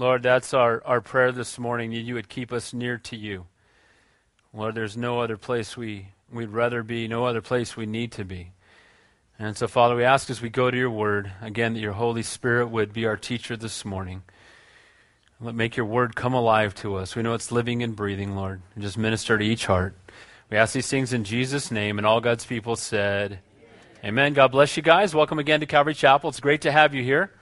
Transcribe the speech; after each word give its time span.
Lord, 0.00 0.22
that's 0.22 0.54
our, 0.54 0.82
our 0.86 1.02
prayer 1.02 1.30
this 1.30 1.58
morning, 1.58 1.90
that 1.90 1.98
you 1.98 2.14
would 2.14 2.30
keep 2.30 2.54
us 2.54 2.72
near 2.72 2.96
to 2.96 3.16
you. 3.16 3.44
Lord, 4.54 4.74
there's 4.74 4.96
no 4.96 5.20
other 5.20 5.36
place 5.36 5.76
we, 5.76 6.08
we'd 6.32 6.48
rather 6.48 6.82
be, 6.82 7.06
no 7.06 7.26
other 7.26 7.42
place 7.42 7.76
we 7.76 7.84
need 7.84 8.10
to 8.12 8.24
be. 8.24 8.52
And 9.38 9.58
so, 9.58 9.68
Father, 9.68 9.94
we 9.94 10.04
ask 10.04 10.30
as 10.30 10.40
we 10.40 10.48
go 10.48 10.70
to 10.70 10.76
your 10.76 10.88
word, 10.88 11.30
again, 11.42 11.74
that 11.74 11.80
your 11.80 11.92
Holy 11.92 12.22
Spirit 12.22 12.68
would 12.68 12.94
be 12.94 13.04
our 13.04 13.18
teacher 13.18 13.58
this 13.58 13.84
morning. 13.84 14.22
Let 15.38 15.54
make 15.54 15.76
your 15.76 15.84
word 15.84 16.16
come 16.16 16.32
alive 16.32 16.74
to 16.76 16.94
us. 16.94 17.14
We 17.14 17.20
know 17.20 17.34
it's 17.34 17.52
living 17.52 17.82
and 17.82 17.94
breathing, 17.94 18.34
Lord. 18.34 18.62
And 18.74 18.82
just 18.82 18.96
minister 18.96 19.36
to 19.36 19.44
each 19.44 19.66
heart. 19.66 19.94
We 20.48 20.56
ask 20.56 20.72
these 20.72 20.88
things 20.88 21.12
in 21.12 21.24
Jesus' 21.24 21.70
name, 21.70 21.98
and 21.98 22.06
all 22.06 22.22
God's 22.22 22.46
people 22.46 22.74
said, 22.74 23.40
Amen. 23.98 24.04
Amen. 24.04 24.32
God 24.32 24.50
bless 24.50 24.78
you 24.78 24.82
guys. 24.82 25.14
Welcome 25.14 25.38
again 25.38 25.60
to 25.60 25.66
Calvary 25.66 25.92
Chapel. 25.92 26.30
It's 26.30 26.40
great 26.40 26.62
to 26.62 26.72
have 26.72 26.94
you 26.94 27.02
here. 27.02 27.32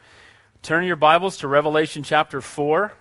Turn 0.62 0.84
your 0.84 0.96
Bibles 0.96 1.38
to 1.38 1.48
Revelation 1.48 2.02
chapter 2.02 2.42
4 2.42 2.92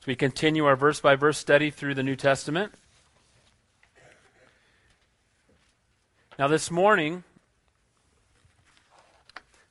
as 0.00 0.06
we 0.06 0.16
continue 0.16 0.66
our 0.66 0.76
verse 0.76 1.00
by 1.00 1.14
verse 1.14 1.38
study 1.38 1.70
through 1.70 1.94
the 1.94 2.02
New 2.02 2.16
Testament. 2.16 2.74
Now, 6.38 6.48
this 6.48 6.70
morning, 6.70 7.22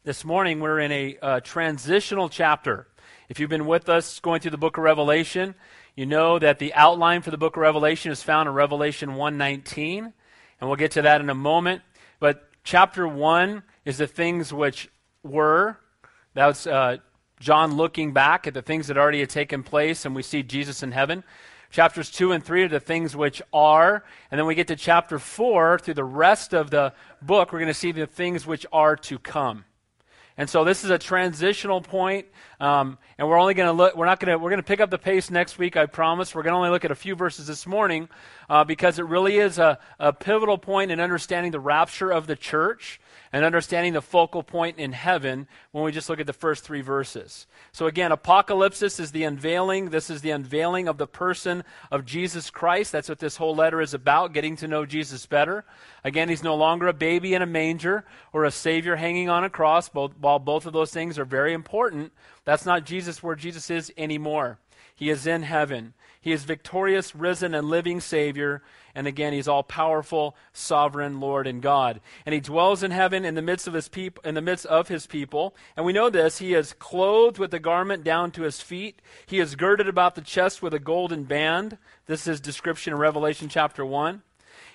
this 0.03 0.25
morning 0.25 0.59
we're 0.59 0.79
in 0.79 0.91
a 0.91 1.17
uh, 1.21 1.39
transitional 1.41 2.29
chapter. 2.29 2.87
If 3.29 3.39
you've 3.39 3.49
been 3.49 3.67
with 3.67 3.89
us 3.89 4.19
going 4.21 4.39
through 4.39 4.51
the 4.51 4.57
book 4.57 4.77
of 4.77 4.83
Revelation, 4.83 5.53
you 5.95 6.07
know 6.07 6.39
that 6.39 6.57
the 6.57 6.73
outline 6.73 7.21
for 7.21 7.31
the 7.31 7.37
book 7.37 7.57
of 7.57 7.61
Revelation 7.61 8.11
is 8.11 8.23
found 8.23 8.47
in 8.47 8.55
Revelation 8.55 9.15
119, 9.15 10.05
and 10.05 10.69
we'll 10.69 10.77
get 10.77 10.91
to 10.91 11.03
that 11.03 11.21
in 11.21 11.29
a 11.29 11.35
moment. 11.35 11.83
But 12.19 12.49
chapter 12.63 13.07
1 13.07 13.61
is 13.85 13.97
the 13.97 14.07
things 14.07 14.51
which 14.51 14.89
were. 15.21 15.77
That's 16.33 16.65
uh, 16.65 16.97
John 17.39 17.75
looking 17.75 18.13
back 18.13 18.47
at 18.47 18.53
the 18.53 18.61
things 18.61 18.87
that 18.87 18.97
already 18.97 19.19
had 19.19 19.29
taken 19.29 19.63
place, 19.63 20.05
and 20.05 20.15
we 20.15 20.23
see 20.23 20.43
Jesus 20.43 20.81
in 20.83 20.91
heaven. 20.91 21.23
Chapters 21.69 22.11
2 22.11 22.31
and 22.31 22.43
3 22.43 22.63
are 22.63 22.67
the 22.67 22.79
things 22.79 23.15
which 23.15 23.41
are. 23.51 24.03
And 24.29 24.39
then 24.39 24.45
we 24.45 24.55
get 24.55 24.67
to 24.67 24.75
chapter 24.75 25.17
4, 25.17 25.79
through 25.79 25.95
the 25.95 26.03
rest 26.03 26.53
of 26.53 26.69
the 26.69 26.93
book, 27.21 27.51
we're 27.51 27.59
going 27.59 27.67
to 27.67 27.73
see 27.73 27.91
the 27.91 28.05
things 28.05 28.45
which 28.45 28.65
are 28.71 28.95
to 28.95 29.17
come. 29.17 29.65
And 30.37 30.49
so 30.49 30.63
this 30.63 30.83
is 30.83 30.89
a 30.89 30.97
transitional 30.97 31.81
point, 31.81 32.25
um, 32.59 32.97
and 33.19 33.27
we're 33.27 33.39
only 33.39 33.53
going 33.53 33.67
to 33.67 33.73
look. 33.73 33.95
We're 33.95 34.07
not 34.07 34.19
going 34.19 34.31
to. 34.31 34.37
We're 34.39 34.49
going 34.49 34.61
to 34.61 34.67
pick 34.67 34.79
up 34.79 34.89
the 34.89 34.97
pace 34.97 35.29
next 35.29 35.59
week. 35.59 35.77
I 35.77 35.85
promise. 35.85 36.33
We're 36.33 36.41
going 36.41 36.53
to 36.53 36.57
only 36.57 36.71
look 36.71 36.83
at 36.83 36.89
a 36.89 36.95
few 36.95 37.13
verses 37.13 37.45
this 37.45 37.67
morning, 37.67 38.09
uh, 38.49 38.63
because 38.63 38.97
it 38.97 39.05
really 39.05 39.37
is 39.37 39.59
a, 39.59 39.77
a 39.99 40.11
pivotal 40.11 40.57
point 40.57 40.89
in 40.89 40.99
understanding 40.99 41.51
the 41.51 41.59
rapture 41.59 42.09
of 42.09 42.25
the 42.25 42.35
church 42.35 42.99
and 43.33 43.43
understanding 43.43 43.93
the 43.93 44.01
focal 44.01 44.43
point 44.43 44.77
in 44.77 44.91
heaven 44.91 45.47
when 45.71 45.83
we 45.83 45.91
just 45.91 46.07
look 46.07 46.19
at 46.19 46.27
the 46.27 46.31
first 46.31 46.63
three 46.63 46.81
verses. 46.81 47.47
So, 47.71 47.87
again, 47.87 48.11
apocalypse 48.11 48.83
is 48.83 49.11
the 49.11 49.23
unveiling. 49.23 49.89
This 49.89 50.11
is 50.11 50.21
the 50.21 50.29
unveiling 50.29 50.87
of 50.87 50.99
the 50.99 51.07
person 51.07 51.63
of 51.91 52.05
Jesus 52.05 52.51
Christ. 52.51 52.91
That's 52.91 53.09
what 53.09 53.17
this 53.17 53.37
whole 53.37 53.55
letter 53.55 53.81
is 53.81 53.95
about, 53.95 54.33
getting 54.33 54.55
to 54.57 54.67
know 54.67 54.85
Jesus 54.85 55.25
better. 55.25 55.65
Again, 56.03 56.29
he's 56.29 56.43
no 56.43 56.55
longer 56.55 56.87
a 56.87 56.93
baby 56.93 57.33
in 57.33 57.41
a 57.41 57.47
manger 57.47 58.05
or 58.31 58.45
a 58.45 58.51
Savior 58.51 58.95
hanging 58.95 59.29
on 59.29 59.43
a 59.43 59.49
cross, 59.49 59.89
both, 59.89 60.11
while 60.19 60.37
both 60.37 60.67
of 60.67 60.73
those 60.73 60.91
things 60.91 61.17
are 61.17 61.25
very 61.25 61.53
important. 61.53 62.13
That's 62.45 62.67
not 62.67 62.85
Jesus 62.85 63.23
where 63.23 63.35
Jesus 63.35 63.71
is 63.71 63.91
anymore. 63.97 64.59
He 64.95 65.09
is 65.09 65.27
in 65.27 65.43
heaven. 65.43 65.93
He 66.19 66.31
is 66.31 66.45
victorious, 66.45 67.13
risen, 67.13 67.53
and 67.53 67.67
living 67.67 67.99
Savior. 67.99 68.61
And 68.95 69.07
again, 69.07 69.33
he's 69.33 69.47
all 69.47 69.63
powerful, 69.63 70.37
sovereign 70.53 71.19
Lord 71.19 71.47
and 71.47 71.61
God. 71.61 71.99
And 72.25 72.33
he 72.33 72.39
dwells 72.39 72.81
in 72.81 72.91
heaven 72.91 73.25
in 73.25 73.35
the 73.35 73.41
midst 73.41 73.67
of 73.67 73.73
his 73.73 73.89
people 73.89 74.21
in 74.23 74.35
the 74.35 74.41
midst 74.41 74.65
of 74.67 74.87
his 74.87 75.05
people. 75.05 75.55
And 75.75 75.85
we 75.85 75.91
know 75.91 76.09
this. 76.09 76.37
He 76.37 76.53
is 76.53 76.73
clothed 76.73 77.39
with 77.39 77.53
a 77.53 77.59
garment 77.59 78.03
down 78.03 78.31
to 78.31 78.43
his 78.43 78.61
feet. 78.61 79.01
He 79.25 79.39
is 79.39 79.55
girded 79.55 79.87
about 79.89 80.15
the 80.15 80.21
chest 80.21 80.61
with 80.61 80.73
a 80.73 80.79
golden 80.79 81.25
band. 81.25 81.77
This 82.05 82.25
is 82.25 82.39
description 82.39 82.93
in 82.93 82.99
Revelation 82.99 83.49
chapter 83.49 83.85
1. 83.85 84.21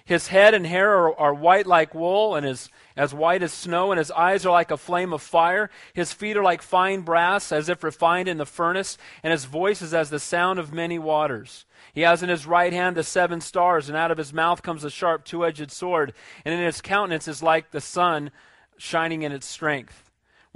His 0.09 0.29
head 0.29 0.55
and 0.55 0.67
hair 0.67 0.91
are, 0.91 1.21
are, 1.21 1.35
white 1.35 1.67
like 1.67 1.95
wool, 1.95 2.35
and 2.35 2.47
is 2.47 2.71
as 2.97 3.13
white 3.13 3.43
as 3.43 3.53
snow, 3.53 3.93
and 3.93 3.99
his 3.99 4.11
eyes 4.11 4.47
are 4.47 4.53
like 4.53 4.71
a 4.71 4.79
flame 4.79 5.13
of 5.13 5.21
fire. 5.21 5.69
His 5.93 6.15
feet 6.15 6.35
are 6.39 6.43
like 6.43 6.63
fine 6.63 7.03
brass, 7.03 7.53
as 7.53 7.69
if 7.69 7.85
refined 7.85 8.27
in 8.27 8.39
the 8.39 8.47
furnace, 8.47 8.97
and 9.23 9.33
his 9.33 9.45
voice 9.45 9.83
is 9.83 9.93
as 9.93 10.09
the 10.09 10.19
sound 10.19 10.59
of 10.59 10.73
many 10.73 10.99
waters. 10.99 11.67
He 11.93 12.01
has 12.01 12.23
in 12.23 12.31
his 12.31 12.47
right 12.47 12.73
hand 12.73 12.97
the 12.97 13.05
seven 13.05 13.43
stars, 13.43 13.91
and 13.91 13.99
out 13.99 14.11
of 14.11 14.17
his 14.17 14.33
mouth 14.33 14.63
comes 14.63 14.83
a 14.83 14.89
sharp 14.89 15.27
two 15.27 15.45
edged 15.45 15.71
sword, 15.71 16.15
and 16.43 16.55
in 16.55 16.65
his 16.65 16.81
countenance 16.81 17.29
is 17.29 17.43
like 17.43 17.71
the 17.71 17.83
sun 17.83 18.31
shining 18.79 19.25
in 19.25 19.33
its 19.33 19.47
strength. 19.47 20.08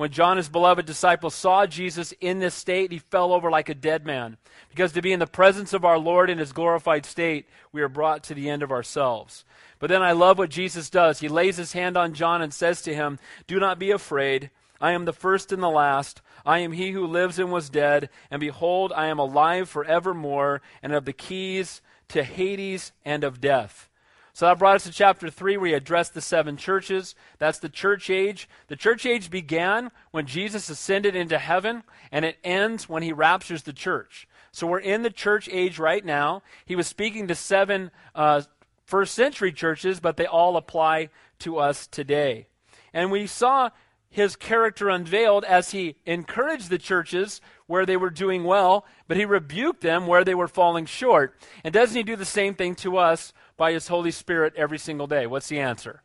When 0.02 0.10
John, 0.10 0.36
his 0.36 0.48
beloved 0.48 0.84
disciple, 0.84 1.30
saw 1.30 1.64
Jesus 1.64 2.12
in 2.20 2.40
this 2.40 2.56
state, 2.56 2.90
he 2.90 2.98
fell 2.98 3.32
over 3.32 3.52
like 3.52 3.68
a 3.68 3.72
dead 3.72 4.04
man. 4.04 4.36
Because 4.68 4.90
to 4.94 5.00
be 5.00 5.12
in 5.12 5.20
the 5.20 5.28
presence 5.28 5.72
of 5.72 5.84
our 5.84 5.96
Lord 5.96 6.28
in 6.28 6.38
his 6.38 6.50
glorified 6.50 7.06
state, 7.06 7.46
we 7.70 7.82
are 7.82 7.88
brought 7.88 8.24
to 8.24 8.34
the 8.34 8.50
end 8.50 8.64
of 8.64 8.72
ourselves. 8.72 9.44
But 9.78 9.90
then 9.90 10.02
I 10.02 10.10
love 10.10 10.38
what 10.38 10.50
Jesus 10.50 10.90
does. 10.90 11.20
He 11.20 11.28
lays 11.28 11.56
his 11.56 11.74
hand 11.74 11.96
on 11.96 12.14
John 12.14 12.42
and 12.42 12.52
says 12.52 12.82
to 12.82 12.92
him, 12.92 13.20
Do 13.46 13.60
not 13.60 13.78
be 13.78 13.92
afraid. 13.92 14.50
I 14.80 14.90
am 14.90 15.04
the 15.04 15.12
first 15.12 15.52
and 15.52 15.62
the 15.62 15.70
last. 15.70 16.20
I 16.44 16.58
am 16.58 16.72
he 16.72 16.90
who 16.90 17.06
lives 17.06 17.38
and 17.38 17.52
was 17.52 17.70
dead, 17.70 18.10
and 18.28 18.40
behold, 18.40 18.92
I 18.96 19.06
am 19.06 19.20
alive 19.20 19.68
forevermore, 19.68 20.62
and 20.82 20.92
of 20.92 21.04
the 21.04 21.12
keys 21.12 21.80
to 22.08 22.24
Hades 22.24 22.90
and 23.04 23.22
of 23.22 23.40
death. 23.40 23.88
So 24.34 24.46
that 24.46 24.58
brought 24.58 24.76
us 24.76 24.84
to 24.84 24.90
chapter 24.90 25.28
3, 25.28 25.58
where 25.58 25.68
he 25.68 25.74
addressed 25.74 26.14
the 26.14 26.22
seven 26.22 26.56
churches. 26.56 27.14
That's 27.38 27.58
the 27.58 27.68
church 27.68 28.08
age. 28.08 28.48
The 28.68 28.76
church 28.76 29.04
age 29.04 29.30
began 29.30 29.90
when 30.10 30.26
Jesus 30.26 30.70
ascended 30.70 31.14
into 31.14 31.38
heaven, 31.38 31.82
and 32.10 32.24
it 32.24 32.38
ends 32.42 32.88
when 32.88 33.02
he 33.02 33.12
raptures 33.12 33.64
the 33.64 33.74
church. 33.74 34.26
So 34.50 34.66
we're 34.66 34.78
in 34.78 35.02
the 35.02 35.10
church 35.10 35.48
age 35.52 35.78
right 35.78 36.04
now. 36.04 36.42
He 36.64 36.76
was 36.76 36.86
speaking 36.86 37.28
to 37.28 37.34
seven 37.34 37.90
uh, 38.14 38.42
first 38.84 39.14
century 39.14 39.52
churches, 39.52 40.00
but 40.00 40.16
they 40.16 40.26
all 40.26 40.56
apply 40.56 41.10
to 41.40 41.58
us 41.58 41.86
today. 41.86 42.46
And 42.94 43.10
we 43.10 43.26
saw 43.26 43.70
his 44.12 44.36
character 44.36 44.90
unveiled 44.90 45.42
as 45.44 45.70
he 45.70 45.96
encouraged 46.04 46.68
the 46.68 46.78
churches 46.78 47.40
where 47.66 47.86
they 47.86 47.96
were 47.96 48.10
doing 48.10 48.44
well, 48.44 48.84
but 49.08 49.16
he 49.16 49.24
rebuked 49.24 49.80
them 49.80 50.06
where 50.06 50.22
they 50.22 50.34
were 50.34 50.46
falling 50.46 50.84
short. 50.84 51.34
And 51.64 51.72
doesn't 51.72 51.96
he 51.96 52.02
do 52.02 52.14
the 52.14 52.24
same 52.26 52.54
thing 52.54 52.74
to 52.76 52.98
us 52.98 53.32
by 53.56 53.72
his 53.72 53.88
Holy 53.88 54.10
Spirit 54.10 54.52
every 54.54 54.78
single 54.78 55.06
day? 55.06 55.26
What's 55.26 55.48
the 55.48 55.58
answer? 55.58 56.02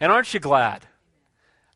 And 0.00 0.10
aren't 0.10 0.32
you 0.32 0.40
glad? 0.40 0.86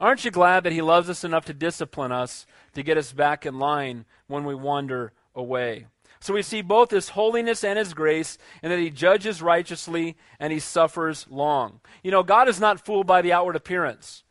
Aren't 0.00 0.24
you 0.24 0.30
glad 0.30 0.64
that 0.64 0.72
he 0.72 0.82
loves 0.82 1.10
us 1.10 1.24
enough 1.24 1.44
to 1.44 1.54
discipline 1.54 2.10
us 2.10 2.46
to 2.72 2.82
get 2.82 2.98
us 2.98 3.12
back 3.12 3.44
in 3.44 3.58
line 3.58 4.06
when 4.26 4.44
we 4.44 4.54
wander 4.54 5.12
away? 5.34 5.86
So 6.20 6.32
we 6.32 6.42
see 6.42 6.62
both 6.62 6.90
his 6.90 7.10
holiness 7.10 7.62
and 7.62 7.78
his 7.78 7.92
grace, 7.92 8.38
and 8.62 8.72
that 8.72 8.78
he 8.78 8.90
judges 8.90 9.42
righteously 9.42 10.16
and 10.40 10.52
he 10.52 10.58
suffers 10.58 11.26
long. 11.28 11.80
You 12.02 12.10
know, 12.10 12.22
God 12.22 12.48
is 12.48 12.58
not 12.58 12.84
fooled 12.84 13.06
by 13.06 13.20
the 13.20 13.32
outward 13.32 13.56
appearance. 13.56 14.24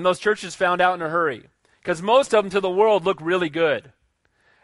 And 0.00 0.06
those 0.06 0.18
churches 0.18 0.54
found 0.54 0.80
out 0.80 0.94
in 0.94 1.02
a 1.02 1.10
hurry. 1.10 1.42
Because 1.78 2.00
most 2.00 2.32
of 2.32 2.42
them 2.42 2.50
to 2.52 2.60
the 2.62 2.70
world 2.70 3.04
look 3.04 3.18
really 3.20 3.50
good. 3.50 3.92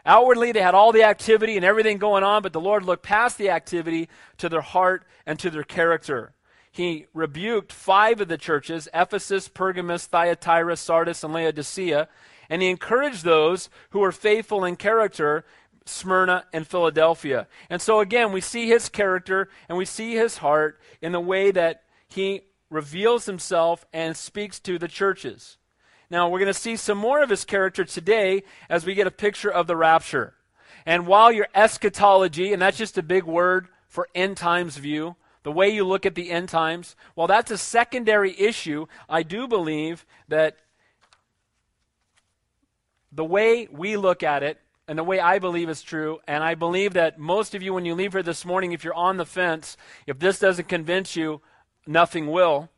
Outwardly, 0.03 0.51
they 0.51 0.63
had 0.63 0.73
all 0.73 0.91
the 0.91 1.03
activity 1.03 1.57
and 1.57 1.63
everything 1.63 1.99
going 1.99 2.23
on, 2.23 2.41
but 2.41 2.53
the 2.53 2.59
Lord 2.59 2.83
looked 2.83 3.03
past 3.03 3.37
the 3.37 3.51
activity 3.51 4.09
to 4.39 4.49
their 4.49 4.61
heart 4.61 5.05
and 5.27 5.37
to 5.37 5.51
their 5.51 5.61
character. 5.61 6.33
He 6.71 7.05
rebuked 7.13 7.71
five 7.71 8.19
of 8.19 8.29
the 8.29 8.37
churches 8.39 8.89
Ephesus, 8.95 9.47
Pergamos, 9.47 10.07
Thyatira, 10.07 10.75
Sardis, 10.75 11.23
and 11.23 11.33
Laodicea. 11.33 12.09
And 12.49 12.63
he 12.63 12.69
encouraged 12.71 13.23
those 13.23 13.69
who 13.91 13.99
were 13.99 14.11
faithful 14.11 14.65
in 14.65 14.75
character 14.75 15.45
Smyrna 15.85 16.45
and 16.51 16.65
Philadelphia. 16.65 17.45
And 17.69 17.79
so 17.79 17.99
again, 17.99 18.31
we 18.31 18.41
see 18.41 18.67
his 18.67 18.89
character 18.89 19.49
and 19.69 19.77
we 19.77 19.85
see 19.85 20.15
his 20.15 20.37
heart 20.37 20.81
in 20.99 21.11
the 21.11 21.19
way 21.19 21.51
that 21.51 21.83
he 22.07 22.41
reveals 22.69 23.25
himself 23.25 23.85
and 23.93 24.15
speaks 24.15 24.59
to 24.59 24.77
the 24.77 24.87
churches. 24.87 25.57
Now, 26.09 26.29
we're 26.29 26.39
going 26.39 26.47
to 26.47 26.53
see 26.53 26.75
some 26.75 26.97
more 26.97 27.21
of 27.21 27.29
his 27.29 27.45
character 27.45 27.83
today 27.83 28.43
as 28.69 28.85
we 28.85 28.95
get 28.95 29.07
a 29.07 29.11
picture 29.11 29.51
of 29.51 29.67
the 29.67 29.75
rapture. 29.75 30.35
And 30.85 31.05
while 31.05 31.31
your 31.31 31.47
eschatology, 31.53 32.53
and 32.53 32.61
that's 32.61 32.77
just 32.77 32.97
a 32.97 33.03
big 33.03 33.23
word 33.23 33.67
for 33.87 34.07
end 34.15 34.37
times 34.37 34.77
view, 34.77 35.17
the 35.43 35.51
way 35.51 35.69
you 35.69 35.83
look 35.83 36.05
at 36.05 36.15
the 36.15 36.31
end 36.31 36.49
times, 36.49 36.95
while 37.15 37.27
that's 37.27 37.51
a 37.51 37.57
secondary 37.57 38.37
issue, 38.39 38.85
I 39.09 39.23
do 39.23 39.47
believe 39.47 40.05
that 40.29 40.57
the 43.11 43.25
way 43.25 43.67
we 43.71 43.97
look 43.97 44.23
at 44.23 44.43
it 44.43 44.59
and 44.87 44.97
the 44.97 45.03
way 45.03 45.19
I 45.19 45.39
believe 45.39 45.69
is 45.69 45.81
true, 45.81 46.19
and 46.27 46.41
I 46.43 46.55
believe 46.55 46.93
that 46.93 47.19
most 47.19 47.53
of 47.53 47.61
you, 47.61 47.73
when 47.73 47.83
you 47.83 47.93
leave 47.93 48.13
here 48.13 48.23
this 48.23 48.45
morning, 48.45 48.71
if 48.71 48.85
you're 48.85 48.93
on 48.93 49.17
the 49.17 49.25
fence, 49.25 49.75
if 50.05 50.19
this 50.19 50.39
doesn't 50.39 50.69
convince 50.69 51.17
you, 51.17 51.41
nothing 51.87 52.27
will. 52.27 52.69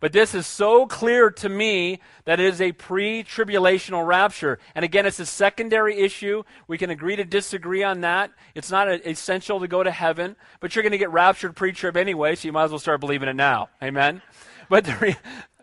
But 0.00 0.12
this 0.12 0.32
is 0.32 0.46
so 0.46 0.86
clear 0.86 1.28
to 1.30 1.48
me 1.48 1.98
that 2.24 2.38
it 2.38 2.46
is 2.46 2.60
a 2.60 2.70
pre 2.70 3.24
tribulational 3.24 4.06
rapture. 4.06 4.60
And 4.74 4.84
again, 4.84 5.06
it's 5.06 5.18
a 5.18 5.26
secondary 5.26 5.98
issue. 5.98 6.44
We 6.68 6.78
can 6.78 6.90
agree 6.90 7.16
to 7.16 7.24
disagree 7.24 7.82
on 7.82 8.02
that. 8.02 8.30
It's 8.54 8.70
not 8.70 8.88
a, 8.88 9.10
essential 9.10 9.58
to 9.58 9.66
go 9.66 9.82
to 9.82 9.90
heaven, 9.90 10.36
but 10.60 10.74
you're 10.74 10.84
going 10.84 10.92
to 10.92 10.98
get 10.98 11.10
raptured 11.10 11.56
pre 11.56 11.72
trib 11.72 11.96
anyway, 11.96 12.36
so 12.36 12.46
you 12.46 12.52
might 12.52 12.64
as 12.64 12.70
well 12.70 12.78
start 12.78 13.00
believing 13.00 13.28
it 13.28 13.36
now. 13.36 13.70
Amen? 13.82 14.22
But 14.70 14.84
the 14.84 14.94
re- 15.00 15.16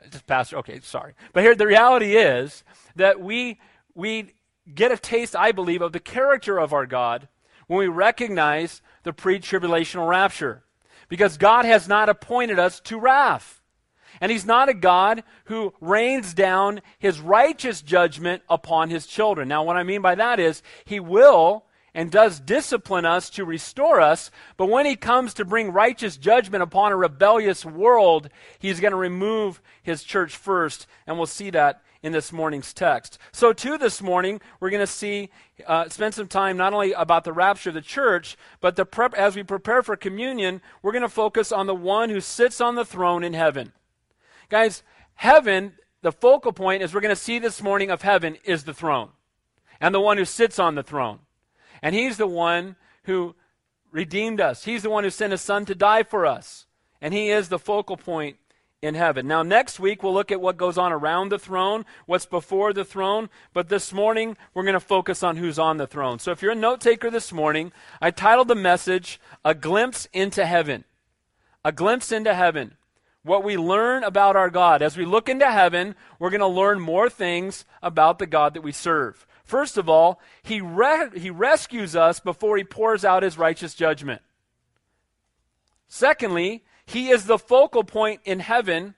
just 0.09 0.25
pastor, 0.25 0.57
okay, 0.57 0.79
sorry. 0.79 1.13
But 1.31 1.43
here, 1.43 1.53
the 1.53 1.67
reality 1.67 2.15
is 2.15 2.63
that 2.95 3.19
we, 3.19 3.59
we 3.93 4.33
get 4.73 4.91
a 4.91 4.97
taste, 4.97 5.35
I 5.35 5.51
believe, 5.51 5.83
of 5.83 5.91
the 5.91 5.99
character 5.99 6.57
of 6.57 6.73
our 6.73 6.87
God 6.87 7.27
when 7.67 7.77
we 7.77 7.87
recognize 7.87 8.81
the 9.03 9.13
pre 9.13 9.39
tribulational 9.39 10.09
rapture. 10.09 10.64
Because 11.09 11.37
God 11.37 11.65
has 11.65 11.87
not 11.87 12.09
appointed 12.09 12.59
us 12.59 12.79
to 12.81 12.99
wrath. 12.99 13.61
And 14.21 14.31
He's 14.31 14.45
not 14.45 14.69
a 14.69 14.73
God 14.73 15.23
who 15.45 15.73
rains 15.81 16.33
down 16.33 16.81
His 16.99 17.19
righteous 17.19 17.81
judgment 17.81 18.43
upon 18.49 18.89
His 18.89 19.07
children. 19.07 19.47
Now, 19.47 19.63
what 19.63 19.77
I 19.77 19.83
mean 19.83 20.01
by 20.01 20.15
that 20.15 20.39
is, 20.39 20.61
He 20.85 20.99
will 20.99 21.65
and 21.93 22.11
does 22.11 22.41
discipline 22.41 23.05
us 23.05 23.29
to 23.31 23.45
restore 23.45 24.01
us, 24.01 24.29
but 24.57 24.67
when 24.67 24.85
He 24.85 24.95
comes 24.95 25.33
to 25.35 25.45
bring 25.45 25.71
righteous 25.71 26.17
judgment 26.17 26.61
upon 26.61 26.91
a 26.91 26.97
rebellious 26.97 27.65
world, 27.65 28.29
He's 28.59 28.79
going 28.79 28.91
to 28.91 28.97
remove 28.97 29.61
His 29.81 30.03
church 30.03 30.35
first. 30.35 30.87
And 31.07 31.17
we'll 31.17 31.25
see 31.25 31.49
that 31.51 31.81
in 32.05 32.11
this 32.11 32.31
morning's 32.31 32.71
text. 32.71 33.17
So, 33.31 33.51
too, 33.51 33.79
this 33.79 33.99
morning, 33.99 34.39
we're 34.59 34.69
going 34.69 34.79
to 34.79 34.87
see, 34.87 35.31
uh, 35.65 35.89
spend 35.89 36.13
some 36.13 36.27
time 36.27 36.55
not 36.55 36.71
only 36.71 36.93
about 36.93 37.23
the 37.23 37.33
rapture 37.33 37.71
of 37.71 37.73
the 37.73 37.81
church, 37.81 38.37
but 38.61 38.75
the 38.75 38.85
prep, 38.85 39.15
as 39.15 39.35
we 39.35 39.41
prepare 39.41 39.81
for 39.81 39.95
communion, 39.95 40.61
we're 40.83 40.91
going 40.91 41.01
to 41.01 41.09
focus 41.09 41.51
on 41.51 41.65
the 41.65 41.73
one 41.73 42.11
who 42.11 42.21
sits 42.21 42.61
on 42.61 42.75
the 42.75 42.85
throne 42.85 43.23
in 43.23 43.33
heaven. 43.33 43.73
Guys, 44.49 44.83
heaven, 45.15 45.73
the 46.03 46.11
focal 46.11 46.53
point, 46.53 46.83
as 46.83 46.93
we're 46.93 47.01
going 47.01 47.09
to 47.09 47.19
see 47.19 47.39
this 47.39 47.63
morning 47.63 47.89
of 47.89 48.03
heaven, 48.03 48.37
is 48.43 48.65
the 48.65 48.73
throne 48.73 49.09
and 49.81 49.93
the 49.93 49.99
one 49.99 50.17
who 50.17 50.25
sits 50.25 50.59
on 50.59 50.75
the 50.75 50.83
throne. 50.83 51.19
And 51.81 51.95
he's 51.95 52.17
the 52.17 52.27
one 52.27 52.75
who 53.05 53.35
redeemed 53.91 54.39
us, 54.39 54.65
he's 54.65 54.83
the 54.83 54.91
one 54.91 55.03
who 55.03 55.09
sent 55.09 55.31
his 55.31 55.41
son 55.41 55.65
to 55.65 55.73
die 55.73 56.03
for 56.03 56.27
us. 56.27 56.67
And 57.01 57.15
he 57.15 57.29
is 57.29 57.49
the 57.49 57.59
focal 57.59 57.97
point 57.97 58.37
in 58.85 58.95
heaven. 58.95 59.27
Now, 59.27 59.43
next 59.43 59.79
week, 59.79 60.03
we'll 60.03 60.13
look 60.13 60.31
at 60.31 60.39
what 60.39 60.57
goes 60.57 60.77
on 60.77 60.91
around 60.91 61.29
the 61.29 61.39
throne, 61.39 61.85
what's 62.05 62.25
before 62.25 62.71
the 62.71 62.85
throne. 62.85 63.29
But 63.53 63.69
this 63.69 63.91
morning, 63.91 64.37
we're 64.53 64.63
going 64.63 64.73
to 64.73 64.79
focus 64.79 65.23
on 65.23 65.37
who's 65.37 65.59
on 65.59 65.77
the 65.77 65.87
throne. 65.87 66.19
So, 66.19 66.31
if 66.31 66.41
you're 66.41 66.51
a 66.51 66.55
note 66.55 66.81
taker 66.81 67.09
this 67.09 67.33
morning, 67.33 67.71
I 68.01 68.11
titled 68.11 68.47
the 68.47 68.55
message, 68.55 69.19
A 69.43 69.53
Glimpse 69.53 70.07
into 70.13 70.45
Heaven. 70.45 70.83
A 71.63 71.71
Glimpse 71.71 72.11
into 72.11 72.33
Heaven. 72.33 72.75
What 73.23 73.43
we 73.43 73.57
learn 73.57 74.03
about 74.03 74.35
our 74.35 74.51
God. 74.51 74.83
As 74.83 74.95
we 74.95 75.03
look 75.03 75.29
into 75.29 75.51
heaven, 75.51 75.95
we're 76.19 76.29
going 76.29 76.41
to 76.41 76.47
learn 76.47 76.79
more 76.79 77.09
things 77.09 77.65
about 77.81 78.19
the 78.19 78.27
God 78.27 78.53
that 78.53 78.61
we 78.61 78.71
serve. 78.71 79.25
First 79.43 79.77
of 79.77 79.89
all, 79.89 80.19
he, 80.43 80.61
re- 80.61 81.09
he 81.15 81.31
rescues 81.31 81.95
us 81.95 82.19
before 82.19 82.55
he 82.55 82.63
pours 82.63 83.03
out 83.03 83.23
his 83.23 83.35
righteous 83.35 83.73
judgment. 83.73 84.21
Secondly, 85.87 86.63
he 86.85 87.09
is 87.09 87.25
the 87.25 87.39
focal 87.39 87.83
point 87.83 88.21
in 88.25 88.39
heaven. 88.39 88.95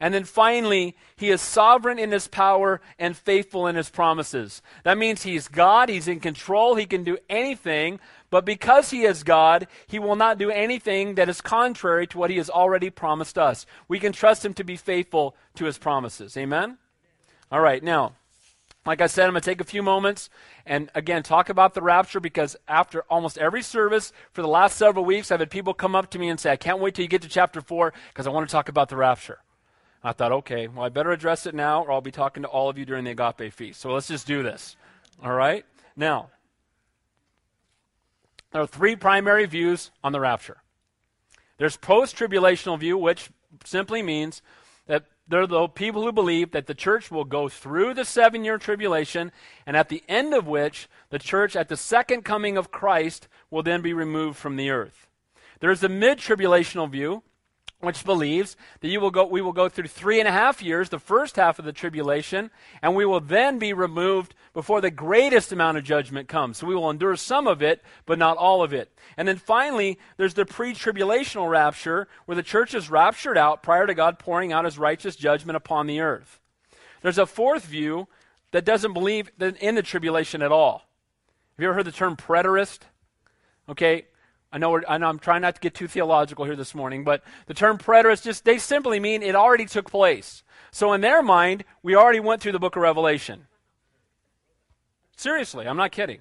And 0.00 0.12
then 0.12 0.24
finally, 0.24 0.96
he 1.16 1.30
is 1.30 1.40
sovereign 1.40 1.98
in 1.98 2.10
his 2.10 2.26
power 2.26 2.80
and 2.98 3.16
faithful 3.16 3.66
in 3.66 3.76
his 3.76 3.90
promises. 3.90 4.60
That 4.82 4.98
means 4.98 5.22
he's 5.22 5.48
God, 5.48 5.88
he's 5.88 6.08
in 6.08 6.20
control, 6.20 6.74
he 6.74 6.84
can 6.84 7.04
do 7.04 7.16
anything, 7.30 8.00
but 8.28 8.44
because 8.44 8.90
he 8.90 9.04
is 9.04 9.22
God, 9.22 9.68
he 9.86 10.00
will 10.00 10.16
not 10.16 10.36
do 10.36 10.50
anything 10.50 11.14
that 11.14 11.28
is 11.28 11.40
contrary 11.40 12.06
to 12.08 12.18
what 12.18 12.30
he 12.30 12.36
has 12.36 12.50
already 12.50 12.90
promised 12.90 13.38
us. 13.38 13.64
We 13.86 14.00
can 14.00 14.12
trust 14.12 14.44
him 14.44 14.52
to 14.54 14.64
be 14.64 14.76
faithful 14.76 15.36
to 15.54 15.64
his 15.64 15.78
promises. 15.78 16.36
Amen? 16.36 16.78
All 17.52 17.60
right, 17.60 17.82
now, 17.82 18.14
like 18.86 19.00
I 19.00 19.06
said, 19.06 19.26
I'm 19.26 19.32
going 19.32 19.40
to 19.40 19.50
take 19.50 19.60
a 19.60 19.64
few 19.64 19.82
moments 19.82 20.28
and 20.66 20.90
again 20.94 21.22
talk 21.22 21.48
about 21.48 21.74
the 21.74 21.82
rapture 21.82 22.20
because 22.20 22.56
after 22.68 23.02
almost 23.10 23.38
every 23.38 23.62
service 23.62 24.12
for 24.32 24.42
the 24.42 24.48
last 24.48 24.76
several 24.76 25.04
weeks, 25.04 25.30
I've 25.30 25.40
had 25.40 25.50
people 25.50 25.74
come 25.74 25.94
up 25.94 26.10
to 26.10 26.18
me 26.18 26.28
and 26.28 26.38
say, 26.38 26.52
I 26.52 26.56
can't 26.56 26.80
wait 26.80 26.94
till 26.94 27.02
you 27.02 27.08
get 27.08 27.22
to 27.22 27.28
chapter 27.28 27.60
4 27.60 27.92
because 28.08 28.26
I 28.26 28.30
want 28.30 28.48
to 28.48 28.52
talk 28.52 28.68
about 28.68 28.88
the 28.90 28.96
rapture. 28.96 29.40
I 30.02 30.12
thought, 30.12 30.32
okay, 30.32 30.68
well, 30.68 30.84
I 30.84 30.90
better 30.90 31.12
address 31.12 31.46
it 31.46 31.54
now 31.54 31.82
or 31.82 31.92
I'll 31.92 32.02
be 32.02 32.10
talking 32.10 32.42
to 32.42 32.48
all 32.48 32.68
of 32.68 32.76
you 32.76 32.84
during 32.84 33.04
the 33.04 33.12
agape 33.12 33.52
feast. 33.54 33.80
So 33.80 33.92
let's 33.92 34.08
just 34.08 34.26
do 34.26 34.42
this. 34.42 34.76
All 35.22 35.32
right? 35.32 35.64
Now, 35.96 36.30
there 38.50 38.60
are 38.60 38.66
three 38.66 38.96
primary 38.96 39.46
views 39.46 39.90
on 40.02 40.12
the 40.12 40.20
rapture. 40.20 40.58
There's 41.56 41.76
post 41.76 42.16
tribulational 42.16 42.78
view, 42.78 42.98
which 42.98 43.30
simply 43.64 44.02
means 44.02 44.42
that 44.86 45.06
they're 45.26 45.46
the 45.46 45.68
people 45.68 46.02
who 46.02 46.12
believe 46.12 46.50
that 46.50 46.66
the 46.66 46.74
church 46.74 47.10
will 47.10 47.24
go 47.24 47.48
through 47.48 47.94
the 47.94 48.04
seven 48.04 48.44
year 48.44 48.58
tribulation, 48.58 49.32
and 49.66 49.76
at 49.76 49.88
the 49.88 50.02
end 50.08 50.34
of 50.34 50.46
which, 50.46 50.88
the 51.10 51.18
church, 51.18 51.56
at 51.56 51.68
the 51.68 51.76
second 51.76 52.22
coming 52.22 52.56
of 52.56 52.70
Christ, 52.70 53.28
will 53.50 53.62
then 53.62 53.80
be 53.80 53.94
removed 53.94 54.36
from 54.36 54.56
the 54.56 54.70
earth. 54.70 55.08
There's 55.60 55.82
a 55.82 55.88
mid 55.88 56.18
tribulational 56.18 56.90
view, 56.90 57.22
which 57.84 58.04
believes 58.04 58.56
that 58.80 58.88
you 58.88 59.00
will 59.00 59.10
go, 59.10 59.26
we 59.26 59.40
will 59.40 59.52
go 59.52 59.68
through 59.68 59.88
three 59.88 60.18
and 60.18 60.28
a 60.28 60.32
half 60.32 60.62
years, 60.62 60.88
the 60.88 60.98
first 60.98 61.36
half 61.36 61.58
of 61.58 61.64
the 61.64 61.72
tribulation, 61.72 62.50
and 62.82 62.94
we 62.94 63.04
will 63.04 63.20
then 63.20 63.58
be 63.58 63.72
removed 63.72 64.34
before 64.52 64.80
the 64.80 64.90
greatest 64.90 65.52
amount 65.52 65.78
of 65.78 65.84
judgment 65.84 66.28
comes. 66.28 66.58
So 66.58 66.66
we 66.66 66.74
will 66.74 66.90
endure 66.90 67.16
some 67.16 67.46
of 67.46 67.62
it, 67.62 67.82
but 68.06 68.18
not 68.18 68.36
all 68.36 68.62
of 68.62 68.72
it. 68.72 68.92
And 69.16 69.26
then 69.26 69.36
finally, 69.36 69.98
there's 70.16 70.34
the 70.34 70.46
pre 70.46 70.72
tribulational 70.74 71.50
rapture, 71.50 72.08
where 72.26 72.36
the 72.36 72.42
church 72.42 72.74
is 72.74 72.90
raptured 72.90 73.38
out 73.38 73.62
prior 73.62 73.86
to 73.86 73.94
God 73.94 74.18
pouring 74.18 74.52
out 74.52 74.64
his 74.64 74.78
righteous 74.78 75.16
judgment 75.16 75.56
upon 75.56 75.86
the 75.86 76.00
earth. 76.00 76.40
There's 77.02 77.18
a 77.18 77.26
fourth 77.26 77.64
view 77.64 78.08
that 78.52 78.64
doesn't 78.64 78.92
believe 78.92 79.30
in 79.38 79.74
the 79.74 79.82
tribulation 79.82 80.40
at 80.40 80.52
all. 80.52 80.88
Have 81.56 81.62
you 81.62 81.68
ever 81.68 81.74
heard 81.74 81.84
the 81.84 81.92
term 81.92 82.16
preterist? 82.16 82.80
Okay, 83.68 84.06
I 84.54 84.58
know, 84.58 84.80
I 84.88 84.98
know 84.98 85.08
I'm 85.08 85.18
trying 85.18 85.42
not 85.42 85.56
to 85.56 85.60
get 85.60 85.74
too 85.74 85.88
theological 85.88 86.44
here 86.44 86.54
this 86.54 86.76
morning, 86.76 87.02
but 87.02 87.24
the 87.46 87.54
term 87.54 87.76
preterist 87.76 88.22
just, 88.22 88.44
they 88.44 88.58
simply 88.58 89.00
mean 89.00 89.20
it 89.20 89.34
already 89.34 89.66
took 89.66 89.90
place. 89.90 90.44
So 90.70 90.92
in 90.92 91.00
their 91.00 91.24
mind, 91.24 91.64
we 91.82 91.96
already 91.96 92.20
went 92.20 92.40
through 92.40 92.52
the 92.52 92.60
book 92.60 92.76
of 92.76 92.82
Revelation. 92.82 93.48
Seriously, 95.16 95.66
I'm 95.66 95.76
not 95.76 95.90
kidding. 95.90 96.20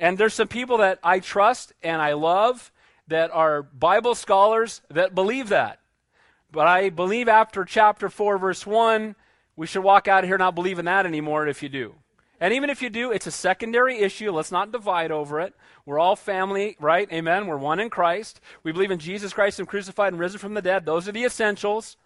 And 0.00 0.18
there's 0.18 0.34
some 0.34 0.48
people 0.48 0.78
that 0.78 0.98
I 1.04 1.20
trust 1.20 1.72
and 1.84 2.02
I 2.02 2.14
love 2.14 2.72
that 3.06 3.30
are 3.30 3.62
Bible 3.62 4.16
scholars 4.16 4.80
that 4.90 5.14
believe 5.14 5.48
that. 5.50 5.78
But 6.50 6.66
I 6.66 6.90
believe 6.90 7.28
after 7.28 7.64
chapter 7.64 8.08
4, 8.08 8.38
verse 8.38 8.66
1, 8.66 9.14
we 9.54 9.68
should 9.68 9.84
walk 9.84 10.08
out 10.08 10.24
of 10.24 10.28
here 10.28 10.36
not 10.36 10.56
believing 10.56 10.86
that 10.86 11.06
anymore 11.06 11.46
if 11.46 11.62
you 11.62 11.68
do. 11.68 11.94
And 12.42 12.52
even 12.54 12.70
if 12.70 12.82
you 12.82 12.90
do, 12.90 13.12
it's 13.12 13.28
a 13.28 13.30
secondary 13.30 14.00
issue. 14.00 14.32
Let's 14.32 14.50
not 14.50 14.72
divide 14.72 15.12
over 15.12 15.38
it. 15.38 15.54
We're 15.86 16.00
all 16.00 16.16
family, 16.16 16.76
right? 16.80 17.08
Amen. 17.12 17.46
We're 17.46 17.56
one 17.56 17.78
in 17.78 17.88
Christ. 17.88 18.40
We 18.64 18.72
believe 18.72 18.90
in 18.90 18.98
Jesus 18.98 19.32
Christ 19.32 19.60
and 19.60 19.68
crucified 19.68 20.12
and 20.12 20.18
risen 20.18 20.40
from 20.40 20.54
the 20.54 20.60
dead. 20.60 20.84
Those 20.84 21.06
are 21.06 21.12
the 21.12 21.22
essentials. 21.22 21.96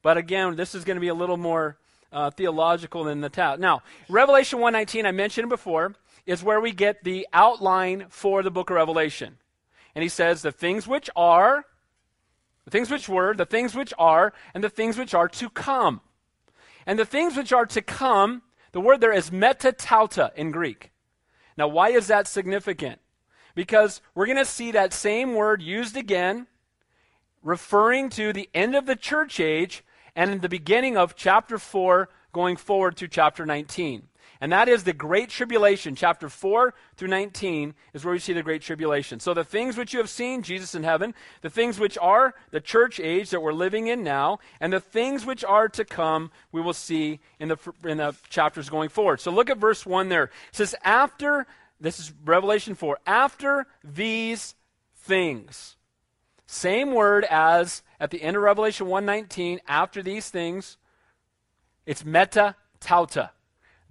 But 0.00 0.16
again, 0.16 0.56
this 0.56 0.74
is 0.74 0.84
going 0.84 0.96
to 0.96 1.00
be 1.00 1.08
a 1.08 1.14
little 1.14 1.36
more 1.36 1.76
uh, 2.10 2.30
theological 2.30 3.04
than 3.04 3.20
the 3.20 3.28
task. 3.28 3.60
Now, 3.60 3.82
Revelation 4.08 4.60
119, 4.60 5.04
I 5.04 5.12
mentioned 5.12 5.50
before, 5.50 5.94
is 6.24 6.42
where 6.42 6.58
we 6.58 6.72
get 6.72 7.04
the 7.04 7.28
outline 7.34 8.06
for 8.08 8.42
the 8.42 8.50
book 8.50 8.70
of 8.70 8.76
Revelation. 8.76 9.36
And 9.94 10.02
he 10.02 10.08
says, 10.08 10.40
the 10.40 10.52
things 10.52 10.88
which 10.88 11.10
are, 11.14 11.66
the 12.64 12.70
things 12.70 12.90
which 12.90 13.10
were, 13.10 13.34
the 13.34 13.44
things 13.44 13.74
which 13.74 13.92
are, 13.98 14.32
and 14.54 14.64
the 14.64 14.70
things 14.70 14.96
which 14.96 15.12
are 15.12 15.28
to 15.28 15.50
come. 15.50 16.00
And 16.86 16.98
the 16.98 17.04
things 17.04 17.36
which 17.36 17.52
are 17.52 17.66
to 17.66 17.82
come 17.82 18.40
the 18.72 18.80
word 18.80 19.00
there 19.00 19.12
is 19.12 19.30
metatauta 19.30 20.34
in 20.34 20.50
Greek. 20.50 20.92
Now, 21.56 21.68
why 21.68 21.90
is 21.90 22.06
that 22.06 22.26
significant? 22.26 23.00
Because 23.54 24.00
we're 24.14 24.26
going 24.26 24.38
to 24.38 24.44
see 24.44 24.70
that 24.70 24.92
same 24.92 25.34
word 25.34 25.60
used 25.62 25.96
again, 25.96 26.46
referring 27.42 28.08
to 28.10 28.32
the 28.32 28.48
end 28.54 28.74
of 28.74 28.86
the 28.86 28.96
church 28.96 29.40
age 29.40 29.84
and 30.14 30.30
in 30.30 30.40
the 30.40 30.48
beginning 30.48 30.96
of 30.96 31.16
chapter 31.16 31.58
4, 31.58 32.08
going 32.32 32.56
forward 32.56 32.96
to 32.96 33.08
chapter 33.08 33.44
19. 33.44 34.08
And 34.40 34.52
that 34.52 34.68
is 34.68 34.84
the 34.84 34.94
Great 34.94 35.28
Tribulation. 35.28 35.94
Chapter 35.94 36.30
4 36.30 36.72
through 36.96 37.08
19 37.08 37.74
is 37.92 38.04
where 38.04 38.12
we 38.12 38.18
see 38.18 38.32
the 38.32 38.42
Great 38.42 38.62
Tribulation. 38.62 39.20
So 39.20 39.34
the 39.34 39.44
things 39.44 39.76
which 39.76 39.92
you 39.92 39.98
have 39.98 40.08
seen, 40.08 40.42
Jesus 40.42 40.74
in 40.74 40.82
heaven, 40.82 41.14
the 41.42 41.50
things 41.50 41.78
which 41.78 41.98
are 41.98 42.34
the 42.50 42.60
church 42.60 42.98
age 43.00 43.30
that 43.30 43.42
we're 43.42 43.52
living 43.52 43.88
in 43.88 44.02
now, 44.02 44.38
and 44.58 44.72
the 44.72 44.80
things 44.80 45.26
which 45.26 45.44
are 45.44 45.68
to 45.68 45.84
come, 45.84 46.30
we 46.52 46.62
will 46.62 46.72
see 46.72 47.20
in 47.38 47.48
the, 47.48 47.58
in 47.84 47.98
the 47.98 48.16
chapters 48.30 48.70
going 48.70 48.88
forward. 48.88 49.20
So 49.20 49.30
look 49.30 49.50
at 49.50 49.58
verse 49.58 49.84
1 49.84 50.08
there. 50.08 50.24
It 50.24 50.30
says, 50.52 50.74
After, 50.82 51.46
this 51.78 52.00
is 52.00 52.10
Revelation 52.24 52.74
4, 52.74 52.98
after 53.06 53.66
these 53.84 54.54
things. 54.94 55.76
Same 56.46 56.94
word 56.94 57.26
as 57.30 57.82
at 58.00 58.10
the 58.10 58.22
end 58.22 58.36
of 58.36 58.42
Revelation 58.42 58.86
119, 58.86 59.60
after 59.68 60.02
these 60.02 60.30
things, 60.30 60.78
it's 61.84 62.04
meta 62.04 62.56
tauta. 62.80 63.30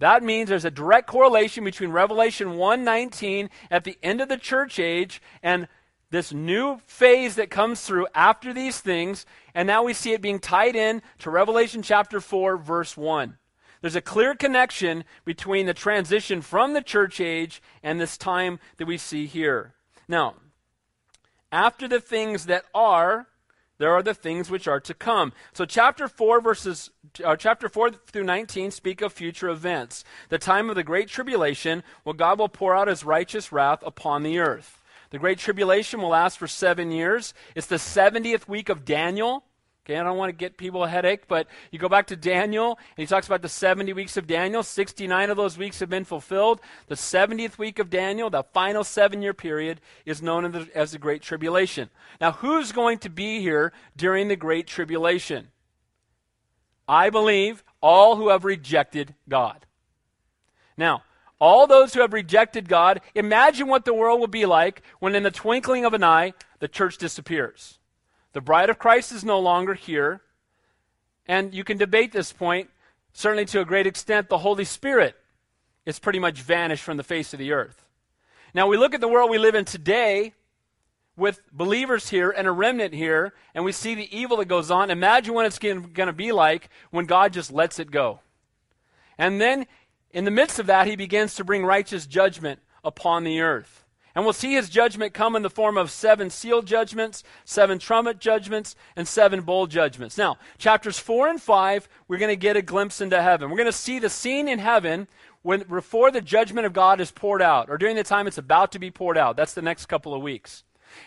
That 0.00 0.22
means 0.22 0.48
there's 0.48 0.64
a 0.64 0.70
direct 0.70 1.06
correlation 1.06 1.62
between 1.62 1.90
Revelation 1.90 2.56
1:19 2.56 3.50
at 3.70 3.84
the 3.84 3.98
end 4.02 4.20
of 4.20 4.28
the 4.28 4.38
church 4.38 4.78
age 4.78 5.22
and 5.42 5.68
this 6.10 6.32
new 6.32 6.80
phase 6.86 7.36
that 7.36 7.50
comes 7.50 7.82
through 7.82 8.08
after 8.14 8.52
these 8.52 8.80
things, 8.80 9.24
and 9.54 9.66
now 9.66 9.84
we 9.84 9.92
see 9.92 10.12
it 10.12 10.22
being 10.22 10.40
tied 10.40 10.74
in 10.74 11.02
to 11.18 11.30
Revelation 11.30 11.82
chapter 11.82 12.20
4 12.20 12.56
verse 12.56 12.96
1. 12.96 13.38
There's 13.82 13.94
a 13.94 14.00
clear 14.00 14.34
connection 14.34 15.04
between 15.24 15.66
the 15.66 15.74
transition 15.74 16.42
from 16.42 16.72
the 16.72 16.82
church 16.82 17.20
age 17.20 17.62
and 17.82 18.00
this 18.00 18.18
time 18.18 18.58
that 18.78 18.86
we 18.86 18.98
see 18.98 19.26
here. 19.26 19.74
Now, 20.08 20.36
after 21.52 21.86
the 21.86 22.00
things 22.00 22.46
that 22.46 22.64
are, 22.74 23.28
there 23.80 23.94
are 23.94 24.02
the 24.02 24.12
things 24.12 24.50
which 24.50 24.68
are 24.68 24.78
to 24.78 24.92
come. 24.92 25.32
So 25.54 25.64
chapter 25.64 26.06
4 26.06 26.42
verses 26.42 26.90
uh, 27.24 27.34
chapter 27.34 27.66
4 27.66 27.92
through 27.92 28.24
19 28.24 28.70
speak 28.70 29.00
of 29.00 29.10
future 29.10 29.48
events. 29.48 30.04
The 30.28 30.38
time 30.38 30.68
of 30.68 30.76
the 30.76 30.84
great 30.84 31.08
tribulation, 31.08 31.82
where 32.04 32.14
God 32.14 32.38
will 32.38 32.50
pour 32.50 32.76
out 32.76 32.88
his 32.88 33.04
righteous 33.04 33.50
wrath 33.50 33.82
upon 33.84 34.22
the 34.22 34.38
earth. 34.38 34.82
The 35.08 35.18
great 35.18 35.38
tribulation 35.38 36.02
will 36.02 36.10
last 36.10 36.38
for 36.38 36.46
7 36.46 36.92
years. 36.92 37.32
It's 37.56 37.66
the 37.66 37.76
70th 37.76 38.46
week 38.46 38.68
of 38.68 38.84
Daniel. 38.84 39.44
Okay, 39.84 39.96
I 39.96 40.02
don't 40.02 40.18
want 40.18 40.28
to 40.28 40.36
get 40.36 40.58
people 40.58 40.84
a 40.84 40.88
headache, 40.88 41.26
but 41.26 41.46
you 41.70 41.78
go 41.78 41.88
back 41.88 42.08
to 42.08 42.16
Daniel, 42.16 42.78
and 42.96 43.02
he 43.02 43.06
talks 43.06 43.26
about 43.26 43.40
the 43.40 43.48
70 43.48 43.94
weeks 43.94 44.18
of 44.18 44.26
Daniel. 44.26 44.62
69 44.62 45.30
of 45.30 45.36
those 45.38 45.56
weeks 45.56 45.80
have 45.80 45.88
been 45.88 46.04
fulfilled. 46.04 46.60
The 46.88 46.96
70th 46.96 47.56
week 47.56 47.78
of 47.78 47.88
Daniel, 47.88 48.28
the 48.28 48.42
final 48.42 48.84
seven 48.84 49.22
year 49.22 49.32
period, 49.32 49.80
is 50.04 50.20
known 50.20 50.68
as 50.74 50.92
the 50.92 50.98
Great 50.98 51.22
Tribulation. 51.22 51.88
Now, 52.20 52.32
who's 52.32 52.72
going 52.72 52.98
to 52.98 53.08
be 53.08 53.40
here 53.40 53.72
during 53.96 54.28
the 54.28 54.36
Great 54.36 54.66
Tribulation? 54.66 55.48
I 56.86 57.08
believe 57.08 57.64
all 57.80 58.16
who 58.16 58.28
have 58.28 58.44
rejected 58.44 59.14
God. 59.28 59.64
Now, 60.76 61.04
all 61.40 61.66
those 61.66 61.94
who 61.94 62.00
have 62.00 62.12
rejected 62.12 62.68
God, 62.68 63.00
imagine 63.14 63.66
what 63.66 63.86
the 63.86 63.94
world 63.94 64.20
will 64.20 64.26
be 64.26 64.44
like 64.44 64.82
when, 64.98 65.14
in 65.14 65.22
the 65.22 65.30
twinkling 65.30 65.86
of 65.86 65.94
an 65.94 66.04
eye, 66.04 66.34
the 66.58 66.68
church 66.68 66.98
disappears. 66.98 67.79
The 68.32 68.40
bride 68.40 68.70
of 68.70 68.78
Christ 68.78 69.12
is 69.12 69.24
no 69.24 69.40
longer 69.40 69.74
here. 69.74 70.22
And 71.26 71.54
you 71.54 71.64
can 71.64 71.78
debate 71.78 72.12
this 72.12 72.32
point. 72.32 72.70
Certainly, 73.12 73.46
to 73.46 73.60
a 73.60 73.64
great 73.64 73.86
extent, 73.86 74.28
the 74.28 74.38
Holy 74.38 74.64
Spirit 74.64 75.16
is 75.84 75.98
pretty 75.98 76.18
much 76.18 76.42
vanished 76.42 76.84
from 76.84 76.96
the 76.96 77.02
face 77.02 77.32
of 77.32 77.38
the 77.38 77.52
earth. 77.52 77.84
Now, 78.54 78.66
we 78.66 78.76
look 78.76 78.94
at 78.94 79.00
the 79.00 79.08
world 79.08 79.30
we 79.30 79.38
live 79.38 79.54
in 79.54 79.64
today 79.64 80.34
with 81.16 81.40
believers 81.52 82.08
here 82.08 82.30
and 82.30 82.46
a 82.46 82.52
remnant 82.52 82.94
here, 82.94 83.34
and 83.54 83.64
we 83.64 83.72
see 83.72 83.94
the 83.94 84.16
evil 84.16 84.36
that 84.38 84.46
goes 84.46 84.70
on. 84.70 84.90
Imagine 84.90 85.34
what 85.34 85.46
it's 85.46 85.58
going 85.58 85.92
to 85.94 86.12
be 86.12 86.32
like 86.32 86.68
when 86.90 87.04
God 87.04 87.32
just 87.32 87.52
lets 87.52 87.78
it 87.78 87.90
go. 87.90 88.20
And 89.18 89.40
then, 89.40 89.66
in 90.12 90.24
the 90.24 90.30
midst 90.30 90.58
of 90.58 90.66
that, 90.66 90.86
he 90.86 90.96
begins 90.96 91.34
to 91.34 91.44
bring 91.44 91.64
righteous 91.64 92.06
judgment 92.06 92.60
upon 92.82 93.24
the 93.24 93.40
earth. 93.40 93.79
And 94.14 94.24
we'll 94.24 94.32
see 94.32 94.54
his 94.54 94.68
judgment 94.68 95.14
come 95.14 95.36
in 95.36 95.42
the 95.42 95.50
form 95.50 95.78
of 95.78 95.90
seven 95.90 96.30
seal 96.30 96.62
judgments, 96.62 97.22
seven 97.44 97.78
trumpet 97.78 98.18
judgments, 98.18 98.74
and 98.96 99.06
seven 99.06 99.42
bowl 99.42 99.66
judgments. 99.66 100.18
Now, 100.18 100.36
chapters 100.58 100.98
4 100.98 101.28
and 101.28 101.40
5, 101.40 101.88
we're 102.08 102.18
going 102.18 102.30
to 102.30 102.36
get 102.36 102.56
a 102.56 102.62
glimpse 102.62 103.00
into 103.00 103.22
heaven. 103.22 103.50
We're 103.50 103.56
going 103.56 103.66
to 103.66 103.72
see 103.72 103.98
the 103.98 104.10
scene 104.10 104.48
in 104.48 104.58
heaven 104.58 105.06
when 105.42 105.62
before 105.62 106.10
the 106.10 106.20
judgment 106.20 106.66
of 106.66 106.72
God 106.72 107.00
is 107.00 107.10
poured 107.10 107.40
out, 107.40 107.70
or 107.70 107.78
during 107.78 107.96
the 107.96 108.02
time 108.02 108.26
it's 108.26 108.38
about 108.38 108.72
to 108.72 108.78
be 108.78 108.90
poured 108.90 109.16
out. 109.16 109.36
That's 109.36 109.54
the 109.54 109.62
next 109.62 109.86
couple 109.86 110.12
of 110.12 110.22
weeks. 110.22 110.64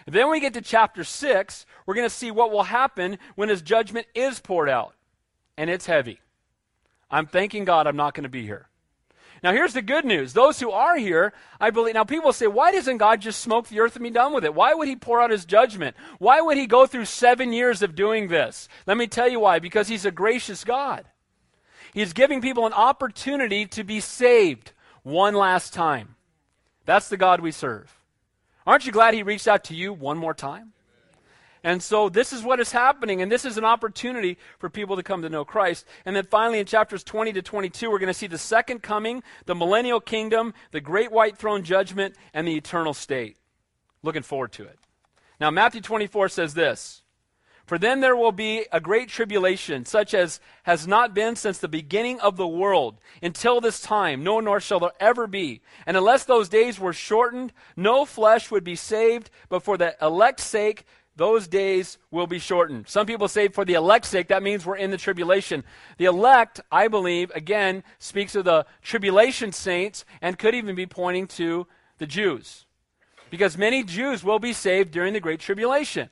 then 0.08 0.30
we 0.30 0.40
get 0.40 0.54
to 0.54 0.62
chapter 0.62 1.04
6, 1.04 1.66
we're 1.86 1.96
going 1.96 2.08
to 2.08 2.16
see 2.16 2.32
what 2.32 2.52
will 2.52 2.64
happen 2.64 3.20
when 3.36 3.50
his 3.50 3.62
judgment 3.62 4.08
is 4.16 4.40
poured 4.40 4.70
out. 4.70 4.96
And 5.58 5.70
it's 5.70 5.86
heavy. 5.86 6.20
I'm 7.12 7.28
thanking 7.28 7.66
God 7.66 7.86
I'm 7.86 7.96
not 7.96 8.16
going 8.16 8.24
to 8.24 8.30
be 8.30 8.44
here. 8.44 8.70
Now, 9.44 9.52
here's 9.52 9.74
the 9.74 9.82
good 9.82 10.06
news. 10.06 10.32
Those 10.32 10.62
who 10.62 10.72
are 10.72 10.96
here, 10.96 11.34
I 11.60 11.70
believe. 11.70 11.96
Now, 11.96 12.06
people 12.06 12.32
say, 12.32 12.48
why 12.48 12.72
doesn't 12.72 12.98
God 12.98 13.20
just 13.20 13.42
smoke 13.42 13.68
the 13.68 13.82
earth 13.82 13.98
and 13.98 14.04
be 14.04 14.10
done 14.10 14.34
with 14.34 14.46
it? 14.46 14.56
Why 14.56 14.74
would 14.74 14.88
He 14.88 14.96
pour 14.96 15.22
out 15.22 15.32
His 15.32 15.44
judgment? 15.44 15.98
Why 16.18 16.40
would 16.40 16.58
He 16.58 16.66
go 16.66 16.88
through 16.88 17.06
seven 17.06 17.52
years 17.52 17.82
of 17.82 17.94
doing 17.94 18.30
this? 18.30 18.70
Let 18.88 18.96
me 18.96 19.06
tell 19.06 19.28
you 19.28 19.42
why. 19.42 19.60
Because 19.60 19.90
He's 19.90 20.06
a 20.06 20.12
gracious 20.12 20.64
God. 20.64 21.06
He's 21.94 22.14
giving 22.14 22.42
people 22.42 22.66
an 22.66 22.74
opportunity 22.74 23.66
to 23.68 23.84
be 23.84 24.00
saved 24.00 24.72
one 25.04 25.36
last 25.36 25.74
time. 25.74 26.16
That's 26.86 27.10
the 27.10 27.18
God 27.18 27.42
we 27.42 27.52
serve. 27.52 28.00
Aren't 28.66 28.86
you 28.86 28.92
glad 28.92 29.14
He 29.14 29.24
reached 29.24 29.48
out 29.48 29.66
to 29.66 29.76
you 29.76 29.94
one 29.94 30.18
more 30.18 30.34
time? 30.34 30.73
And 31.64 31.82
so 31.82 32.10
this 32.10 32.34
is 32.34 32.44
what 32.44 32.60
is 32.60 32.74
happening, 32.74 33.22
and 33.22 33.32
this 33.32 33.46
is 33.46 33.58
an 33.58 33.64
opportunity 33.64 34.38
for 34.60 34.70
people 34.70 34.98
to 34.98 35.04
come 35.04 35.22
to 35.22 35.30
know 35.30 35.46
Christ. 35.46 35.86
And 36.06 36.14
then 36.14 36.26
finally, 36.26 36.60
in 36.60 36.66
chapters 36.66 37.06
20 37.06 37.32
to 37.34 37.42
22, 37.42 37.90
we're 37.90 38.00
going 38.00 38.08
to 38.08 38.14
see 38.14 38.28
the 38.28 38.38
second 38.38 38.84
coming, 38.84 39.24
the 39.46 39.56
millennial 39.56 40.02
kingdom, 40.02 40.54
the 40.72 40.82
great 40.82 41.12
white 41.12 41.38
throne 41.38 41.64
judgment, 41.64 42.16
and 42.34 42.46
the 42.46 42.56
eternal 42.56 42.94
state. 42.94 43.38
Looking 44.02 44.24
forward 44.24 44.52
to 44.54 44.64
it. 44.64 44.78
Now, 45.40 45.52
Matthew 45.52 45.80
24 45.80 46.28
says 46.28 46.54
this 46.54 47.02
For 47.66 47.78
then 47.78 48.02
there 48.02 48.18
will 48.18 48.34
be 48.34 48.66
a 48.74 48.82
great 48.82 49.08
tribulation, 49.08 49.86
such 49.86 50.14
as 50.14 50.42
has 50.64 50.86
not 50.86 51.14
been 51.14 51.38
since 51.38 51.60
the 51.60 51.70
beginning 51.70 52.20
of 52.20 52.36
the 52.36 52.48
world 52.48 53.00
until 53.22 53.62
this 53.62 53.80
time, 53.80 54.22
no 54.22 54.42
nor 54.42 54.60
shall 54.60 54.82
there 54.82 54.92
ever 55.00 55.28
be. 55.28 55.62
And 55.86 55.96
unless 55.96 56.26
those 56.26 56.50
days 56.50 56.78
were 56.78 56.92
shortened, 56.92 57.54
no 57.78 58.04
flesh 58.04 58.52
would 58.52 58.66
be 58.66 58.76
saved, 58.76 59.30
but 59.48 59.64
for 59.64 59.78
the 59.78 59.96
elect's 60.02 60.44
sake, 60.44 60.86
those 61.16 61.48
days 61.48 61.98
will 62.10 62.28
be 62.28 62.40
shortened. 62.40 62.88
Some 62.88 63.06
people 63.06 63.28
say 63.28 63.48
for 63.48 63.66
the 63.66 63.76
elect's 63.76 64.10
sake, 64.10 64.30
that 64.30 64.42
means 64.42 64.66
we're 64.66 64.78
in 64.78 64.92
the 64.92 64.98
tribulation. 64.98 65.64
The 65.98 66.06
elect, 66.06 66.60
I 66.72 66.88
believe, 66.88 67.32
again, 67.36 67.84
speaks 68.00 68.36
of 68.36 68.46
the 68.46 68.66
tribulation 68.82 69.52
saints 69.52 70.06
and 70.22 70.40
could 70.40 70.56
even 70.56 70.76
be 70.76 70.88
pointing 70.88 71.28
to 71.28 71.68
the 72.00 72.08
Jews. 72.08 72.66
Because 73.30 73.58
many 73.58 73.84
Jews 73.84 74.24
will 74.24 74.40
be 74.40 74.54
saved 74.54 74.92
during 74.92 75.14
the 75.14 75.20
Great 75.20 75.40
Tribulation. 75.40 76.10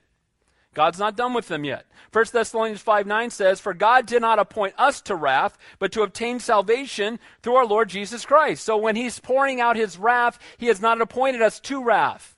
God's 0.74 1.00
not 1.00 1.18
done 1.18 1.34
with 1.34 1.48
them 1.48 1.66
yet. 1.66 1.86
1 2.14 2.26
Thessalonians 2.32 2.82
5 2.82 3.06
9 3.06 3.30
says, 3.30 3.60
For 3.60 3.74
God 3.74 4.06
did 4.06 4.22
not 4.22 4.40
appoint 4.40 4.74
us 4.78 5.02
to 5.02 5.16
wrath, 5.16 5.58
but 5.80 5.92
to 5.92 6.04
obtain 6.04 6.40
salvation 6.40 7.20
through 7.42 7.56
our 7.56 7.66
Lord 7.66 7.90
Jesus 7.90 8.26
Christ. 8.26 8.64
So 8.64 8.78
when 8.78 8.96
He's 8.96 9.20
pouring 9.20 9.60
out 9.60 9.76
His 9.76 9.98
wrath, 9.98 10.40
He 10.58 10.68
has 10.68 10.80
not 10.80 11.02
appointed 11.02 11.42
us 11.42 11.60
to 11.62 11.84
wrath. 11.84 12.38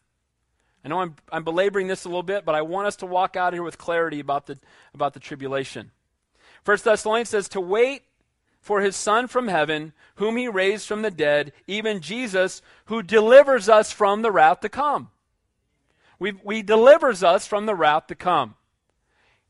I 0.84 0.90
know 0.90 1.00
I'm, 1.00 1.16
I'm 1.32 1.44
belaboring 1.44 1.88
this 1.88 2.06
a 2.06 2.10
little 2.10 2.24
bit, 2.24 2.44
but 2.46 2.56
I 2.56 2.62
want 2.62 2.88
us 2.88 2.98
to 2.98 3.06
walk 3.06 3.36
out 3.36 3.54
here 3.54 3.64
with 3.64 3.78
clarity 3.78 4.20
about 4.20 4.48
the, 4.48 4.58
about 4.94 5.14
the 5.14 5.20
tribulation. 5.20 5.92
First 6.64 6.84
Thessalonians 6.84 7.30
says 7.30 7.48
to 7.50 7.62
wait 7.62 8.04
for 8.60 8.82
his 8.82 8.96
Son 8.96 9.28
from 9.28 9.48
heaven, 9.48 9.94
whom 10.16 10.38
he 10.38 10.48
raised 10.48 10.88
from 10.88 11.02
the 11.02 11.12
dead, 11.12 11.52
even 11.68 12.02
Jesus, 12.02 12.62
who 12.86 13.04
delivers 13.04 13.70
us 13.70 13.92
from 13.92 14.22
the 14.22 14.32
wrath 14.32 14.62
to 14.62 14.70
come. 14.70 15.10
We, 16.20 16.34
we 16.44 16.62
delivers 16.62 17.24
us 17.24 17.46
from 17.46 17.66
the 17.66 17.76
wrath 17.76 18.08
to 18.08 18.16
come. 18.16 18.56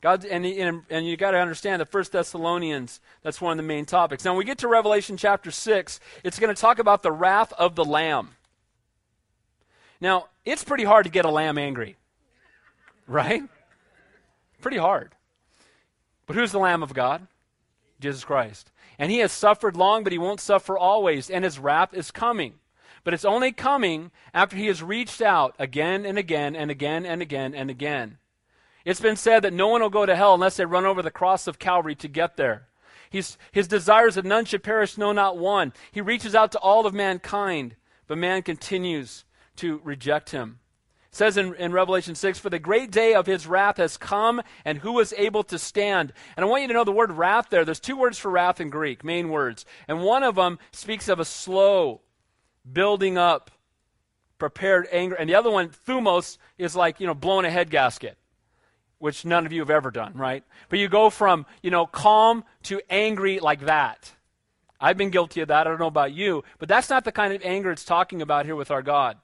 God, 0.01 0.25
and, 0.25 0.45
and, 0.45 0.81
and 0.89 1.07
you 1.07 1.15
got 1.15 1.31
to 1.31 1.37
understand 1.37 1.79
the 1.79 1.85
First 1.85 2.11
Thessalonians, 2.11 2.99
that's 3.21 3.39
one 3.39 3.51
of 3.51 3.57
the 3.57 3.67
main 3.67 3.85
topics. 3.85 4.25
Now, 4.25 4.31
when 4.31 4.39
we 4.39 4.45
get 4.45 4.57
to 4.59 4.67
Revelation 4.67 5.15
chapter 5.15 5.49
6, 5.49 5.99
it's 6.23 6.39
going 6.39 6.53
to 6.53 6.59
talk 6.59 6.79
about 6.79 7.03
the 7.03 7.11
wrath 7.11 7.53
of 7.53 7.75
the 7.75 7.85
Lamb. 7.85 8.31
Now, 10.01 10.27
it's 10.45 10.63
pretty 10.63 10.83
hard 10.83 11.05
to 11.05 11.12
get 11.12 11.25
a 11.25 11.29
lamb 11.29 11.57
angry, 11.57 11.97
right? 13.07 13.43
Pretty 14.62 14.77
hard. 14.77 15.13
But 16.25 16.35
who's 16.35 16.51
the 16.51 16.59
Lamb 16.59 16.83
of 16.83 16.93
God? 16.93 17.27
Jesus 18.00 18.23
Christ. 18.23 18.71
And 18.97 19.12
he 19.12 19.19
has 19.19 19.31
suffered 19.31 19.75
long, 19.75 20.03
but 20.03 20.13
he 20.13 20.17
won't 20.17 20.39
suffer 20.39 20.77
always, 20.77 21.29
and 21.29 21.43
his 21.43 21.59
wrath 21.59 21.93
is 21.93 22.12
coming. 22.12 22.55
But 23.03 23.13
it's 23.13 23.25
only 23.25 23.51
coming 23.51 24.12
after 24.33 24.55
he 24.55 24.67
has 24.67 24.81
reached 24.81 25.21
out 25.21 25.55
again 25.59 26.05
and 26.05 26.17
again 26.17 26.55
and 26.55 26.71
again 26.71 27.05
and 27.05 27.21
again 27.21 27.53
and 27.53 27.69
again. 27.69 28.17
It's 28.85 29.01
been 29.01 29.15
said 29.15 29.41
that 29.43 29.53
no 29.53 29.67
one 29.67 29.81
will 29.81 29.89
go 29.89 30.05
to 30.05 30.15
hell 30.15 30.33
unless 30.33 30.57
they 30.57 30.65
run 30.65 30.85
over 30.85 31.01
the 31.01 31.12
cross 31.12 31.47
of 31.47 31.59
Calvary 31.59 31.95
to 31.95 32.07
get 32.07 32.38
there. 32.38 32.67
He's, 33.09 33.38
his 33.51 33.67
desires 33.67 34.15
that 34.15 34.25
none 34.25 34.45
should 34.45 34.63
perish, 34.63 34.97
no, 34.97 35.12
not 35.12 35.38
one. 35.38 35.73
He 35.91 36.01
reaches 36.01 36.35
out 36.35 36.51
to 36.53 36.59
all 36.59 36.85
of 36.85 36.93
mankind, 36.93 37.75
but 38.07 38.17
man 38.17 38.41
continues 38.41 39.25
to 39.57 39.81
reject 39.83 40.31
him. 40.31 40.60
It 41.12 41.17
says 41.17 41.38
in, 41.38 41.53
in 41.55 41.72
Revelation 41.72 42.15
6, 42.15 42.39
For 42.39 42.50
the 42.50 42.57
great 42.57 42.89
day 42.89 43.13
of 43.13 43.27
his 43.27 43.45
wrath 43.45 43.77
has 43.77 43.98
come, 43.98 44.41
and 44.65 44.79
who 44.79 45.00
is 45.00 45.13
able 45.15 45.43
to 45.43 45.60
stand? 45.60 46.12
And 46.36 46.43
I 46.43 46.50
want 46.50 46.63
you 46.63 46.67
to 46.69 46.74
know 46.74 46.83
the 46.83 46.91
word 46.91 47.12
wrath 47.12 47.50
there. 47.50 47.63
There's 47.63 47.79
two 47.79 47.95
words 47.95 48.17
for 48.17 48.31
wrath 48.31 48.60
in 48.60 48.72
Greek, 48.72 49.03
main 49.03 49.29
words. 49.29 49.63
And 49.88 50.01
one 50.01 50.24
of 50.24 50.36
them 50.36 50.57
speaks 50.72 51.07
of 51.10 51.19
a 51.19 51.25
slow 51.25 52.01
building 52.72 53.17
up, 53.17 53.51
prepared 54.39 54.88
anger. 54.91 55.13
And 55.13 55.29
the 55.29 55.36
other 55.36 55.51
one, 55.51 55.69
thumos, 55.88 56.39
is 56.57 56.75
like, 56.75 57.00
you 57.00 57.05
know, 57.05 57.13
blowing 57.13 57.45
a 57.45 57.51
head 57.51 57.69
gasket, 57.69 58.17
which 58.98 59.24
none 59.24 59.45
of 59.45 59.51
you 59.51 59.60
have 59.60 59.69
ever 59.69 59.91
done, 59.91 60.13
right? 60.15 60.43
But 60.69 60.79
you 60.79 60.89
go 60.89 61.12
from, 61.12 61.45
you 61.62 61.69
know, 61.69 61.86
calm 61.86 62.43
to 62.63 62.81
angry 62.89 63.39
like 63.39 63.62
that. 63.65 64.12
I've 64.79 64.98
been 64.98 65.12
guilty 65.12 65.41
of 65.41 65.48
that. 65.50 65.67
I 65.67 65.69
don't 65.69 65.79
know 65.79 65.88
about 65.88 66.12
you. 66.12 66.43
But 66.57 66.69
that's 66.69 66.89
not 66.89 67.05
the 67.05 67.12
kind 67.12 67.33
of 67.33 67.41
anger 67.45 67.72
it's 67.72 67.86
talking 67.86 68.22
about 68.22 68.45
here 68.45 68.55
with 68.55 68.72
our 68.72 68.81
God. 68.81 69.17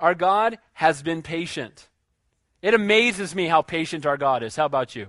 Our 0.00 0.14
God 0.14 0.58
has 0.74 1.02
been 1.02 1.22
patient. 1.22 1.88
It 2.62 2.74
amazes 2.74 3.34
me 3.34 3.46
how 3.46 3.62
patient 3.62 4.06
our 4.06 4.16
God 4.16 4.42
is. 4.42 4.56
How 4.56 4.66
about 4.66 4.94
you? 4.94 5.08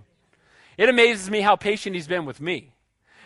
It 0.77 0.89
amazes 0.89 1.29
me 1.29 1.41
how 1.41 1.55
patient 1.55 1.95
He's 1.95 2.07
been 2.07 2.25
with 2.25 2.39
me, 2.39 2.73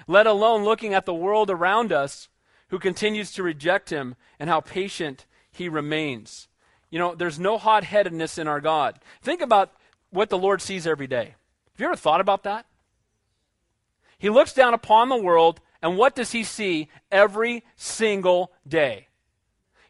let 0.08 0.28
alone 0.28 0.64
looking 0.64 0.94
at 0.94 1.06
the 1.06 1.14
world 1.14 1.50
around 1.50 1.92
us 1.92 2.30
who 2.70 2.80
continues 2.80 3.32
to 3.34 3.44
reject 3.44 3.92
Him 3.92 4.16
and 4.40 4.50
how 4.50 4.60
patient 4.60 5.26
He 5.52 5.70
remains. 5.70 6.48
You 6.90 7.00
know, 7.00 7.16
there's 7.16 7.40
no 7.40 7.58
hot 7.58 7.84
headedness 7.84 8.38
in 8.38 8.48
our 8.48 8.62
God. 8.62 9.00
Think 9.22 9.42
about 9.42 9.72
what 10.10 10.30
the 10.30 10.38
Lord 10.38 10.62
sees 10.62 10.88
every 10.88 11.08
day. 11.08 11.36
Have 11.74 11.80
you 11.80 11.86
ever 11.86 11.96
thought 11.96 12.22
about 12.22 12.44
that? 12.44 12.66
He 14.18 14.30
looks 14.30 14.54
down 14.54 14.74
upon 14.74 15.10
the 15.10 15.18
world, 15.18 15.60
and 15.82 15.98
what 15.98 16.16
does 16.16 16.32
He 16.32 16.44
see 16.44 16.90
every 17.12 17.64
single 17.76 18.52
day? 18.68 19.08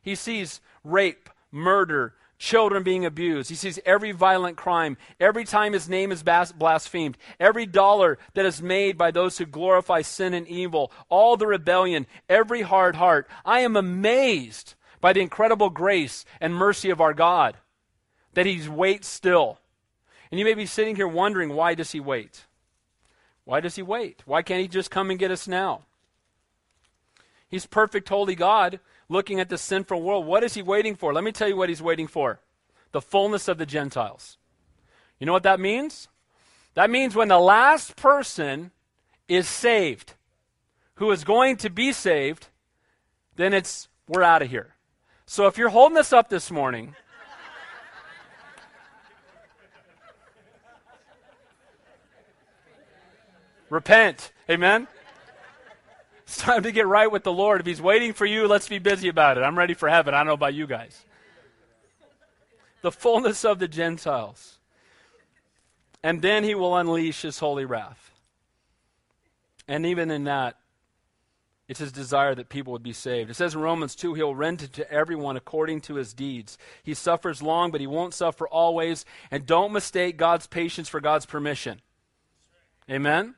He 0.02 0.16
sees 0.16 0.60
rape, 0.84 1.30
murder, 1.54 2.16
children 2.38 2.84
being 2.84 3.06
abused. 3.06 3.50
He 3.50 3.56
sees 3.56 3.80
every 3.86 4.12
violent 4.12 4.58
crime, 4.58 4.98
every 5.20 5.46
time 5.46 5.72
his 5.72 5.88
name 5.88 6.12
is 6.12 6.24
blasphemed, 6.24 7.18
every 7.40 7.66
dollar 7.66 8.18
that 8.34 8.46
is 8.46 8.62
made 8.62 8.98
by 8.98 9.12
those 9.12 9.38
who 9.38 9.46
glorify 9.46 10.02
sin 10.02 10.34
and 10.34 10.48
evil, 10.48 10.92
all 11.08 11.38
the 11.38 11.48
rebellion, 11.48 12.06
every 12.28 12.62
hard 12.62 12.96
heart. 12.96 13.30
I 13.46 13.62
am 13.62 13.78
amazed 13.78 14.74
by 15.00 15.14
the 15.14 15.22
incredible 15.22 15.70
grace 15.70 16.26
and 16.42 16.54
mercy 16.54 16.90
of 16.90 17.00
our 17.00 17.14
God 17.14 17.58
that 18.34 18.46
he 18.46 18.68
waits 18.68 19.08
still. 19.08 19.60
And 20.32 20.40
you 20.40 20.46
may 20.46 20.56
be 20.56 20.66
sitting 20.66 20.96
here 20.96 21.08
wondering, 21.08 21.54
why 21.54 21.76
does 21.76 21.92
he 21.92 22.00
wait? 22.00 22.46
Why 23.46 23.60
does 23.60 23.76
he 23.76 23.84
wait? 23.84 24.24
Why 24.26 24.42
can't 24.42 24.62
he 24.62 24.68
just 24.68 24.90
come 24.90 25.10
and 25.10 25.20
get 25.20 25.32
us 25.32 25.48
now? 25.48 25.84
He's 27.48 27.68
perfect, 27.68 28.10
holy 28.10 28.36
God 28.36 28.80
looking 29.10 29.40
at 29.40 29.50
the 29.50 29.58
sinful 29.58 30.02
world. 30.02 30.26
What 30.26 30.44
is 30.44 30.54
he 30.54 30.62
waiting 30.62 30.96
for? 30.96 31.14
Let 31.14 31.24
me 31.24 31.32
tell 31.32 31.48
you 31.48 31.58
what 31.58 31.70
he's 31.70 31.82
waiting 31.82 32.08
for 32.08 32.40
the 32.92 33.02
fullness 33.02 33.48
of 33.48 33.58
the 33.58 33.66
Gentiles. 33.66 34.38
You 35.20 35.26
know 35.26 35.34
what 35.34 35.44
that 35.44 35.60
means? 35.60 36.08
That 36.76 36.90
means 36.90 37.16
when 37.16 37.28
the 37.28 37.40
last 37.40 37.96
person 37.96 38.72
is 39.28 39.48
saved, 39.48 40.14
who 40.96 41.12
is 41.12 41.24
going 41.24 41.58
to 41.58 41.70
be 41.70 41.92
saved, 41.92 42.48
then 43.36 43.54
it's 43.54 43.90
we're 44.08 44.24
out 44.24 44.42
of 44.42 44.50
here. 44.50 44.76
So 45.26 45.48
if 45.48 45.58
you're 45.58 45.70
holding 45.70 45.96
this 45.96 46.14
up 46.14 46.30
this 46.30 46.52
morning, 46.52 46.96
repent. 53.70 54.32
Amen. 54.50 54.88
It's 56.34 56.42
time 56.42 56.64
to 56.64 56.72
get 56.72 56.88
right 56.88 57.12
with 57.12 57.24
the 57.24 57.32
Lord. 57.32 57.62
If 57.62 57.68
He's 57.68 57.80
waiting 57.80 58.12
for 58.12 58.26
you, 58.26 58.48
let's 58.48 58.68
be 58.68 58.80
busy 58.80 59.08
about 59.08 59.38
it. 59.38 59.42
I'm 59.42 59.56
ready 59.56 59.76
for 59.76 59.88
heaven. 59.88 60.16
I 60.16 60.18
don't 60.18 60.28
know 60.28 60.34
about 60.34 60.56
you 60.56 60.66
guys. 60.66 61.06
The 62.82 62.92
fullness 62.92 63.46
of 63.46 63.60
the 63.60 63.68
Gentiles. 63.68 64.58
And 66.02 66.24
then 66.24 66.44
He 66.44 66.56
will 66.56 66.76
unleash 66.76 67.22
His 67.22 67.38
holy 67.38 67.66
wrath. 67.66 68.10
And 69.68 69.86
even 69.86 70.10
in 70.10 70.24
that, 70.24 70.58
it's 71.68 71.80
his 71.80 71.92
desire 71.92 72.34
that 72.34 72.50
people 72.50 72.74
would 72.74 72.84
be 72.84 72.94
saved. 72.94 73.30
It 73.30 73.36
says 73.36 73.54
in 73.54 73.62
Romans 73.62 73.96
2, 73.96 74.16
he'll 74.16 74.36
render 74.36 74.68
to 74.68 74.92
everyone 74.92 75.38
according 75.38 75.82
to 75.82 75.96
his 75.96 76.14
deeds. 76.14 76.58
He 76.84 76.96
suffers 76.96 77.42
long, 77.44 77.72
but 77.72 77.80
he 77.80 77.88
won't 77.88 78.14
suffer 78.14 78.48
always. 78.48 79.06
And 79.32 79.46
don't 79.46 79.72
mistake 79.72 80.18
God's 80.18 80.46
patience 80.46 80.90
for 80.90 81.00
God's 81.00 81.26
permission. 81.26 81.80
Amen? 82.90 83.36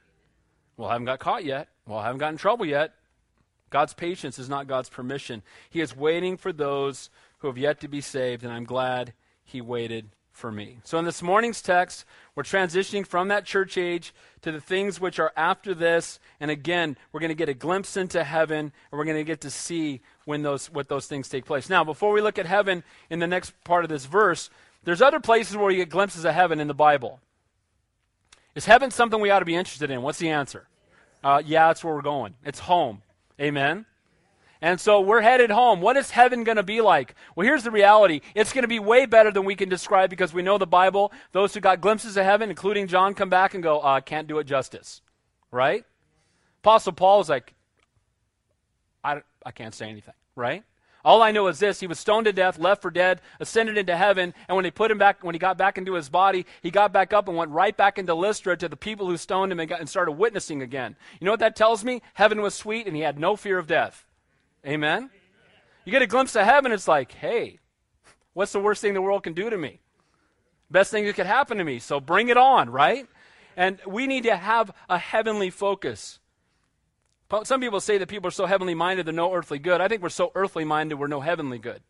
Well, 0.77 0.89
I 0.89 0.93
haven't 0.93 1.05
got 1.05 1.19
caught 1.19 1.45
yet. 1.45 1.69
Well, 1.87 1.99
I 1.99 2.05
haven't 2.05 2.19
gotten 2.19 2.35
in 2.35 2.39
trouble 2.39 2.65
yet. 2.65 2.93
God's 3.69 3.93
patience 3.93 4.39
is 4.39 4.49
not 4.49 4.67
God's 4.67 4.89
permission. 4.89 5.41
He 5.69 5.81
is 5.81 5.95
waiting 5.95 6.37
for 6.37 6.53
those 6.53 7.09
who 7.39 7.47
have 7.47 7.57
yet 7.57 7.79
to 7.81 7.87
be 7.87 8.01
saved, 8.01 8.43
and 8.43 8.53
I'm 8.53 8.63
glad 8.63 9.13
he 9.43 9.61
waited 9.61 10.09
for 10.31 10.51
me. 10.51 10.79
So, 10.83 10.99
in 10.99 11.05
this 11.05 11.21
morning's 11.21 11.61
text, 11.61 12.05
we're 12.35 12.43
transitioning 12.43 13.07
from 13.07 13.29
that 13.29 13.45
church 13.45 13.77
age 13.77 14.13
to 14.41 14.51
the 14.51 14.59
things 14.59 14.99
which 14.99 15.17
are 15.17 15.31
after 15.37 15.73
this. 15.73 16.19
And 16.39 16.51
again, 16.51 16.97
we're 17.11 17.21
going 17.21 17.29
to 17.29 17.35
get 17.35 17.49
a 17.49 17.53
glimpse 17.53 17.95
into 17.95 18.23
heaven, 18.23 18.59
and 18.59 18.97
we're 18.97 19.05
going 19.05 19.17
to 19.17 19.23
get 19.23 19.41
to 19.41 19.49
see 19.49 20.01
when 20.25 20.41
those, 20.41 20.69
what 20.69 20.89
those 20.89 21.07
things 21.07 21.29
take 21.29 21.45
place. 21.45 21.69
Now, 21.69 21.83
before 21.83 22.11
we 22.11 22.21
look 22.21 22.37
at 22.37 22.45
heaven 22.45 22.83
in 23.09 23.19
the 23.19 23.27
next 23.27 23.53
part 23.63 23.85
of 23.85 23.89
this 23.89 24.05
verse, 24.05 24.49
there's 24.83 25.01
other 25.01 25.19
places 25.19 25.55
where 25.55 25.71
you 25.71 25.77
get 25.77 25.89
glimpses 25.89 26.25
of 26.25 26.33
heaven 26.33 26.59
in 26.59 26.67
the 26.67 26.73
Bible. 26.73 27.19
Is 28.55 28.65
heaven 28.65 28.89
something 28.89 29.19
we 29.19 29.29
ought 29.29 29.39
to 29.39 29.45
be 29.45 29.55
interested 29.55 29.91
in? 29.91 30.01
What's 30.01 30.19
the 30.19 30.29
answer? 30.29 30.67
Uh, 31.23 31.41
yeah, 31.45 31.67
that's 31.67 31.83
where 31.83 31.93
we're 31.93 32.01
going. 32.01 32.35
It's 32.43 32.59
home. 32.59 33.01
Amen. 33.39 33.85
And 34.61 34.79
so 34.79 35.01
we're 35.01 35.21
headed 35.21 35.51
home. 35.51 35.81
What 35.81 35.97
is 35.97 36.11
heaven 36.11 36.43
going 36.43 36.55
to 36.55 36.63
be 36.63 36.79
like? 36.79 37.13
Well, 37.35 37.45
here's 37.45 37.63
the 37.63 37.71
reality. 37.71 38.21
It's 38.33 38.53
going 38.53 38.63
to 38.63 38.69
be 38.69 38.79
way 38.79 39.05
better 39.05 39.29
than 39.29 39.43
we 39.43 39.55
can 39.55 39.67
describe 39.67 40.09
because 40.09 40.33
we 40.33 40.41
know 40.41 40.57
the 40.57 40.65
Bible. 40.65 41.11
Those 41.33 41.53
who 41.53 41.59
got 41.59 41.81
glimpses 41.81 42.15
of 42.15 42.23
heaven, 42.23 42.49
including 42.49 42.87
John, 42.87 43.13
come 43.13 43.29
back 43.29 43.53
and 43.53 43.61
go, 43.61 43.79
uh, 43.79 43.99
can't 43.99 44.27
do 44.27 44.39
it 44.39 44.45
justice. 44.45 45.01
Right? 45.51 45.83
Apostle 46.63 46.93
Paul 46.93 47.19
is 47.19 47.29
like, 47.29 47.53
I, 49.03 49.21
I 49.45 49.51
can't 49.51 49.75
say 49.75 49.89
anything. 49.89 50.15
Right? 50.35 50.63
All 51.05 51.21
I 51.21 51.29
know 51.29 51.45
is 51.45 51.59
this 51.59 51.79
he 51.79 51.87
was 51.87 51.99
stoned 51.99 52.25
to 52.25 52.33
death, 52.33 52.57
left 52.57 52.81
for 52.81 52.89
dead, 52.89 53.21
ascended 53.39 53.77
into 53.77 53.95
heaven, 53.95 54.33
and 54.47 54.55
when 54.55 54.63
they 54.63 54.71
put 54.71 54.89
him 54.89 54.97
back, 54.97 55.23
when 55.23 55.35
he 55.35 55.39
got 55.39 55.55
back 55.55 55.77
into 55.77 55.93
his 55.93 56.09
body, 56.09 56.47
he 56.63 56.71
got 56.71 56.91
back 56.91 57.13
up 57.13 57.27
and 57.27 57.37
went 57.37 57.51
right 57.51 57.77
back 57.77 57.99
into 57.99 58.15
Lystra 58.15 58.57
to 58.57 58.67
the 58.67 58.75
people 58.75 59.05
who 59.05 59.15
stoned 59.15 59.51
him 59.51 59.59
and, 59.59 59.69
got, 59.69 59.79
and 59.79 59.87
started 59.87 60.13
witnessing 60.13 60.63
again. 60.63 60.95
You 61.19 61.25
know 61.25 61.31
what 61.31 61.41
that 61.41 61.55
tells 61.55 61.83
me? 61.83 62.01
Heaven 62.15 62.41
was 62.41 62.55
sweet 62.55 62.87
and 62.87 62.95
he 62.95 63.03
had 63.03 63.19
no 63.19 63.35
fear 63.35 63.59
of 63.59 63.67
death. 63.67 64.07
Amen? 64.65 65.11
You 65.85 65.91
get 65.91 66.01
a 66.01 66.07
glimpse 66.07 66.35
of 66.35 66.43
heaven, 66.43 66.71
it's 66.71 66.87
like, 66.87 67.11
hey, 67.11 67.59
what's 68.33 68.51
the 68.51 68.59
worst 68.59 68.81
thing 68.81 68.95
the 68.95 69.01
world 69.01 69.21
can 69.21 69.33
do 69.33 69.51
to 69.51 69.57
me? 69.57 69.81
Best 70.71 70.89
thing 70.89 71.05
that 71.05 71.15
could 71.15 71.27
happen 71.27 71.59
to 71.59 71.63
me. 71.63 71.77
So 71.77 71.99
bring 71.99 72.29
it 72.29 72.37
on, 72.37 72.71
right? 72.71 73.07
And 73.55 73.79
we 73.85 74.07
need 74.07 74.23
to 74.23 74.35
have 74.35 74.71
a 74.89 74.97
heavenly 74.97 75.51
focus. 75.51 76.17
Some 77.43 77.59
people 77.59 77.79
say 77.79 77.97
that 77.97 78.07
people 78.07 78.27
are 78.27 78.31
so 78.31 78.45
heavenly 78.45 78.75
minded 78.75 79.05
they're 79.05 79.13
no 79.13 79.33
earthly 79.33 79.57
good. 79.57 79.81
I 79.81 79.87
think 79.87 80.03
we're 80.03 80.09
so 80.09 80.31
earthly 80.35 80.63
minded 80.63 80.95
we're 80.95 81.07
no 81.07 81.21
heavenly 81.21 81.57
good. 81.57 81.81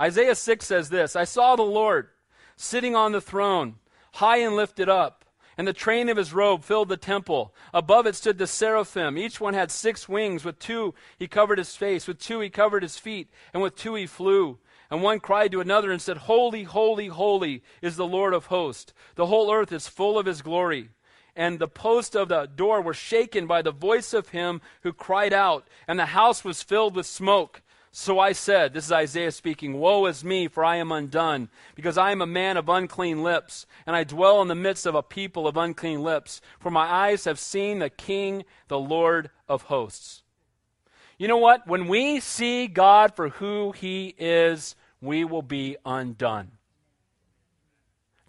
Isaiah 0.00 0.34
6 0.34 0.66
says 0.66 0.90
this 0.90 1.16
I 1.16 1.24
saw 1.24 1.56
the 1.56 1.62
Lord 1.62 2.08
sitting 2.56 2.94
on 2.94 3.12
the 3.12 3.20
throne, 3.20 3.76
high 4.14 4.38
and 4.38 4.54
lifted 4.54 4.88
up, 4.90 5.24
and 5.56 5.66
the 5.66 5.72
train 5.72 6.10
of 6.10 6.18
his 6.18 6.34
robe 6.34 6.62
filled 6.62 6.90
the 6.90 6.98
temple. 6.98 7.54
Above 7.72 8.06
it 8.06 8.14
stood 8.14 8.36
the 8.36 8.46
seraphim. 8.46 9.16
Each 9.16 9.40
one 9.40 9.54
had 9.54 9.70
six 9.70 10.06
wings. 10.06 10.44
With 10.44 10.58
two 10.58 10.94
he 11.18 11.26
covered 11.26 11.56
his 11.56 11.74
face, 11.74 12.06
with 12.06 12.18
two 12.18 12.40
he 12.40 12.50
covered 12.50 12.82
his 12.82 12.98
feet, 12.98 13.30
and 13.54 13.62
with 13.62 13.76
two 13.76 13.94
he 13.94 14.06
flew. 14.06 14.58
And 14.90 15.02
one 15.02 15.20
cried 15.20 15.52
to 15.52 15.60
another 15.60 15.90
and 15.90 16.00
said, 16.00 16.18
Holy, 16.18 16.64
holy, 16.64 17.08
holy 17.08 17.62
is 17.80 17.96
the 17.96 18.06
Lord 18.06 18.34
of 18.34 18.46
hosts. 18.46 18.92
The 19.14 19.26
whole 19.26 19.50
earth 19.50 19.72
is 19.72 19.88
full 19.88 20.18
of 20.18 20.26
his 20.26 20.42
glory 20.42 20.90
and 21.36 21.58
the 21.58 21.68
post 21.68 22.16
of 22.16 22.28
the 22.28 22.46
door 22.46 22.80
were 22.80 22.94
shaken 22.94 23.46
by 23.46 23.62
the 23.62 23.70
voice 23.70 24.14
of 24.14 24.30
him 24.30 24.62
who 24.82 24.92
cried 24.92 25.32
out, 25.32 25.68
and 25.86 25.98
the 25.98 26.06
house 26.06 26.42
was 26.42 26.62
filled 26.62 26.96
with 26.96 27.06
smoke. 27.06 27.62
So 27.92 28.18
I 28.18 28.32
said, 28.32 28.72
This 28.74 28.86
is 28.86 28.92
Isaiah 28.92 29.30
speaking, 29.30 29.74
Woe 29.74 30.06
is 30.06 30.24
me, 30.24 30.48
for 30.48 30.64
I 30.64 30.76
am 30.76 30.92
undone, 30.92 31.48
because 31.74 31.96
I 31.96 32.10
am 32.10 32.20
a 32.20 32.26
man 32.26 32.56
of 32.56 32.68
unclean 32.68 33.22
lips, 33.22 33.66
and 33.86 33.94
I 33.94 34.04
dwell 34.04 34.42
in 34.42 34.48
the 34.48 34.54
midst 34.54 34.86
of 34.86 34.94
a 34.94 35.02
people 35.02 35.46
of 35.46 35.56
unclean 35.56 36.02
lips, 36.02 36.40
for 36.58 36.70
my 36.70 36.84
eyes 36.84 37.24
have 37.24 37.38
seen 37.38 37.78
the 37.78 37.90
King, 37.90 38.44
the 38.68 38.78
Lord 38.78 39.30
of 39.48 39.62
hosts. 39.62 40.22
You 41.18 41.28
know 41.28 41.38
what? 41.38 41.66
When 41.66 41.88
we 41.88 42.20
see 42.20 42.66
God 42.66 43.14
for 43.16 43.30
who 43.30 43.72
he 43.72 44.14
is, 44.18 44.76
we 45.00 45.24
will 45.24 45.42
be 45.42 45.76
undone. 45.84 46.52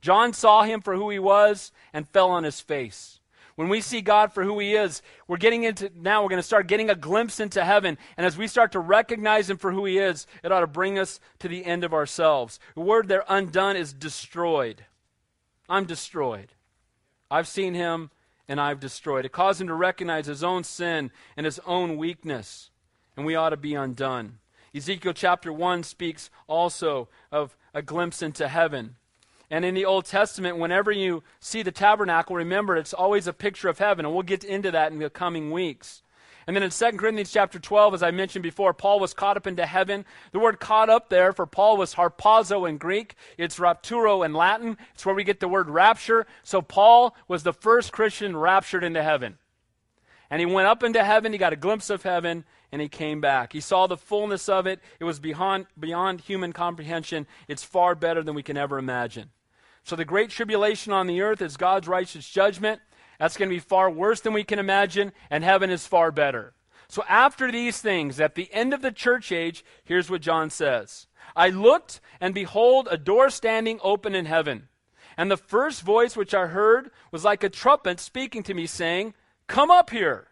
John 0.07 0.31
saw 0.31 0.63
him 0.63 0.79
for 0.79 0.95
who 0.95 1.09
he 1.09 1.19
was 1.19 1.73
and 1.91 2.07
fell 2.07 2.31
on 2.31 2.45
his 2.45 2.61
face. 2.61 3.19
When 3.55 3.67
we 3.67 3.81
see 3.81 3.99
God 3.99 4.31
for 4.31 4.45
who 4.45 4.57
he 4.57 4.73
is, 4.73 5.01
we're 5.27 5.35
getting 5.35 5.63
into 5.63 5.91
now 5.93 6.23
we're 6.23 6.29
going 6.29 6.39
to 6.39 6.47
start 6.47 6.67
getting 6.67 6.89
a 6.89 6.95
glimpse 6.95 7.41
into 7.41 7.61
heaven. 7.61 7.97
And 8.15 8.25
as 8.25 8.37
we 8.37 8.47
start 8.47 8.71
to 8.71 8.79
recognize 8.79 9.49
him 9.49 9.57
for 9.57 9.73
who 9.73 9.83
he 9.83 9.97
is, 9.97 10.25
it 10.45 10.51
ought 10.53 10.61
to 10.61 10.67
bring 10.67 10.97
us 10.97 11.19
to 11.39 11.49
the 11.49 11.65
end 11.65 11.83
of 11.83 11.93
ourselves. 11.93 12.57
The 12.73 12.79
word 12.79 13.09
there 13.09 13.25
undone 13.27 13.75
is 13.75 13.91
destroyed. 13.91 14.85
I'm 15.67 15.83
destroyed. 15.83 16.53
I've 17.29 17.49
seen 17.49 17.73
him 17.73 18.09
and 18.47 18.61
I've 18.61 18.79
destroyed. 18.79 19.25
It 19.25 19.33
caused 19.33 19.59
him 19.59 19.67
to 19.67 19.73
recognize 19.73 20.25
his 20.25 20.41
own 20.41 20.63
sin 20.63 21.11
and 21.35 21.45
his 21.45 21.59
own 21.65 21.97
weakness. 21.97 22.71
And 23.17 23.25
we 23.25 23.35
ought 23.35 23.49
to 23.49 23.57
be 23.57 23.75
undone. 23.75 24.37
Ezekiel 24.73 25.11
chapter 25.11 25.51
1 25.51 25.83
speaks 25.83 26.29
also 26.47 27.09
of 27.29 27.57
a 27.73 27.81
glimpse 27.81 28.21
into 28.21 28.47
heaven. 28.47 28.95
And 29.49 29.63
in 29.63 29.75
the 29.75 29.85
Old 29.85 30.05
Testament, 30.05 30.57
whenever 30.57 30.91
you 30.91 31.23
see 31.39 31.63
the 31.63 31.71
tabernacle, 31.71 32.35
remember 32.35 32.75
it's 32.75 32.93
always 32.93 33.27
a 33.27 33.33
picture 33.33 33.69
of 33.69 33.79
heaven, 33.79 34.05
and 34.05 34.13
we'll 34.13 34.23
get 34.23 34.43
into 34.43 34.71
that 34.71 34.91
in 34.91 34.99
the 34.99 35.09
coming 35.09 35.51
weeks. 35.51 36.01
And 36.47 36.55
then 36.55 36.63
in 36.63 36.69
2 36.69 36.97
Corinthians 36.97 37.31
chapter 37.31 37.59
12, 37.59 37.95
as 37.95 38.03
I 38.03 38.11
mentioned 38.11 38.43
before, 38.43 38.73
Paul 38.73 39.01
was 39.01 39.13
caught 39.13 39.35
up 39.35 39.47
into 39.47 39.65
heaven. 39.65 40.05
The 40.31 40.39
word 40.39 40.61
caught 40.61 40.89
up 40.89 41.09
there 41.09 41.33
for 41.33 41.45
Paul 41.45 41.75
was 41.75 41.95
harpazo 41.95 42.67
in 42.67 42.77
Greek. 42.77 43.15
It's 43.37 43.59
rapturo 43.59 44.25
in 44.25 44.33
Latin. 44.33 44.77
It's 44.93 45.05
where 45.05 45.13
we 45.13 45.25
get 45.25 45.41
the 45.41 45.49
word 45.49 45.69
rapture. 45.69 46.25
So 46.43 46.61
Paul 46.61 47.17
was 47.27 47.43
the 47.43 47.51
first 47.51 47.91
Christian 47.91 48.35
raptured 48.37 48.85
into 48.85 49.03
heaven. 49.03 49.37
And 50.29 50.39
he 50.39 50.45
went 50.45 50.67
up 50.67 50.83
into 50.83 51.03
heaven, 51.03 51.31
he 51.31 51.37
got 51.37 51.53
a 51.53 51.57
glimpse 51.57 51.89
of 51.89 52.03
heaven, 52.03 52.43
and 52.71 52.81
he 52.81 52.89
came 52.89 53.21
back. 53.21 53.53
He 53.53 53.61
saw 53.61 53.87
the 53.87 53.95
fullness 53.97 54.49
of 54.49 54.67
it. 54.67 54.81
It 54.99 55.05
was 55.05 55.19
beyond, 55.19 55.67
beyond 55.79 56.21
human 56.21 56.51
comprehension. 56.51 57.27
It's 57.47 57.63
far 57.63 57.95
better 57.95 58.23
than 58.23 58.35
we 58.35 58.43
can 58.43 58.57
ever 58.57 58.77
imagine. 58.77 59.31
So 59.87 59.95
the 59.95 60.03
great 60.03 60.29
tribulation 60.29 60.91
on 60.91 61.07
the 61.07 61.21
earth 61.21 61.41
is 61.41 61.55
God's 61.55 61.87
righteous 61.87 62.27
judgment. 62.27 62.81
That's 63.19 63.37
going 63.37 63.47
to 63.47 63.55
be 63.55 63.61
far 63.61 63.89
worse 63.89 64.19
than 64.19 64.33
we 64.33 64.43
can 64.43 64.59
imagine, 64.59 65.13
and 65.29 65.45
heaven 65.45 65.69
is 65.69 65.87
far 65.87 66.11
better. 66.11 66.55
So 66.89 67.05
after 67.07 67.49
these 67.49 67.79
things, 67.79 68.19
at 68.19 68.35
the 68.35 68.53
end 68.53 68.73
of 68.73 68.81
the 68.81 68.91
church 68.91 69.31
age, 69.31 69.63
here's 69.85 70.09
what 70.09 70.19
John 70.19 70.49
says 70.49 71.07
I 71.37 71.47
looked, 71.47 72.01
and 72.19 72.33
behold, 72.35 72.89
a 72.91 72.97
door 72.97 73.29
standing 73.29 73.79
open 73.81 74.13
in 74.13 74.25
heaven. 74.25 74.67
And 75.15 75.31
the 75.31 75.37
first 75.37 75.83
voice 75.83 76.17
which 76.17 76.33
I 76.33 76.47
heard 76.47 76.91
was 77.09 77.23
like 77.23 77.45
a 77.45 77.49
trumpet 77.49 78.01
speaking 78.01 78.43
to 78.43 78.53
me, 78.53 78.65
saying, 78.65 79.13
Come 79.47 79.71
up 79.71 79.91
here. 79.91 80.27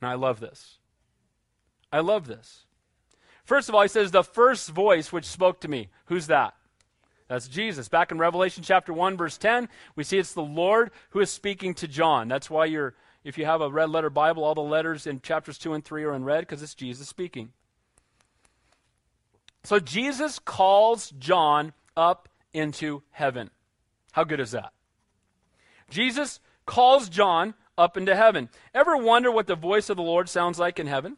Now 0.00 0.10
I 0.10 0.14
love 0.14 0.40
this. 0.40 0.78
I 1.92 2.00
love 2.00 2.26
this. 2.26 2.64
First 3.44 3.68
of 3.68 3.74
all, 3.74 3.82
he 3.82 3.88
says, 3.88 4.10
the 4.10 4.24
first 4.24 4.70
voice 4.70 5.12
which 5.12 5.26
spoke 5.26 5.60
to 5.60 5.68
me. 5.68 5.90
Who's 6.06 6.28
that? 6.28 6.54
That's 7.28 7.48
Jesus. 7.48 7.88
Back 7.88 8.12
in 8.12 8.18
Revelation 8.18 8.62
chapter 8.62 8.92
1, 8.92 9.16
verse 9.16 9.36
10, 9.36 9.68
we 9.96 10.04
see 10.04 10.18
it's 10.18 10.32
the 10.32 10.42
Lord 10.42 10.90
who 11.10 11.20
is 11.20 11.30
speaking 11.30 11.74
to 11.74 11.88
John. 11.88 12.28
That's 12.28 12.48
why 12.48 12.66
you're, 12.66 12.94
if 13.24 13.36
you 13.36 13.44
have 13.44 13.60
a 13.60 13.70
red 13.70 13.90
letter 13.90 14.10
Bible, 14.10 14.44
all 14.44 14.54
the 14.54 14.60
letters 14.60 15.06
in 15.06 15.20
chapters 15.20 15.58
2 15.58 15.74
and 15.74 15.84
3 15.84 16.04
are 16.04 16.14
in 16.14 16.24
red 16.24 16.40
because 16.40 16.62
it's 16.62 16.74
Jesus 16.74 17.08
speaking. 17.08 17.52
So 19.64 19.80
Jesus 19.80 20.38
calls 20.38 21.10
John 21.18 21.72
up 21.96 22.28
into 22.52 23.02
heaven. 23.10 23.50
How 24.12 24.22
good 24.22 24.38
is 24.38 24.52
that? 24.52 24.72
Jesus 25.90 26.38
calls 26.64 27.08
John 27.08 27.54
up 27.76 27.96
into 27.96 28.14
heaven. 28.14 28.48
Ever 28.72 28.96
wonder 28.96 29.30
what 29.30 29.48
the 29.48 29.56
voice 29.56 29.90
of 29.90 29.96
the 29.96 30.02
Lord 30.02 30.28
sounds 30.28 30.58
like 30.58 30.78
in 30.78 30.86
heaven? 30.86 31.16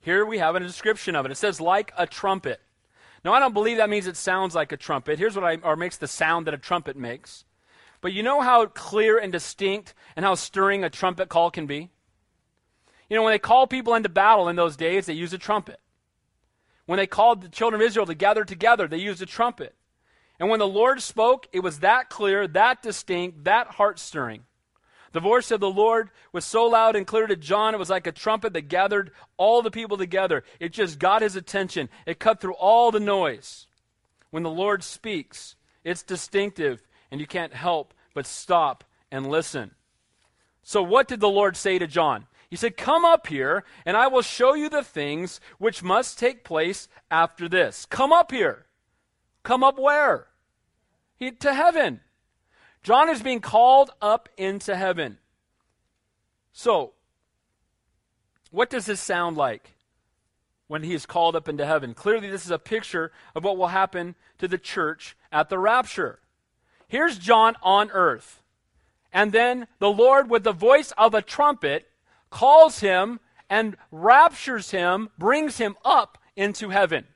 Here 0.00 0.24
we 0.24 0.38
have 0.38 0.56
a 0.56 0.60
description 0.60 1.14
of 1.14 1.26
it. 1.26 1.32
It 1.32 1.36
says, 1.36 1.60
like 1.60 1.92
a 1.96 2.06
trumpet. 2.06 2.60
Now, 3.24 3.32
I 3.32 3.40
don't 3.40 3.54
believe 3.54 3.76
that 3.76 3.90
means 3.90 4.06
it 4.06 4.16
sounds 4.16 4.54
like 4.54 4.72
a 4.72 4.76
trumpet. 4.76 5.18
Here's 5.18 5.36
what 5.36 5.44
I, 5.44 5.56
or 5.62 5.76
makes 5.76 5.96
the 5.96 6.08
sound 6.08 6.46
that 6.46 6.54
a 6.54 6.58
trumpet 6.58 6.96
makes. 6.96 7.44
But 8.00 8.12
you 8.12 8.22
know 8.22 8.40
how 8.40 8.66
clear 8.66 9.16
and 9.16 9.30
distinct 9.30 9.94
and 10.16 10.24
how 10.24 10.34
stirring 10.34 10.82
a 10.82 10.90
trumpet 10.90 11.28
call 11.28 11.50
can 11.50 11.66
be? 11.66 11.90
You 13.08 13.16
know, 13.16 13.22
when 13.22 13.32
they 13.32 13.38
call 13.38 13.66
people 13.66 13.94
into 13.94 14.08
battle 14.08 14.48
in 14.48 14.56
those 14.56 14.76
days, 14.76 15.06
they 15.06 15.12
used 15.12 15.34
a 15.34 15.38
trumpet. 15.38 15.78
When 16.86 16.96
they 16.96 17.06
called 17.06 17.42
the 17.42 17.48
children 17.48 17.80
of 17.80 17.86
Israel 17.86 18.06
to 18.06 18.14
gather 18.14 18.44
together, 18.44 18.88
they 18.88 18.98
used 18.98 19.22
a 19.22 19.26
trumpet. 19.26 19.76
And 20.40 20.48
when 20.48 20.58
the 20.58 20.66
Lord 20.66 21.00
spoke, 21.00 21.46
it 21.52 21.60
was 21.60 21.78
that 21.78 22.10
clear, 22.10 22.48
that 22.48 22.82
distinct, 22.82 23.44
that 23.44 23.68
heart 23.68 24.00
stirring. 24.00 24.44
The 25.12 25.20
voice 25.20 25.50
of 25.50 25.60
the 25.60 25.70
Lord 25.70 26.10
was 26.32 26.44
so 26.44 26.64
loud 26.64 26.96
and 26.96 27.06
clear 27.06 27.26
to 27.26 27.36
John, 27.36 27.74
it 27.74 27.78
was 27.78 27.90
like 27.90 28.06
a 28.06 28.12
trumpet 28.12 28.54
that 28.54 28.68
gathered 28.68 29.12
all 29.36 29.62
the 29.62 29.70
people 29.70 29.98
together. 29.98 30.42
It 30.58 30.72
just 30.72 30.98
got 30.98 31.22
his 31.22 31.36
attention, 31.36 31.88
it 32.06 32.18
cut 32.18 32.40
through 32.40 32.54
all 32.54 32.90
the 32.90 33.00
noise. 33.00 33.66
When 34.30 34.42
the 34.42 34.50
Lord 34.50 34.82
speaks, 34.82 35.56
it's 35.84 36.02
distinctive, 36.02 36.82
and 37.10 37.20
you 37.20 37.26
can't 37.26 37.52
help 37.52 37.92
but 38.14 38.26
stop 38.26 38.84
and 39.10 39.26
listen. 39.28 39.72
So, 40.62 40.82
what 40.82 41.08
did 41.08 41.20
the 41.20 41.28
Lord 41.28 41.56
say 41.56 41.78
to 41.78 41.86
John? 41.86 42.26
He 42.48 42.56
said, 42.56 42.76
Come 42.76 43.04
up 43.04 43.26
here, 43.26 43.64
and 43.84 43.96
I 43.96 44.06
will 44.06 44.22
show 44.22 44.54
you 44.54 44.68
the 44.68 44.84
things 44.84 45.40
which 45.58 45.82
must 45.82 46.18
take 46.18 46.44
place 46.44 46.88
after 47.10 47.48
this. 47.48 47.86
Come 47.86 48.12
up 48.12 48.30
here. 48.30 48.66
Come 49.42 49.64
up 49.64 49.78
where? 49.78 50.28
He, 51.16 51.32
to 51.32 51.52
heaven. 51.52 52.00
John 52.82 53.08
is 53.08 53.22
being 53.22 53.40
called 53.40 53.90
up 54.00 54.28
into 54.36 54.76
heaven. 54.76 55.18
So, 56.52 56.92
what 58.50 58.70
does 58.70 58.86
this 58.86 59.00
sound 59.00 59.36
like 59.36 59.74
when 60.66 60.82
he 60.82 60.92
is 60.92 61.06
called 61.06 61.36
up 61.36 61.48
into 61.48 61.64
heaven? 61.64 61.94
Clearly, 61.94 62.28
this 62.28 62.44
is 62.44 62.50
a 62.50 62.58
picture 62.58 63.12
of 63.34 63.44
what 63.44 63.56
will 63.56 63.68
happen 63.68 64.14
to 64.38 64.48
the 64.48 64.58
church 64.58 65.16
at 65.30 65.48
the 65.48 65.58
rapture. 65.58 66.18
Here's 66.88 67.18
John 67.18 67.56
on 67.62 67.90
earth. 67.92 68.42
And 69.12 69.32
then 69.32 69.66
the 69.78 69.90
Lord, 69.90 70.28
with 70.28 70.44
the 70.44 70.52
voice 70.52 70.92
of 70.98 71.14
a 71.14 71.22
trumpet, 71.22 71.88
calls 72.30 72.80
him 72.80 73.20
and 73.48 73.76
raptures 73.90 74.70
him, 74.70 75.10
brings 75.18 75.58
him 75.58 75.76
up 75.84 76.18
into 76.36 76.70
heaven. 76.70 77.06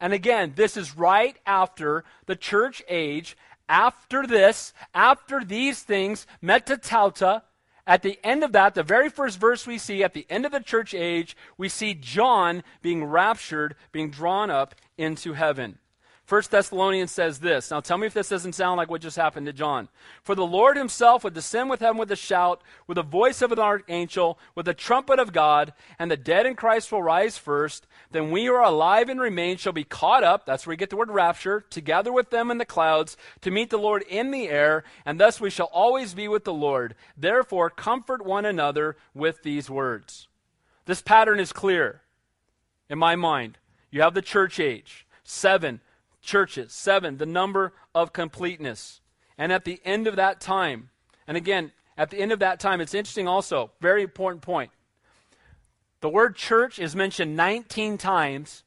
And 0.00 0.12
again, 0.12 0.52
this 0.56 0.76
is 0.76 0.96
right 0.96 1.38
after 1.46 2.04
the 2.26 2.36
church 2.36 2.82
age 2.88 3.36
after 3.68 4.26
this, 4.26 4.72
after 4.94 5.44
these 5.44 5.82
things, 5.82 6.26
metatauta, 6.42 7.42
at 7.86 8.02
the 8.02 8.18
end 8.24 8.42
of 8.42 8.52
that, 8.52 8.74
the 8.74 8.82
very 8.82 9.08
first 9.08 9.38
verse 9.38 9.66
we 9.66 9.78
see, 9.78 10.02
at 10.02 10.12
the 10.12 10.26
end 10.28 10.44
of 10.44 10.52
the 10.52 10.60
church 10.60 10.92
age, 10.92 11.36
we 11.56 11.68
see 11.68 11.94
John 11.94 12.64
being 12.82 13.04
raptured, 13.04 13.76
being 13.92 14.10
drawn 14.10 14.50
up 14.50 14.74
into 14.98 15.34
heaven. 15.34 15.78
First 16.26 16.50
Thessalonians 16.50 17.12
says 17.12 17.38
this. 17.38 17.70
Now 17.70 17.78
tell 17.78 17.98
me 17.98 18.08
if 18.08 18.12
this 18.12 18.30
doesn't 18.30 18.54
sound 18.54 18.78
like 18.78 18.90
what 18.90 19.00
just 19.00 19.16
happened 19.16 19.46
to 19.46 19.52
John. 19.52 19.88
For 20.24 20.34
the 20.34 20.44
Lord 20.44 20.76
himself 20.76 21.22
would 21.22 21.34
descend 21.34 21.70
with 21.70 21.78
heaven 21.78 21.98
with 21.98 22.10
a 22.10 22.16
shout, 22.16 22.62
with 22.88 22.96
the 22.96 23.04
voice 23.04 23.42
of 23.42 23.52
an 23.52 23.60
archangel, 23.60 24.36
with 24.56 24.66
the 24.66 24.74
trumpet 24.74 25.20
of 25.20 25.32
God, 25.32 25.72
and 26.00 26.10
the 26.10 26.16
dead 26.16 26.44
in 26.44 26.56
Christ 26.56 26.90
will 26.90 27.02
rise 27.02 27.38
first. 27.38 27.86
Then 28.10 28.32
we 28.32 28.46
who 28.46 28.54
are 28.54 28.64
alive 28.64 29.08
and 29.08 29.20
remain 29.20 29.56
shall 29.56 29.72
be 29.72 29.84
caught 29.84 30.24
up, 30.24 30.44
that's 30.44 30.66
where 30.66 30.72
we 30.72 30.76
get 30.76 30.90
the 30.90 30.96
word 30.96 31.12
rapture, 31.12 31.64
together 31.70 32.12
with 32.12 32.30
them 32.30 32.50
in 32.50 32.58
the 32.58 32.64
clouds, 32.64 33.16
to 33.42 33.52
meet 33.52 33.70
the 33.70 33.76
Lord 33.76 34.02
in 34.08 34.32
the 34.32 34.48
air, 34.48 34.82
and 35.04 35.20
thus 35.20 35.40
we 35.40 35.48
shall 35.48 35.70
always 35.72 36.12
be 36.12 36.26
with 36.26 36.42
the 36.42 36.52
Lord. 36.52 36.96
Therefore 37.16 37.70
comfort 37.70 38.24
one 38.26 38.44
another 38.44 38.96
with 39.14 39.44
these 39.44 39.70
words. 39.70 40.26
This 40.86 41.02
pattern 41.02 41.38
is 41.38 41.52
clear 41.52 42.02
in 42.90 42.98
my 42.98 43.14
mind. 43.14 43.58
You 43.92 44.02
have 44.02 44.14
the 44.14 44.22
church 44.22 44.58
age. 44.58 45.06
Seven, 45.22 45.80
churches. 46.26 46.72
Seven, 46.72 47.16
the 47.16 47.24
number 47.24 47.72
of 47.94 48.12
completeness. 48.12 49.00
And 49.38 49.52
at 49.52 49.64
the 49.64 49.80
end 49.84 50.06
of 50.06 50.16
that 50.16 50.40
time, 50.40 50.90
and 51.26 51.36
again, 51.36 51.72
at 51.96 52.10
the 52.10 52.18
end 52.18 52.32
of 52.32 52.40
that 52.40 52.60
time, 52.60 52.80
it's 52.80 52.94
interesting 52.94 53.26
also, 53.26 53.70
very 53.80 54.02
important 54.02 54.42
point. 54.42 54.70
The 56.00 56.10
word 56.10 56.36
church 56.36 56.78
is 56.78 56.94
mentioned 56.94 57.36
19 57.36 57.96
times 57.96 58.64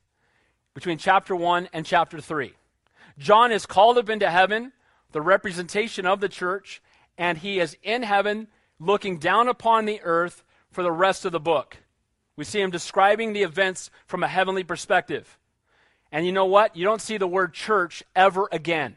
between 0.74 0.98
chapter 0.98 1.36
1 1.36 1.70
and 1.72 1.86
chapter 1.86 2.20
3. 2.20 2.54
John 3.18 3.52
is 3.52 3.66
called 3.66 3.98
up 3.98 4.10
into 4.10 4.30
heaven, 4.30 4.72
the 5.12 5.22
representation 5.22 6.08
of 6.08 6.22
the 6.22 6.30
church, 6.30 6.82
and 7.18 7.38
he 7.38 7.60
is 7.60 7.78
in 7.84 8.04
heaven 8.04 8.48
looking 8.80 9.20
down 9.20 9.48
upon 9.48 9.86
the 9.86 10.02
earth 10.02 10.44
for 10.72 10.84
the 10.84 10.92
rest 10.92 11.26
of 11.26 11.32
the 11.32 11.40
book. 11.40 11.78
We 12.36 12.46
see 12.46 12.62
him 12.62 12.72
describing 12.72 13.34
the 13.34 13.44
events 13.44 13.92
from 14.08 14.24
a 14.24 14.28
heavenly 14.28 14.64
perspective. 14.64 15.38
And 16.12 16.26
you 16.26 16.32
know 16.32 16.46
what? 16.46 16.76
You 16.76 16.86
don't 16.86 17.02
see 17.02 17.18
the 17.18 17.28
word 17.28 17.54
church 17.54 18.04
ever 18.16 18.48
again. 18.52 18.96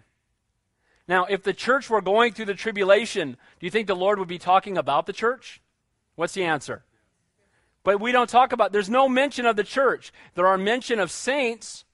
Now, 1.08 1.26
if 1.26 1.42
the 1.42 1.52
church 1.52 1.90
were 1.90 2.00
going 2.00 2.32
through 2.32 2.46
the 2.46 2.54
tribulation, 2.54 3.32
do 3.32 3.66
you 3.66 3.70
think 3.70 3.86
the 3.86 3.96
Lord 3.96 4.18
would 4.18 4.28
be 4.28 4.38
talking 4.38 4.78
about 4.78 5.06
the 5.06 5.12
church? 5.12 5.60
What's 6.14 6.34
the 6.34 6.44
answer? 6.44 6.84
But 7.84 8.00
we 8.00 8.12
don't 8.12 8.30
talk 8.30 8.52
about 8.52 8.72
there's 8.72 8.88
no 8.88 9.08
mention 9.08 9.44
of 9.44 9.56
the 9.56 9.64
church. 9.64 10.12
There 10.34 10.46
are 10.46 10.56
mention 10.56 11.00
of 11.00 11.10
saints, 11.10 11.84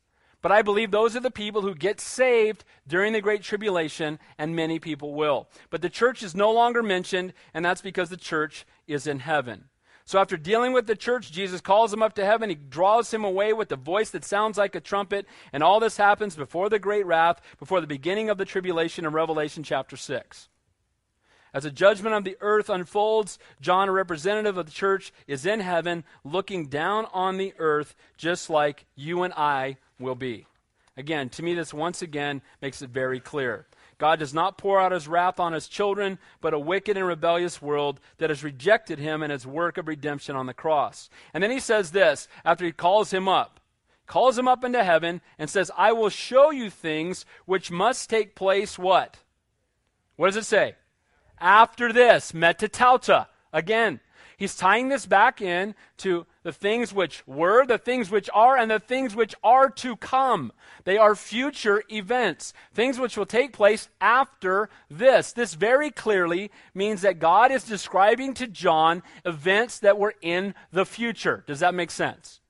but 0.43 0.53
I 0.53 0.63
believe 0.63 0.91
those 0.91 1.17
are 1.17 1.21
the 1.21 1.31
people 1.31 1.63
who 1.63 1.75
get 1.75 2.01
saved 2.01 2.65
during 2.87 3.13
the 3.13 3.21
great 3.21 3.43
tribulation 3.43 4.19
and 4.37 4.55
many 4.55 4.79
people 4.79 5.15
will. 5.15 5.49
But 5.71 5.83
the 5.83 5.89
church 5.89 6.23
is 6.23 6.35
no 6.35 6.53
longer 6.53 6.83
mentioned 6.83 7.33
and 7.55 7.65
that's 7.65 7.81
because 7.81 8.11
the 8.11 8.17
church 8.17 8.67
is 8.87 9.07
in 9.07 9.21
heaven. 9.21 9.65
So 10.09 10.18
after 10.18 10.38
dealing 10.38 10.73
with 10.73 10.87
the 10.87 10.97
church, 10.97 11.31
Jesus 11.31 11.61
calls 11.61 11.92
him 11.92 12.03
up 12.03 12.14
to 12.14 12.25
heaven. 12.25 12.49
He 12.49 12.55
draws 12.55 13.12
him 13.12 13.25
away 13.25 13.53
with 13.53 13.71
a 13.73 13.77
voice 13.77 14.09
that 14.12 14.25
sounds 14.25 14.57
like 14.57 14.75
a 14.75 14.81
trumpet. 14.81 15.27
And 15.53 15.62
all 15.62 15.81
this 15.81 15.99
happens 15.99 16.35
before 16.35 16.71
the 16.71 16.79
great 16.79 17.05
wrath, 17.05 17.42
before 17.59 17.83
the 17.83 17.87
beginning 17.87 18.31
of 18.31 18.38
the 18.38 18.47
tribulation 18.47 19.05
in 19.05 19.12
Revelation 19.12 19.62
chapter 19.62 19.99
6. 19.99 20.49
As 21.53 21.64
the 21.64 21.71
judgment 21.71 22.14
of 22.14 22.25
the 22.25 22.38
earth 22.40 22.71
unfolds, 22.71 23.38
John, 23.61 23.90
a 23.90 23.92
representative 23.92 24.57
of 24.57 24.64
the 24.64 24.73
church, 24.73 25.12
is 25.27 25.44
in 25.44 25.61
heaven 25.61 26.05
looking 26.25 26.68
down 26.68 27.07
on 27.12 27.37
the 27.37 27.53
earth 27.59 27.94
just 28.16 28.49
like 28.49 28.87
you 28.97 29.25
and 29.25 29.35
I 29.35 29.77
will 30.01 30.14
be. 30.14 30.47
Again, 30.97 31.29
to 31.29 31.42
me, 31.42 31.53
this 31.53 31.75
once 31.75 32.01
again 32.01 32.40
makes 32.62 32.81
it 32.81 32.88
very 32.88 33.21
clear. 33.21 33.66
God 33.99 34.21
does 34.21 34.33
not 34.33 34.57
pour 34.57 34.81
out 34.81 34.93
his 34.93 35.09
wrath 35.09 35.41
on 35.41 35.53
his 35.53 35.67
children, 35.67 36.19
but 36.41 36.55
a 36.55 36.59
wicked 36.59 36.97
and 36.97 37.07
rebellious 37.07 37.61
world 37.61 37.99
that 38.19 38.31
has 38.31 38.45
rejected 38.45 39.01
him 39.01 39.23
and 39.23 39.33
his 39.33 39.47
work 39.47 39.77
of 39.77 39.89
redemption 39.89 40.37
on 40.37 40.47
the 40.47 40.55
cross. 40.55 41.11
And 41.35 41.43
then 41.43 41.51
he 41.51 41.59
says 41.59 41.91
this 41.91 42.29
after 42.45 42.65
he 42.65 42.71
calls 42.71 43.13
him 43.13 43.29
up, 43.29 43.59
calls 44.07 44.39
him 44.39 44.47
up 44.47 44.63
into 44.63 44.85
heaven, 44.85 45.21
and 45.37 45.51
says, 45.51 45.71
I 45.77 45.93
will 45.93 46.11
show 46.11 46.53
you 46.53 46.71
things 46.71 47.27
which 47.45 47.73
must 47.73 48.09
take 48.09 48.37
place 48.37 48.79
what? 48.79 49.19
What 50.15 50.29
does 50.29 50.37
it 50.37 50.47
say? 50.47 50.77
After 51.41 51.93
this, 51.93 52.33
metatauta. 52.33 53.27
Again, 53.53 54.01
he's 54.38 54.57
tying 54.57 54.88
this 54.88 55.05
back 55.05 55.42
in 55.42 55.74
to 55.98 56.24
the 56.44 56.53
things 56.53 56.94
which 56.94 57.22
were, 57.27 57.66
the 57.66 57.77
things 57.77 58.11
which 58.11 58.31
are, 58.33 58.57
and 58.57 58.70
the 58.70 58.79
things 58.79 59.14
which 59.14 59.35
are 59.44 59.68
to 59.68 59.96
come. 59.96 60.53
They 60.85 60.96
are 60.96 61.14
future 61.14 61.83
events, 61.92 62.55
things 62.72 62.98
which 62.98 63.18
will 63.18 63.27
take 63.27 63.53
place 63.53 63.90
after 64.01 64.70
this. 64.88 65.33
This 65.33 65.53
very 65.53 65.90
clearly 65.90 66.51
means 66.72 67.03
that 67.03 67.18
God 67.18 67.53
is 67.53 67.64
describing 67.64 68.33
to 68.35 68.46
John 68.46 69.03
events 69.27 69.81
that 69.81 69.98
were 69.98 70.14
in 70.22 70.55
the 70.72 70.87
future. 70.87 71.44
Does 71.46 71.61
that 71.61 71.74
make 71.74 71.90
sense? 71.90 72.40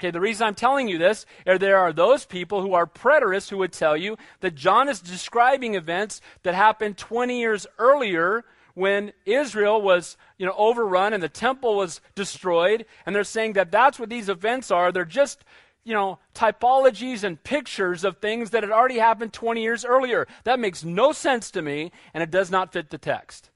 Okay, 0.00 0.10
the 0.10 0.20
reason 0.20 0.48
I'm 0.48 0.56
telling 0.56 0.88
you 0.88 0.98
this 0.98 1.26
is 1.46 1.60
there 1.60 1.78
are 1.78 1.92
those 1.92 2.24
people 2.24 2.60
who 2.60 2.74
are 2.74 2.88
preterists 2.88 3.50
who 3.50 3.58
would 3.58 3.72
tell 3.72 3.96
you 3.96 4.16
that 4.40 4.56
John 4.56 4.88
is 4.88 5.00
describing 5.00 5.76
events 5.76 6.20
that 6.42 6.56
happened 6.56 6.96
20 6.96 7.38
years 7.38 7.68
earlier 7.78 8.44
when 8.74 9.12
Israel 9.26 9.80
was, 9.80 10.16
you 10.38 10.46
know, 10.46 10.54
overrun 10.56 11.12
and 11.12 11.22
the 11.22 11.28
temple 11.28 11.76
was 11.76 12.00
destroyed, 12.14 12.86
and 13.04 13.14
they're 13.14 13.24
saying 13.24 13.54
that 13.54 13.70
that's 13.70 13.98
what 13.98 14.08
these 14.08 14.28
events 14.28 14.70
are. 14.70 14.92
They're 14.92 15.04
just, 15.04 15.44
you 15.84 15.94
know, 15.94 16.18
typologies 16.34 17.24
and 17.24 17.42
pictures 17.42 18.04
of 18.04 18.18
things 18.18 18.50
that 18.50 18.62
had 18.62 18.72
already 18.72 18.98
happened 18.98 19.32
20 19.32 19.62
years 19.62 19.84
earlier. 19.84 20.26
That 20.44 20.60
makes 20.60 20.84
no 20.84 21.12
sense 21.12 21.50
to 21.52 21.62
me, 21.62 21.92
and 22.14 22.22
it 22.22 22.30
does 22.30 22.50
not 22.50 22.72
fit 22.72 22.90
the 22.90 22.98
text. 22.98 23.50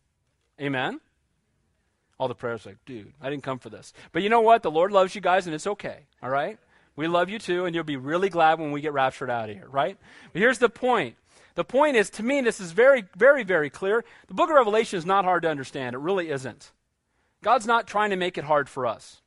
Amen? 0.60 1.00
All 2.18 2.28
the 2.28 2.34
prayers 2.34 2.64
like, 2.64 2.78
dude, 2.86 3.12
I 3.20 3.28
didn't 3.28 3.42
come 3.42 3.58
for 3.58 3.68
this. 3.68 3.92
But 4.12 4.22
you 4.22 4.28
know 4.28 4.40
what? 4.40 4.62
The 4.62 4.70
Lord 4.70 4.90
loves 4.90 5.14
you 5.14 5.20
guys, 5.20 5.46
and 5.46 5.54
it's 5.54 5.66
okay. 5.66 6.06
All 6.22 6.30
right? 6.30 6.58
We 6.96 7.08
love 7.08 7.28
you 7.28 7.38
too, 7.38 7.66
and 7.66 7.74
you'll 7.74 7.84
be 7.84 7.98
really 7.98 8.30
glad 8.30 8.58
when 8.58 8.72
we 8.72 8.80
get 8.80 8.94
raptured 8.94 9.30
out 9.30 9.50
of 9.50 9.54
here, 9.54 9.68
right? 9.68 9.98
But 10.32 10.40
here's 10.40 10.58
the 10.58 10.70
point. 10.70 11.16
The 11.56 11.64
point 11.64 11.96
is, 11.96 12.10
to 12.10 12.22
me, 12.22 12.42
this 12.42 12.60
is 12.60 12.72
very, 12.72 13.04
very, 13.16 13.42
very 13.42 13.70
clear. 13.70 14.04
The 14.28 14.34
book 14.34 14.50
of 14.50 14.56
Revelation 14.56 14.98
is 14.98 15.06
not 15.06 15.24
hard 15.24 15.42
to 15.42 15.50
understand. 15.50 15.94
It 15.94 16.00
really 16.00 16.30
isn't. 16.30 16.70
God's 17.42 17.66
not 17.66 17.86
trying 17.86 18.10
to 18.10 18.16
make 18.16 18.38
it 18.38 18.44
hard 18.44 18.68
for 18.68 18.86
us. 18.86 19.22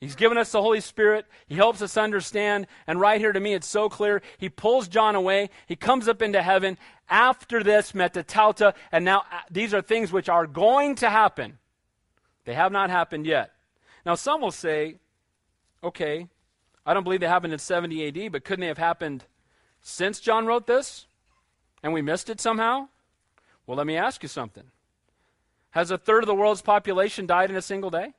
He's 0.00 0.16
given 0.16 0.36
us 0.36 0.52
the 0.52 0.62
Holy 0.62 0.80
Spirit. 0.80 1.26
He 1.46 1.54
helps 1.54 1.80
us 1.80 1.96
understand. 1.96 2.66
And 2.86 3.00
right 3.00 3.20
here 3.20 3.32
to 3.32 3.40
me, 3.40 3.54
it's 3.54 3.66
so 3.66 3.88
clear. 3.88 4.20
He 4.36 4.48
pulls 4.48 4.88
John 4.88 5.14
away. 5.14 5.50
He 5.66 5.76
comes 5.76 6.08
up 6.08 6.22
into 6.22 6.42
heaven. 6.42 6.76
After 7.08 7.62
this, 7.62 7.92
metatauta. 7.92 8.74
And 8.90 9.04
now 9.04 9.20
uh, 9.20 9.40
these 9.50 9.72
are 9.72 9.82
things 9.82 10.12
which 10.12 10.28
are 10.28 10.46
going 10.46 10.96
to 10.96 11.10
happen. 11.10 11.58
They 12.44 12.54
have 12.54 12.72
not 12.72 12.90
happened 12.90 13.26
yet. 13.26 13.52
Now, 14.04 14.14
some 14.14 14.40
will 14.40 14.52
say, 14.52 14.96
okay, 15.82 16.28
I 16.86 16.94
don't 16.94 17.04
believe 17.04 17.20
they 17.20 17.28
happened 17.28 17.52
in 17.52 17.58
70 17.58 18.08
AD, 18.26 18.32
but 18.32 18.44
couldn't 18.44 18.60
they 18.60 18.68
have 18.68 18.78
happened 18.78 19.24
since 19.82 20.20
John 20.20 20.46
wrote 20.46 20.66
this? 20.66 21.07
And 21.82 21.92
we 21.92 22.02
missed 22.02 22.28
it 22.28 22.40
somehow? 22.40 22.88
Well, 23.66 23.76
let 23.76 23.86
me 23.86 23.96
ask 23.96 24.22
you 24.22 24.28
something. 24.28 24.64
Has 25.70 25.90
a 25.90 25.98
third 25.98 26.22
of 26.22 26.26
the 26.26 26.34
world's 26.34 26.62
population 26.62 27.26
died 27.26 27.50
in 27.50 27.56
a 27.56 27.62
single 27.62 27.90
day? 27.90 28.14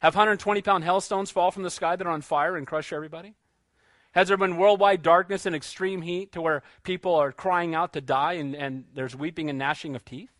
Have 0.00 0.14
120 0.14 0.62
pound 0.62 0.84
hailstones 0.84 1.30
fall 1.30 1.50
from 1.50 1.62
the 1.62 1.70
sky 1.70 1.96
that 1.96 2.06
are 2.06 2.10
on 2.10 2.22
fire 2.22 2.56
and 2.56 2.66
crush 2.66 2.92
everybody? 2.92 3.34
Has 4.12 4.28
there 4.28 4.36
been 4.36 4.56
worldwide 4.56 5.02
darkness 5.02 5.46
and 5.46 5.54
extreme 5.54 6.02
heat 6.02 6.32
to 6.32 6.40
where 6.40 6.62
people 6.82 7.14
are 7.14 7.32
crying 7.32 7.74
out 7.74 7.92
to 7.92 8.00
die 8.00 8.34
and, 8.34 8.56
and 8.56 8.84
there's 8.94 9.14
weeping 9.14 9.48
and 9.48 9.58
gnashing 9.58 9.94
of 9.94 10.04
teeth? 10.04 10.30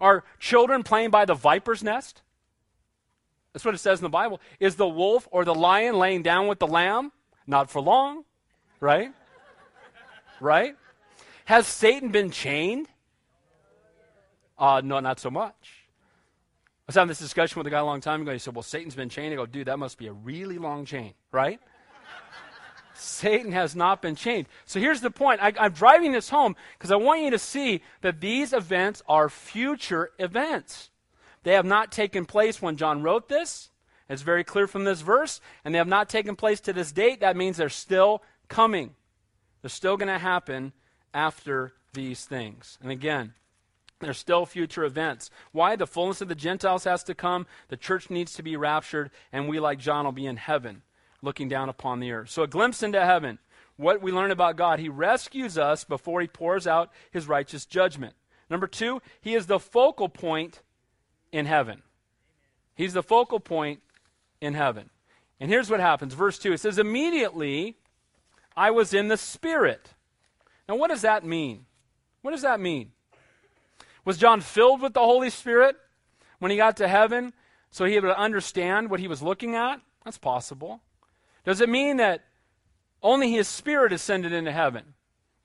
Are 0.00 0.24
children 0.38 0.82
playing 0.82 1.10
by 1.10 1.24
the 1.24 1.34
viper's 1.34 1.82
nest? 1.82 2.22
That's 3.52 3.64
what 3.64 3.74
it 3.74 3.78
says 3.78 4.00
in 4.00 4.02
the 4.02 4.10
Bible. 4.10 4.40
Is 4.60 4.76
the 4.76 4.86
wolf 4.86 5.26
or 5.30 5.44
the 5.44 5.54
lion 5.54 5.98
laying 5.98 6.22
down 6.22 6.46
with 6.46 6.58
the 6.58 6.66
lamb? 6.66 7.10
Not 7.46 7.70
for 7.70 7.80
long, 7.80 8.24
right? 8.80 9.12
right? 10.40 10.76
Has 11.46 11.68
Satan 11.68 12.08
been 12.08 12.32
chained? 12.32 12.88
Uh, 14.58 14.82
no, 14.84 14.98
not 14.98 15.20
so 15.20 15.30
much. 15.30 15.54
I 15.54 16.88
was 16.88 16.96
having 16.96 17.06
this 17.06 17.20
discussion 17.20 17.60
with 17.60 17.68
a 17.68 17.70
guy 17.70 17.78
a 17.78 17.84
long 17.84 18.00
time 18.00 18.22
ago. 18.22 18.32
He 18.32 18.40
said, 18.40 18.56
Well, 18.56 18.64
Satan's 18.64 18.96
been 18.96 19.08
chained. 19.08 19.32
I 19.32 19.36
go, 19.36 19.46
Dude, 19.46 19.68
that 19.68 19.78
must 19.78 19.96
be 19.96 20.08
a 20.08 20.12
really 20.12 20.58
long 20.58 20.84
chain, 20.84 21.14
right? 21.30 21.60
Satan 22.94 23.52
has 23.52 23.76
not 23.76 24.02
been 24.02 24.16
chained. 24.16 24.48
So 24.64 24.80
here's 24.80 25.00
the 25.00 25.10
point. 25.10 25.40
I, 25.40 25.52
I'm 25.56 25.70
driving 25.70 26.10
this 26.10 26.28
home 26.28 26.56
because 26.76 26.90
I 26.90 26.96
want 26.96 27.22
you 27.22 27.30
to 27.30 27.38
see 27.38 27.80
that 28.00 28.20
these 28.20 28.52
events 28.52 29.04
are 29.08 29.28
future 29.28 30.10
events. 30.18 30.90
They 31.44 31.52
have 31.52 31.64
not 31.64 31.92
taken 31.92 32.26
place 32.26 32.60
when 32.60 32.76
John 32.76 33.04
wrote 33.04 33.28
this. 33.28 33.70
It's 34.08 34.22
very 34.22 34.42
clear 34.42 34.66
from 34.66 34.82
this 34.82 35.00
verse. 35.00 35.40
And 35.64 35.72
they 35.72 35.78
have 35.78 35.86
not 35.86 36.08
taken 36.08 36.34
place 36.34 36.60
to 36.62 36.72
this 36.72 36.90
date. 36.90 37.20
That 37.20 37.36
means 37.36 37.56
they're 37.56 37.68
still 37.68 38.24
coming. 38.48 38.96
They're 39.62 39.68
still 39.68 39.96
going 39.96 40.12
to 40.12 40.18
happen 40.18 40.72
after 41.16 41.72
these 41.94 42.26
things. 42.26 42.78
And 42.82 42.92
again, 42.92 43.32
there's 44.00 44.18
still 44.18 44.44
future 44.44 44.84
events. 44.84 45.30
Why? 45.50 45.74
The 45.74 45.86
fullness 45.86 46.20
of 46.20 46.28
the 46.28 46.34
Gentiles 46.34 46.84
has 46.84 47.02
to 47.04 47.14
come. 47.14 47.46
The 47.68 47.78
church 47.78 48.10
needs 48.10 48.34
to 48.34 48.42
be 48.42 48.54
raptured. 48.54 49.10
And 49.32 49.48
we, 49.48 49.58
like 49.58 49.78
John, 49.78 50.04
will 50.04 50.12
be 50.12 50.26
in 50.26 50.36
heaven 50.36 50.82
looking 51.22 51.48
down 51.48 51.70
upon 51.70 52.00
the 52.00 52.12
earth. 52.12 52.28
So, 52.28 52.42
a 52.42 52.46
glimpse 52.46 52.82
into 52.82 53.02
heaven. 53.02 53.38
What 53.76 54.02
we 54.02 54.12
learn 54.12 54.30
about 54.30 54.56
God, 54.56 54.78
He 54.78 54.90
rescues 54.90 55.56
us 55.56 55.84
before 55.84 56.20
He 56.20 56.28
pours 56.28 56.66
out 56.66 56.92
His 57.10 57.26
righteous 57.26 57.64
judgment. 57.64 58.14
Number 58.50 58.66
two, 58.66 59.00
He 59.22 59.34
is 59.34 59.46
the 59.46 59.58
focal 59.58 60.10
point 60.10 60.60
in 61.32 61.46
heaven. 61.46 61.82
He's 62.74 62.92
the 62.92 63.02
focal 63.02 63.40
point 63.40 63.80
in 64.42 64.52
heaven. 64.52 64.90
And 65.40 65.50
here's 65.50 65.70
what 65.70 65.80
happens. 65.80 66.12
Verse 66.12 66.38
2 66.38 66.52
it 66.52 66.60
says, 66.60 66.78
Immediately 66.78 67.76
I 68.54 68.70
was 68.70 68.92
in 68.92 69.08
the 69.08 69.16
Spirit. 69.16 69.94
Now, 70.68 70.76
what 70.76 70.90
does 70.90 71.02
that 71.02 71.24
mean? 71.24 71.66
What 72.22 72.32
does 72.32 72.42
that 72.42 72.60
mean? 72.60 72.92
Was 74.04 74.18
John 74.18 74.40
filled 74.40 74.80
with 74.80 74.94
the 74.94 75.00
Holy 75.00 75.30
Spirit 75.30 75.76
when 76.38 76.50
he 76.50 76.56
got 76.56 76.76
to 76.78 76.88
heaven 76.88 77.32
so 77.70 77.84
he 77.84 77.98
would 77.98 78.10
understand 78.10 78.90
what 78.90 79.00
he 79.00 79.08
was 79.08 79.22
looking 79.22 79.54
at? 79.54 79.80
That's 80.04 80.18
possible. 80.18 80.80
Does 81.44 81.60
it 81.60 81.68
mean 81.68 81.96
that 81.98 82.24
only 83.02 83.30
his 83.30 83.48
spirit 83.48 83.92
ascended 83.92 84.32
into 84.32 84.52
heaven 84.52 84.94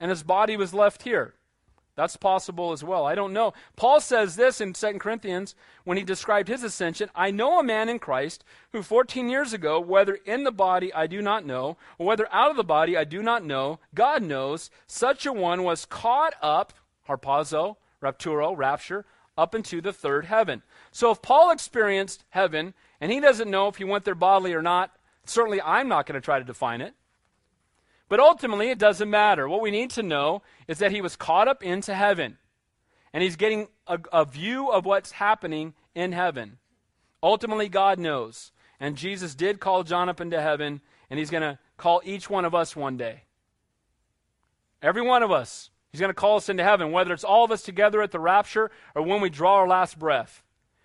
and 0.00 0.10
his 0.10 0.22
body 0.22 0.56
was 0.56 0.74
left 0.74 1.02
here? 1.02 1.34
That's 1.94 2.16
possible 2.16 2.72
as 2.72 2.82
well. 2.82 3.04
I 3.04 3.14
don't 3.14 3.34
know. 3.34 3.52
Paul 3.76 4.00
says 4.00 4.36
this 4.36 4.62
in 4.62 4.72
2 4.72 4.94
Corinthians 4.94 5.54
when 5.84 5.98
he 5.98 6.04
described 6.04 6.48
his 6.48 6.62
ascension 6.62 7.10
I 7.14 7.30
know 7.30 7.58
a 7.58 7.62
man 7.62 7.88
in 7.88 7.98
Christ 7.98 8.44
who 8.72 8.82
14 8.82 9.28
years 9.28 9.52
ago, 9.52 9.78
whether 9.78 10.14
in 10.24 10.44
the 10.44 10.52
body 10.52 10.92
I 10.94 11.06
do 11.06 11.20
not 11.20 11.44
know, 11.44 11.76
or 11.98 12.06
whether 12.06 12.32
out 12.32 12.50
of 12.50 12.56
the 12.56 12.64
body 12.64 12.96
I 12.96 13.04
do 13.04 13.22
not 13.22 13.44
know, 13.44 13.78
God 13.94 14.22
knows, 14.22 14.70
such 14.86 15.26
a 15.26 15.32
one 15.32 15.64
was 15.64 15.84
caught 15.84 16.34
up, 16.40 16.72
harpazo, 17.08 17.76
rapturo, 18.02 18.56
rapture, 18.56 19.04
up 19.36 19.54
into 19.54 19.80
the 19.80 19.92
third 19.92 20.26
heaven. 20.26 20.62
So 20.90 21.10
if 21.10 21.20
Paul 21.20 21.50
experienced 21.50 22.24
heaven 22.30 22.72
and 23.00 23.12
he 23.12 23.20
doesn't 23.20 23.50
know 23.50 23.68
if 23.68 23.76
he 23.76 23.84
went 23.84 24.04
there 24.04 24.14
bodily 24.14 24.54
or 24.54 24.62
not, 24.62 24.96
certainly 25.24 25.60
I'm 25.60 25.88
not 25.88 26.06
going 26.06 26.20
to 26.20 26.24
try 26.24 26.38
to 26.38 26.44
define 26.44 26.80
it. 26.80 26.94
But 28.08 28.20
ultimately, 28.20 28.70
it 28.70 28.78
doesn't 28.78 29.08
matter. 29.08 29.48
What 29.48 29.62
we 29.62 29.70
need 29.70 29.90
to 29.90 30.02
know 30.02 30.42
is 30.68 30.78
that 30.78 30.92
he 30.92 31.00
was 31.00 31.16
caught 31.16 31.48
up 31.48 31.62
into 31.62 31.94
heaven, 31.94 32.38
and 33.12 33.22
he's 33.22 33.36
getting 33.36 33.68
a, 33.86 33.98
a 34.12 34.24
view 34.24 34.70
of 34.70 34.84
what's 34.84 35.12
happening 35.12 35.74
in 35.94 36.12
heaven. 36.12 36.58
Ultimately, 37.22 37.68
God 37.68 37.98
knows. 37.98 38.52
And 38.80 38.96
Jesus 38.96 39.34
did 39.34 39.60
call 39.60 39.84
John 39.84 40.08
up 40.08 40.20
into 40.20 40.40
heaven, 40.40 40.80
and 41.08 41.18
he's 41.18 41.30
going 41.30 41.42
to 41.42 41.58
call 41.76 42.02
each 42.04 42.28
one 42.28 42.44
of 42.44 42.54
us 42.54 42.74
one 42.74 42.96
day. 42.96 43.22
Every 44.82 45.02
one 45.02 45.22
of 45.22 45.30
us. 45.30 45.70
He's 45.92 46.00
going 46.00 46.10
to 46.10 46.14
call 46.14 46.36
us 46.36 46.48
into 46.48 46.64
heaven, 46.64 46.90
whether 46.90 47.12
it's 47.12 47.22
all 47.22 47.44
of 47.44 47.50
us 47.50 47.62
together 47.62 48.02
at 48.02 48.10
the 48.10 48.18
rapture 48.18 48.70
or 48.94 49.02
when 49.02 49.20
we 49.20 49.30
draw 49.30 49.56
our 49.56 49.68
last 49.68 49.98
breath. 49.98 50.42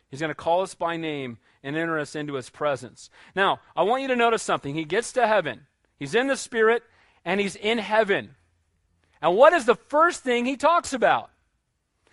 He's 0.10 0.20
going 0.20 0.30
to 0.30 0.36
call 0.36 0.62
us 0.62 0.76
by 0.76 0.98
name 0.98 1.38
and 1.64 1.76
enter 1.76 1.98
us 1.98 2.16
into 2.16 2.34
his 2.34 2.50
presence. 2.50 3.10
Now, 3.36 3.62
I 3.76 3.84
want 3.84 4.02
you 4.02 4.10
to 4.10 4.16
notice 4.16 4.44
something. 4.44 4.76
He 4.76 4.84
gets 4.84 5.12
to 5.14 5.26
heaven, 5.26 5.66
he's 5.98 6.14
in 6.14 6.28
the 6.28 6.38
Spirit, 6.38 6.84
and 7.28 7.42
he's 7.42 7.58
in 7.58 7.78
heaven. 7.78 8.36
And 9.22 9.36
what 9.36 9.52
is 9.52 9.66
the 9.66 9.76
first 9.76 10.24
thing 10.24 10.46
he 10.46 10.56
talks 10.56 10.94
about? 10.94 11.30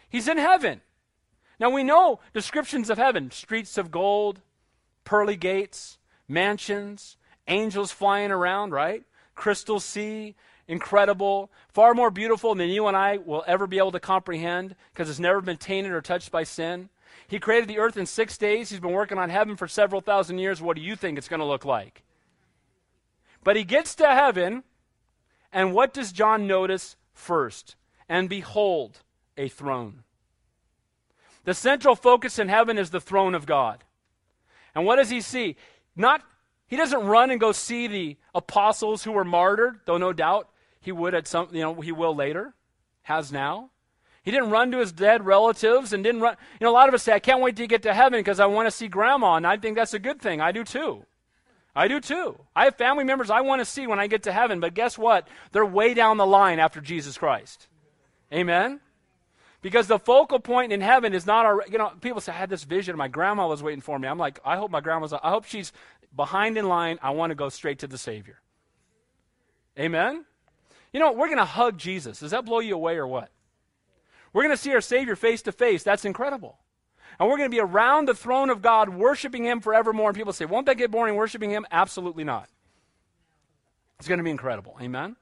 He's 0.09 0.27
in 0.27 0.39
heaven. 0.39 0.81
Now 1.61 1.71
we 1.71 1.85
know 1.85 2.19
descriptions 2.33 2.91
of 2.91 2.99
heaven 2.99 3.31
streets 3.31 3.79
of 3.79 3.93
gold, 3.93 4.41
pearly 5.05 5.37
gates, 5.37 5.99
mansions, 6.27 7.17
angels 7.47 7.93
flying 7.93 8.33
around, 8.33 8.73
right? 8.73 9.05
Crystal 9.37 9.79
sea, 9.79 10.35
incredible, 10.67 11.49
far 11.69 11.95
more 11.95 12.11
beautiful 12.11 12.57
than 12.57 12.69
you 12.69 12.89
and 12.89 12.97
I 12.97 13.19
will 13.19 13.45
ever 13.47 13.69
be 13.69 13.79
able 13.79 13.93
to 13.93 14.01
comprehend 14.01 14.75
because 14.93 15.09
it's 15.09 15.21
never 15.21 15.41
been 15.41 15.59
tainted 15.59 15.93
or 15.93 16.01
touched 16.01 16.33
by 16.33 16.43
sin. 16.43 16.89
He 17.29 17.39
created 17.39 17.69
the 17.69 17.79
earth 17.79 17.97
in 17.97 18.07
six 18.07 18.37
days. 18.37 18.71
He's 18.71 18.81
been 18.81 18.91
working 18.91 19.19
on 19.19 19.31
heaven 19.31 19.55
for 19.55 19.69
several 19.69 20.01
thousand 20.01 20.39
years. 20.39 20.61
What 20.61 20.75
do 20.75 20.83
you 20.83 20.97
think 20.97 21.19
it's 21.19 21.29
going 21.29 21.39
to 21.39 21.47
look 21.47 21.65
like? 21.65 22.03
But 23.45 23.55
he 23.55 23.63
gets 23.63 23.95
to 23.97 24.09
heaven 24.09 24.65
and 25.55 25.73
what 25.73 25.95
does 25.95 26.13
John 26.13 26.47
notice 26.47 26.97
first? 27.15 27.77
And 28.09 28.29
behold, 28.29 29.01
a 29.39 29.49
throne. 29.49 30.03
The 31.45 31.55
central 31.55 31.95
focus 31.95 32.39
in 32.39 32.49
heaven 32.49 32.77
is 32.77 32.91
the 32.91 33.01
throne 33.01 33.35
of 33.35 33.47
God. 33.47 33.85
And 34.75 34.85
what 34.85 34.97
does 34.97 35.11
he 35.11 35.21
see? 35.21 35.57
Not 35.95 36.23
he 36.67 36.77
doesn't 36.77 37.07
run 37.07 37.31
and 37.31 37.41
go 37.41 37.53
see 37.53 37.87
the 37.87 38.17
apostles 38.35 39.05
who 39.05 39.13
were 39.13 39.25
martyred, 39.25 39.81
though 39.85 39.99
no 39.99 40.13
doubt 40.13 40.49
he 40.81 40.91
would 40.91 41.15
at 41.15 41.29
some 41.29 41.49
you 41.53 41.61
know 41.61 41.81
he 41.81 41.93
will 41.93 42.15
later, 42.15 42.55
has 43.03 43.31
now. 43.31 43.71
He 44.25 44.31
didn't 44.31 44.51
run 44.51 44.73
to 44.73 44.79
his 44.79 44.91
dead 44.91 45.25
relatives 45.25 45.93
and 45.93 46.03
didn't 46.03 46.23
run. 46.23 46.37
You 46.59 46.65
know, 46.65 46.71
a 46.71 46.73
lot 46.73 46.89
of 46.89 46.95
us 46.95 47.03
say, 47.03 47.13
I 47.13 47.19
can't 47.19 47.43
wait 47.43 47.57
to 47.57 47.67
get 47.67 47.83
to 47.83 47.93
heaven 47.93 48.19
because 48.19 48.41
I 48.41 48.47
want 48.47 48.67
to 48.67 48.71
see 48.71 48.89
grandma, 48.89 49.37
and 49.37 49.47
I 49.47 49.59
think 49.59 49.77
that's 49.77 49.93
a 49.93 49.99
good 49.99 50.21
thing. 50.21 50.41
I 50.41 50.51
do 50.51 50.65
too. 50.65 51.05
I 51.77 51.89
do 51.89 52.01
too. 52.01 52.39
I 52.55 52.65
have 52.65 52.77
family 52.77 53.05
members 53.05 53.31
I 53.31 53.41
want 53.41 53.61
to 53.61 53.65
see 53.65 53.87
when 53.87 53.99
I 53.99 54.07
get 54.07 54.25
to 54.25 54.33
heaven, 54.33 54.61
but 54.61 54.75
guess 54.75 54.97
what? 54.97 55.27
They're 55.53 55.67
way 55.67 55.95
down 55.95 56.19
the 56.19 56.27
line 56.27 56.61
after 56.61 56.81
Jesus 56.81 57.19
Christ. 57.19 57.67
Amen? 58.33 58.81
Because 59.61 59.87
the 59.87 59.99
focal 59.99 60.39
point 60.39 60.73
in 60.73 60.81
heaven 60.81 61.15
is 61.15 61.27
not 61.27 61.47
our, 61.47 61.65
you 61.71 61.79
know, 61.79 61.91
people 62.01 62.21
say, 62.21 62.33
I 62.33 62.37
had 62.37 62.51
this 62.51 62.65
vision, 62.65 62.97
my 62.97 63.09
grandma 63.09 63.49
was 63.49 63.63
waiting 63.63 63.81
for 63.81 63.99
me. 63.99 64.07
I'm 64.07 64.19
like, 64.19 64.39
I 64.45 64.57
hope 64.57 64.71
my 64.71 64.81
grandma's, 64.81 65.13
I 65.13 65.31
hope 65.31 65.47
she's 65.47 65.73
behind 66.15 66.59
in 66.59 66.69
line. 66.69 66.99
I 67.03 67.11
want 67.11 67.31
to 67.31 67.35
go 67.35 67.49
straight 67.49 67.81
to 67.81 67.87
the 67.87 67.99
Savior. 67.99 68.41
Amen? 69.79 70.25
You 70.93 71.01
know, 71.01 71.13
we're 71.13 71.27
going 71.27 71.39
to 71.39 71.45
hug 71.45 71.79
Jesus. 71.79 72.21
Does 72.21 72.31
that 72.31 72.45
blow 72.45 72.61
you 72.61 72.75
away 72.75 72.97
or 72.97 73.07
what? 73.07 73.31
We're 74.33 74.43
going 74.43 74.57
to 74.57 74.63
see 74.63 74.73
our 74.75 74.81
Savior 74.81 75.17
face 75.17 75.43
to 75.43 75.53
face. 75.53 75.83
That's 75.83 76.05
incredible. 76.05 76.59
And 77.19 77.29
we're 77.29 77.37
going 77.37 77.51
to 77.51 77.55
be 77.55 77.61
around 77.61 78.09
the 78.09 78.15
throne 78.15 78.51
of 78.51 78.63
God, 78.63 78.89
worshiping 78.89 79.45
Him 79.45 79.61
forevermore. 79.61 80.11
And 80.11 80.17
people 80.17 80.33
say, 80.33 80.45
won't 80.45 80.67
that 80.67 80.77
get 80.77 80.91
boring 80.91 81.15
worshiping 81.15 81.51
Him? 81.51 81.67
Absolutely 81.71 82.25
not. 82.25 82.49
It's 83.99 84.09
going 84.09 84.19
to 84.19 84.25
be 84.25 84.31
incredible. 84.31 84.77
Amen? 84.81 85.17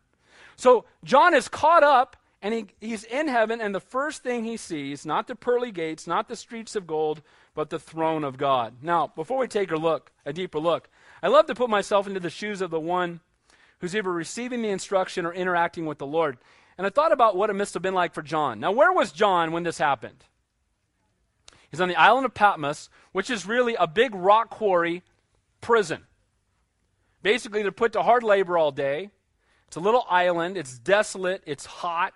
So 0.56 0.84
John 1.04 1.34
is 1.34 1.48
caught 1.48 1.82
up 1.82 2.16
and 2.42 2.52
he, 2.52 2.66
he's 2.80 3.04
in 3.04 3.28
heaven, 3.28 3.60
and 3.60 3.72
the 3.72 3.78
first 3.78 4.24
thing 4.24 4.44
he 4.44 4.56
sees, 4.56 5.06
not 5.06 5.28
the 5.28 5.36
pearly 5.36 5.70
gates, 5.70 6.08
not 6.08 6.26
the 6.26 6.34
streets 6.34 6.74
of 6.74 6.88
gold, 6.88 7.22
but 7.54 7.70
the 7.70 7.78
throne 7.78 8.24
of 8.24 8.36
God. 8.36 8.74
Now, 8.82 9.12
before 9.14 9.38
we 9.38 9.46
take 9.46 9.70
a 9.70 9.76
look, 9.76 10.10
a 10.26 10.32
deeper 10.32 10.58
look, 10.58 10.88
I 11.22 11.28
love 11.28 11.46
to 11.46 11.54
put 11.54 11.70
myself 11.70 12.08
into 12.08 12.18
the 12.18 12.30
shoes 12.30 12.60
of 12.60 12.72
the 12.72 12.80
one 12.80 13.20
who's 13.78 13.94
either 13.94 14.10
receiving 14.10 14.60
the 14.60 14.70
instruction 14.70 15.24
or 15.24 15.32
interacting 15.32 15.86
with 15.86 15.98
the 15.98 16.06
Lord. 16.06 16.36
And 16.76 16.84
I 16.84 16.90
thought 16.90 17.12
about 17.12 17.36
what 17.36 17.48
it 17.48 17.54
must 17.54 17.74
have 17.74 17.82
been 17.82 17.94
like 17.94 18.12
for 18.12 18.22
John. 18.22 18.58
Now, 18.58 18.72
where 18.72 18.92
was 18.92 19.12
John 19.12 19.52
when 19.52 19.62
this 19.62 19.78
happened? 19.78 20.24
He's 21.72 21.80
on 21.80 21.88
the 21.88 21.96
island 21.96 22.26
of 22.26 22.34
Patmos, 22.34 22.88
which 23.10 23.30
is 23.30 23.46
really 23.46 23.74
a 23.74 23.88
big 23.88 24.14
rock 24.14 24.50
quarry 24.50 25.02
prison. 25.60 26.04
Basically, 27.22 27.62
they're 27.62 27.72
put 27.72 27.94
to 27.94 28.02
hard 28.02 28.22
labor 28.22 28.58
all 28.58 28.70
day. 28.70 29.10
It's 29.66 29.76
a 29.76 29.80
little 29.80 30.04
island. 30.10 30.58
It's 30.58 30.78
desolate. 30.78 31.42
It's 31.46 31.64
hot. 31.64 32.12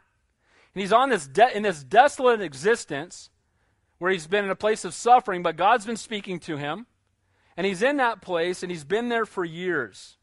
And 0.75 0.83
he's 0.83 0.93
on 0.93 1.09
this 1.09 1.27
de- 1.27 1.57
in 1.57 1.63
this 1.63 1.83
desolate 1.83 2.43
existence 2.43 3.31
where 3.99 4.13
he's 4.13 4.27
been 4.27 4.45
in 4.45 4.51
a 4.51 4.57
place 4.57 4.85
of 4.85 4.93
suffering, 4.93 5.43
but 5.43 5.57
God's 5.57 5.87
been 5.87 5.97
speaking 5.97 6.39
to 6.41 6.59
him. 6.59 6.87
And 7.57 7.67
he's 7.67 7.83
in 7.83 7.97
that 7.97 8.21
place, 8.21 8.63
and 8.63 8.71
he's 8.71 8.85
been 8.85 9.09
there 9.09 9.25
for 9.25 9.43
years. 9.43 10.16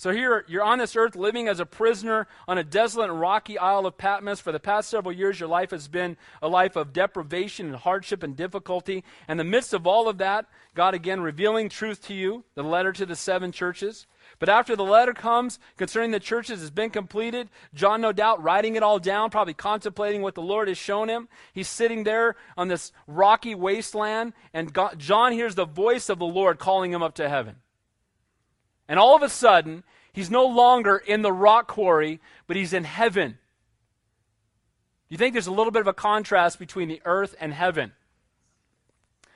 So 0.00 0.12
here, 0.12 0.46
you're 0.48 0.62
on 0.62 0.78
this 0.78 0.96
earth 0.96 1.14
living 1.14 1.46
as 1.46 1.60
a 1.60 1.66
prisoner 1.66 2.26
on 2.48 2.56
a 2.56 2.64
desolate 2.64 3.10
and 3.10 3.20
rocky 3.20 3.58
isle 3.58 3.84
of 3.84 3.98
Patmos. 3.98 4.40
For 4.40 4.50
the 4.50 4.58
past 4.58 4.88
several 4.88 5.14
years, 5.14 5.38
your 5.38 5.48
life 5.50 5.72
has 5.72 5.88
been 5.88 6.16
a 6.40 6.48
life 6.48 6.74
of 6.74 6.94
deprivation 6.94 7.66
and 7.66 7.76
hardship 7.76 8.22
and 8.22 8.34
difficulty. 8.34 9.04
And 9.28 9.38
in 9.38 9.46
the 9.46 9.50
midst 9.50 9.74
of 9.74 9.86
all 9.86 10.08
of 10.08 10.16
that, 10.16 10.46
God 10.74 10.94
again 10.94 11.20
revealing 11.20 11.68
truth 11.68 12.00
to 12.06 12.14
you, 12.14 12.44
the 12.54 12.62
letter 12.62 12.94
to 12.94 13.04
the 13.04 13.14
seven 13.14 13.52
churches. 13.52 14.06
But 14.38 14.48
after 14.48 14.74
the 14.74 14.84
letter 14.84 15.12
comes 15.12 15.58
concerning 15.76 16.12
the 16.12 16.18
churches 16.18 16.60
has 16.60 16.70
been 16.70 16.88
completed, 16.88 17.50
John, 17.74 18.00
no 18.00 18.10
doubt, 18.10 18.42
writing 18.42 18.76
it 18.76 18.82
all 18.82 19.00
down, 19.00 19.28
probably 19.28 19.52
contemplating 19.52 20.22
what 20.22 20.34
the 20.34 20.40
Lord 20.40 20.68
has 20.68 20.78
shown 20.78 21.10
him. 21.10 21.28
He's 21.52 21.68
sitting 21.68 22.04
there 22.04 22.36
on 22.56 22.68
this 22.68 22.90
rocky 23.06 23.54
wasteland, 23.54 24.32
and 24.54 24.72
God, 24.72 24.98
John 24.98 25.32
hears 25.32 25.56
the 25.56 25.66
voice 25.66 26.08
of 26.08 26.18
the 26.18 26.24
Lord 26.24 26.58
calling 26.58 26.90
him 26.90 27.02
up 27.02 27.16
to 27.16 27.28
heaven. 27.28 27.56
And 28.90 28.98
all 28.98 29.14
of 29.14 29.22
a 29.22 29.28
sudden, 29.28 29.84
he's 30.12 30.32
no 30.32 30.44
longer 30.44 30.96
in 30.96 31.22
the 31.22 31.32
rock 31.32 31.68
quarry, 31.68 32.20
but 32.48 32.56
he's 32.56 32.72
in 32.72 32.82
heaven. 32.82 33.38
You 35.08 35.16
think 35.16 35.32
there's 35.32 35.46
a 35.46 35.52
little 35.52 35.70
bit 35.70 35.82
of 35.82 35.86
a 35.86 35.94
contrast 35.94 36.58
between 36.58 36.88
the 36.88 37.00
earth 37.04 37.36
and 37.40 37.54
heaven? 37.54 37.92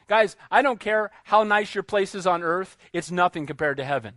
Guys, 0.08 0.34
I 0.50 0.60
don't 0.60 0.80
care 0.80 1.12
how 1.22 1.44
nice 1.44 1.72
your 1.72 1.84
place 1.84 2.16
is 2.16 2.26
on 2.26 2.42
earth, 2.42 2.76
it's 2.92 3.12
nothing 3.12 3.46
compared 3.46 3.76
to 3.76 3.84
heaven. 3.84 4.14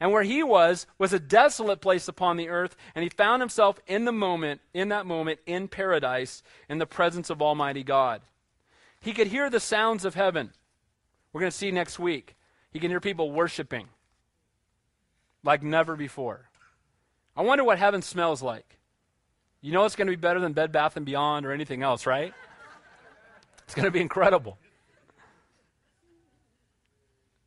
And 0.00 0.10
where 0.10 0.24
he 0.24 0.42
was 0.42 0.88
was 0.98 1.12
a 1.12 1.20
desolate 1.20 1.80
place 1.80 2.08
upon 2.08 2.36
the 2.36 2.48
earth, 2.48 2.76
and 2.96 3.04
he 3.04 3.08
found 3.08 3.40
himself 3.40 3.78
in 3.86 4.06
the 4.06 4.12
moment, 4.12 4.60
in 4.74 4.88
that 4.88 5.06
moment, 5.06 5.38
in 5.46 5.68
paradise, 5.68 6.42
in 6.68 6.78
the 6.78 6.86
presence 6.86 7.30
of 7.30 7.40
Almighty 7.40 7.84
God. 7.84 8.22
He 9.00 9.12
could 9.12 9.28
hear 9.28 9.50
the 9.50 9.60
sounds 9.60 10.04
of 10.04 10.16
heaven. 10.16 10.50
We're 11.32 11.42
going 11.42 11.52
to 11.52 11.56
see 11.56 11.70
next 11.70 12.00
week. 12.00 12.34
He 12.72 12.80
can 12.80 12.90
hear 12.90 13.00
people 13.00 13.30
worshiping 13.30 13.88
like 15.48 15.62
never 15.62 15.96
before. 15.96 16.50
I 17.34 17.40
wonder 17.40 17.64
what 17.64 17.78
heaven 17.78 18.02
smells 18.02 18.42
like. 18.42 18.78
You 19.62 19.72
know 19.72 19.86
it's 19.86 19.96
going 19.96 20.06
to 20.06 20.12
be 20.12 20.20
better 20.20 20.40
than 20.40 20.52
Bed 20.52 20.72
Bath 20.72 20.98
and 20.98 21.06
Beyond 21.06 21.46
or 21.46 21.52
anything 21.52 21.82
else, 21.82 22.04
right? 22.04 22.34
It's 23.64 23.74
going 23.74 23.86
to 23.86 23.90
be 23.90 24.02
incredible. 24.02 24.58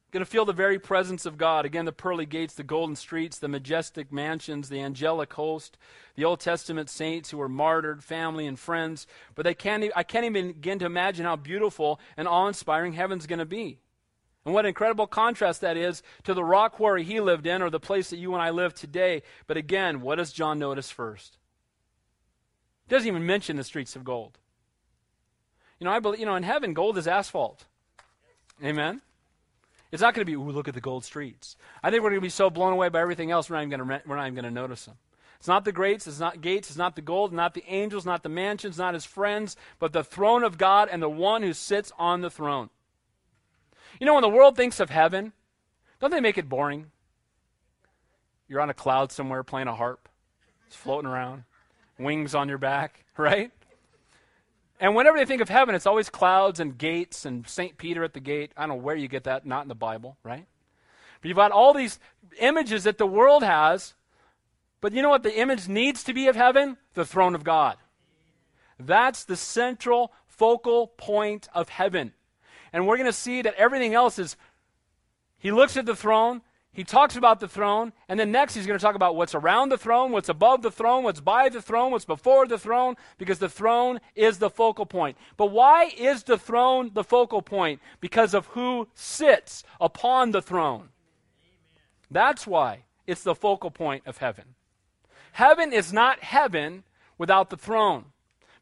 Going 0.10 0.26
to 0.26 0.30
feel 0.30 0.46
the 0.46 0.52
very 0.52 0.80
presence 0.80 1.28
of 1.28 1.38
God. 1.38 1.64
Again, 1.64 1.86
the 1.86 1.92
pearly 1.92 2.26
gates, 2.26 2.56
the 2.56 2.64
golden 2.64 2.96
streets, 2.96 3.38
the 3.38 3.48
majestic 3.48 4.12
mansions, 4.12 4.68
the 4.68 4.82
angelic 4.82 5.32
host, 5.34 5.78
the 6.16 6.26
Old 6.26 6.40
Testament 6.40 6.90
saints 6.90 7.30
who 7.30 7.38
were 7.38 7.48
martyred, 7.48 8.04
family 8.04 8.48
and 8.48 8.58
friends. 8.58 9.06
But 9.36 9.44
they 9.44 9.54
can't, 9.54 9.92
I 9.96 10.02
can't 10.02 10.26
even 10.26 10.54
begin 10.54 10.80
to 10.80 10.88
imagine 10.88 11.26
how 11.26 11.36
beautiful 11.36 12.00
and 12.18 12.28
awe 12.28 12.48
inspiring 12.48 12.94
heaven's 12.94 13.28
going 13.28 13.38
to 13.38 13.46
be. 13.46 13.80
And 14.46 14.54
what 14.54 14.66
incredible 14.66 15.06
contrast 15.06 15.62
that 15.62 15.78
is 15.78 16.02
to 16.24 16.34
the 16.34 16.44
rock 16.44 16.74
quarry 16.74 17.04
he 17.04 17.20
lived 17.20 17.46
in 17.46 17.62
or 17.62 17.70
the 17.70 17.80
place 17.80 18.10
that 18.10 18.18
you 18.18 18.34
and 18.34 18.42
I 18.42 18.50
live 18.50 18.74
today. 18.74 19.22
But 19.46 19.58
again, 19.58 20.02
what 20.02 20.16
does 20.16 20.32
John 20.32 20.58
notice 20.58 20.90
first? 20.90 21.38
He 22.88 22.96
doesn't 22.96 23.08
even 23.08 23.26
mention 23.26 23.56
the 23.56 23.64
streets 23.64 23.96
of 23.96 24.04
gold. 24.04 24.40
You 25.80 25.86
know, 25.86 25.92
I 25.92 26.00
believe, 26.00 26.20
you 26.20 26.26
know, 26.26 26.36
in 26.36 26.44
heaven, 26.44 26.74
gold 26.74 26.98
is 26.98 27.08
asphalt. 27.08 27.66
Amen? 28.64 29.02
It's 29.92 30.02
not 30.02 30.14
going 30.14 30.26
to 30.26 30.32
be, 30.32 30.36
ooh, 30.36 30.52
look 30.52 30.68
at 30.68 30.74
the 30.74 30.82
gold 30.82 31.04
streets. 31.04 31.56
I 31.84 31.92
think 31.92 32.02
we're 32.02 32.10
going 32.10 32.22
to 32.22 32.26
be 32.26 32.30
so 32.30 32.50
blown 32.50 32.74
away 32.74 32.90
by 32.90 33.02
everything 33.02 33.30
else, 33.30 33.50
we're 33.50 33.58
not 33.58 33.70
going 33.70 33.88
to, 33.88 34.02
we're 34.08 34.16
not 34.16 34.24
even 34.24 34.36
going 34.36 34.46
to 34.46 34.52
notice 34.52 34.86
them. 34.86 34.96
It's 35.38 35.48
not 35.48 35.66
the 35.66 35.72
greats, 35.72 36.06
it's 36.06 36.20
not 36.20 36.42
gates, 36.42 36.70
it's 36.70 36.78
not 36.78 36.96
the 36.96 37.02
gold, 37.02 37.34
not 37.34 37.56
the 37.56 37.64
angels, 37.68 38.06
not 38.06 38.22
the 38.22 38.30
mansions, 38.30 38.78
not 38.78 38.94
his 38.94 39.06
friends, 39.06 39.56
but 39.80 39.92
the 39.92 40.04
throne 40.04 40.44
of 40.44 40.58
God 40.58 40.88
and 40.92 41.02
the 41.02 41.10
one 41.10 41.42
who 41.42 41.54
sits 41.54 41.92
on 41.98 42.22
the 42.22 42.30
throne. 42.30 42.70
You 44.00 44.06
know, 44.06 44.14
when 44.14 44.22
the 44.22 44.30
world 44.30 44.56
thinks 44.56 44.80
of 44.80 44.90
heaven, 44.90 45.34
don't 46.00 46.12
they 46.12 46.20
make 46.20 46.38
it 46.38 46.50
boring? 46.50 46.92
You're 48.48 48.62
on 48.62 48.70
a 48.70 48.74
cloud 48.74 49.12
somewhere 49.12 49.44
playing 49.44 49.68
a 49.68 49.76
harp, 49.76 50.10
it's 50.68 50.76
floating 50.76 51.10
around, 51.10 51.44
wings 51.98 52.36
on 52.36 52.50
your 52.50 52.58
back, 52.58 53.06
right? 53.18 53.52
And 54.80 54.96
whenever 54.96 55.18
they 55.18 55.26
think 55.26 55.42
of 55.42 55.50
heaven, 55.50 55.76
it's 55.76 55.86
always 55.86 56.10
clouds 56.10 56.60
and 56.60 56.76
gates 56.76 57.24
and 57.24 57.48
St. 57.48 57.78
Peter 57.78 58.04
at 58.04 58.14
the 58.14 58.20
gate. 58.20 58.52
I 58.58 58.62
don't 58.62 58.70
know 58.70 58.84
where 58.84 58.96
you 58.96 59.08
get 59.08 59.26
that, 59.26 59.46
not 59.46 59.62
in 59.62 59.68
the 59.68 59.76
Bible, 59.76 60.18
right? 60.24 60.48
But 61.22 61.28
you've 61.28 61.38
got 61.38 61.52
all 61.52 61.74
these 61.74 62.00
images 62.40 62.84
that 62.86 62.98
the 62.98 63.06
world 63.06 63.44
has. 63.44 63.94
But 64.82 64.94
you 64.94 65.04
know 65.04 65.10
what 65.10 65.22
the 65.22 65.40
image 65.40 65.68
needs 65.68 66.04
to 66.06 66.14
be 66.14 66.28
of 66.28 66.36
heaven? 66.36 66.78
The 66.96 67.06
throne 67.06 67.36
of 67.36 67.44
God. 67.44 67.78
That's 68.80 69.24
the 69.24 69.36
central 69.36 70.12
focal 70.26 70.88
point 70.88 71.48
of 71.54 71.70
heaven. 71.70 72.14
And 72.74 72.88
we're 72.88 72.98
going 72.98 73.06
to 73.06 73.14
see 73.14 73.42
that 73.42 73.56
everything 73.56 73.94
else 73.94 74.18
is, 74.20 74.36
he 75.38 75.52
looks 75.52 75.78
at 75.78 75.86
the 75.86 75.96
throne, 75.96 76.42
he 76.74 76.86
talks 76.86 77.18
about 77.18 77.42
the 77.42 77.50
throne, 77.50 77.92
and 78.08 78.18
then 78.18 78.32
next 78.32 78.56
he's 78.56 78.66
going 78.66 78.80
to 78.80 78.84
talk 78.84 78.96
about 78.96 79.18
what's 79.18 79.36
around 79.36 79.70
the 79.70 79.78
throne, 79.78 80.12
what's 80.12 80.30
above 80.30 80.62
the 80.62 80.72
throne, 80.72 81.04
what's 81.04 81.20
by 81.20 81.50
the 81.50 81.62
throne, 81.62 81.92
what's 81.92 82.06
before 82.06 82.48
the 82.48 82.58
throne, 82.58 82.96
because 83.18 83.40
the 83.40 83.50
throne 83.50 84.00
is 84.16 84.38
the 84.38 84.50
focal 84.50 84.86
point. 84.86 85.18
But 85.36 85.48
why 85.48 85.92
is 85.98 86.24
the 86.24 86.38
throne 86.38 86.92
the 86.94 87.04
focal 87.04 87.42
point? 87.42 87.82
Because 88.00 88.34
of 88.34 88.46
who 88.48 88.88
sits 88.94 89.66
upon 89.82 90.32
the 90.32 90.42
throne. 90.42 90.90
That's 92.10 92.48
why 92.48 92.84
it's 93.06 93.24
the 93.24 93.36
focal 93.36 93.72
point 93.72 94.04
of 94.06 94.20
heaven. 94.20 94.56
Heaven 95.34 95.74
is 95.74 95.92
not 95.92 96.24
heaven 96.24 96.84
without 97.18 97.50
the 97.50 97.58
throne, 97.58 98.06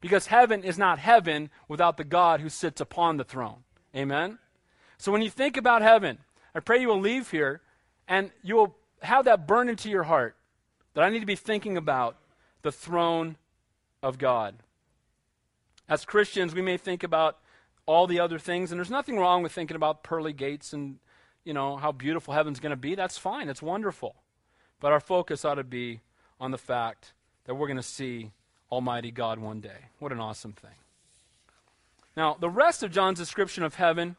because 0.02 0.28
heaven 0.28 0.64
is 0.64 0.80
not 0.80 0.98
heaven 0.98 1.52
without 1.68 1.98
the 1.98 2.04
God 2.04 2.42
who 2.42 2.50
sits 2.50 2.82
upon 2.82 3.18
the 3.18 3.24
throne. 3.24 3.64
Amen? 3.96 4.38
So 4.98 5.12
when 5.12 5.22
you 5.22 5.30
think 5.30 5.58
about 5.58 5.82
heaven, 5.82 6.20
I 6.54 6.60
pray 6.60 6.82
you 6.82 6.88
will 6.88 7.00
leave 7.00 7.32
here 7.32 7.62
and 8.08 8.32
you 8.44 8.56
will 8.56 8.76
have 9.02 9.26
that 9.26 9.48
burn 9.48 9.70
into 9.70 9.90
your 9.90 10.04
heart 10.04 10.36
that 10.94 11.04
I 11.04 11.10
need 11.10 11.20
to 11.20 11.26
be 11.26 11.36
thinking 11.36 11.78
about 11.78 12.18
the 12.62 12.72
throne 12.72 13.38
of 14.04 14.18
God. 14.18 14.56
As 15.88 16.06
Christians, 16.06 16.54
we 16.54 16.62
may 16.62 16.78
think 16.78 17.04
about 17.04 17.38
all 17.86 18.06
the 18.06 18.20
other 18.20 18.38
things, 18.38 18.72
and 18.72 18.80
there's 18.80 18.92
nothing 18.92 19.18
wrong 19.18 19.42
with 19.42 19.52
thinking 19.52 19.76
about 19.76 20.04
pearly 20.04 20.34
gates 20.34 20.74
and, 20.74 21.00
you 21.44 21.54
know, 21.54 21.78
how 21.78 21.92
beautiful 21.92 22.34
heaven's 22.34 22.60
going 22.60 22.72
to 22.72 22.76
be. 22.76 22.94
That's 22.94 23.18
fine. 23.18 23.50
It's 23.50 23.62
wonderful. 23.62 24.16
But 24.80 24.92
our 24.92 25.00
focus 25.00 25.44
ought 25.44 25.56
to 25.56 25.64
be 25.64 26.02
on 26.40 26.52
the 26.52 26.58
fact 26.58 27.14
that 27.46 27.56
we're 27.56 27.68
going 27.68 27.78
to 27.78 27.84
see 27.84 28.32
Almighty 28.72 29.12
God 29.12 29.40
one 29.40 29.60
day. 29.60 29.88
What 29.98 30.12
an 30.12 30.20
awesome 30.20 30.54
thing. 30.54 30.72
Now, 32.20 32.36
the 32.40 32.50
rest 32.50 32.84
of 32.84 32.92
John's 32.92 33.18
description 33.18 33.64
of 33.64 33.76
heaven 33.76 34.18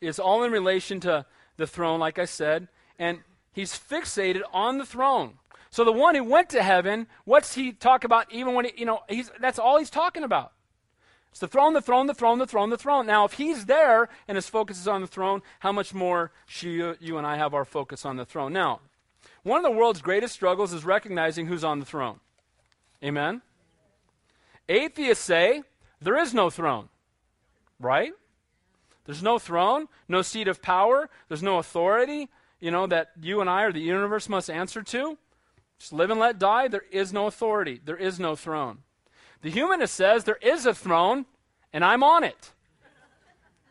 is 0.00 0.18
all 0.18 0.42
in 0.42 0.50
relation 0.50 1.00
to 1.00 1.26
the 1.56 1.66
throne, 1.66 2.00
like 2.00 2.18
I 2.18 2.24
said 2.24 2.68
and 2.98 3.20
he's 3.52 3.78
fixated 3.78 4.42
on 4.52 4.78
the 4.78 4.86
throne. 4.86 5.34
So 5.70 5.84
the 5.84 5.92
one 5.92 6.14
who 6.14 6.24
went 6.24 6.48
to 6.50 6.62
heaven, 6.62 7.06
what's 7.24 7.54
he 7.54 7.72
talk 7.72 8.04
about 8.04 8.32
even 8.32 8.54
when 8.54 8.66
he, 8.66 8.72
you 8.76 8.86
know, 8.86 9.00
he's, 9.08 9.30
that's 9.40 9.58
all 9.58 9.78
he's 9.78 9.90
talking 9.90 10.22
about. 10.22 10.52
It's 11.30 11.40
the 11.40 11.48
throne, 11.48 11.74
the 11.74 11.82
throne, 11.82 12.06
the 12.06 12.14
throne, 12.14 12.38
the 12.38 12.46
throne, 12.46 12.70
the 12.70 12.78
throne. 12.78 13.06
Now, 13.06 13.26
if 13.26 13.34
he's 13.34 13.66
there 13.66 14.08
and 14.26 14.36
his 14.36 14.48
focus 14.48 14.80
is 14.80 14.88
on 14.88 15.02
the 15.02 15.06
throne, 15.06 15.42
how 15.58 15.72
much 15.72 15.92
more 15.92 16.32
should 16.46 16.68
you, 16.68 16.96
you 16.98 17.18
and 17.18 17.26
I 17.26 17.36
have 17.36 17.52
our 17.52 17.66
focus 17.66 18.06
on 18.06 18.16
the 18.16 18.24
throne? 18.24 18.54
Now, 18.54 18.80
one 19.42 19.58
of 19.58 19.70
the 19.70 19.76
world's 19.76 20.00
greatest 20.00 20.32
struggles 20.32 20.72
is 20.72 20.84
recognizing 20.84 21.46
who's 21.46 21.64
on 21.64 21.78
the 21.78 21.84
throne. 21.84 22.20
Amen? 23.04 23.42
Atheists 24.68 25.24
say 25.24 25.62
there 26.00 26.16
is 26.16 26.32
no 26.32 26.48
throne, 26.48 26.88
right? 27.80 28.12
There's 29.04 29.22
no 29.22 29.38
throne, 29.38 29.86
no 30.08 30.22
seat 30.22 30.48
of 30.48 30.62
power, 30.62 31.08
there's 31.28 31.42
no 31.42 31.58
authority, 31.58 32.28
you 32.60 32.70
know, 32.70 32.86
that 32.86 33.12
you 33.20 33.40
and 33.40 33.48
I 33.48 33.62
or 33.62 33.72
the 33.72 33.80
universe 33.80 34.28
must 34.28 34.50
answer 34.50 34.82
to? 34.82 35.18
Just 35.78 35.92
live 35.92 36.10
and 36.10 36.18
let 36.18 36.38
die. 36.38 36.68
There 36.68 36.86
is 36.90 37.12
no 37.12 37.26
authority, 37.26 37.80
there 37.84 37.96
is 37.96 38.18
no 38.18 38.34
throne. 38.34 38.78
The 39.42 39.50
humanist 39.50 39.94
says 39.94 40.24
there 40.24 40.38
is 40.42 40.66
a 40.66 40.74
throne 40.74 41.26
and 41.72 41.84
I'm 41.84 42.02
on 42.02 42.24
it. 42.24 42.52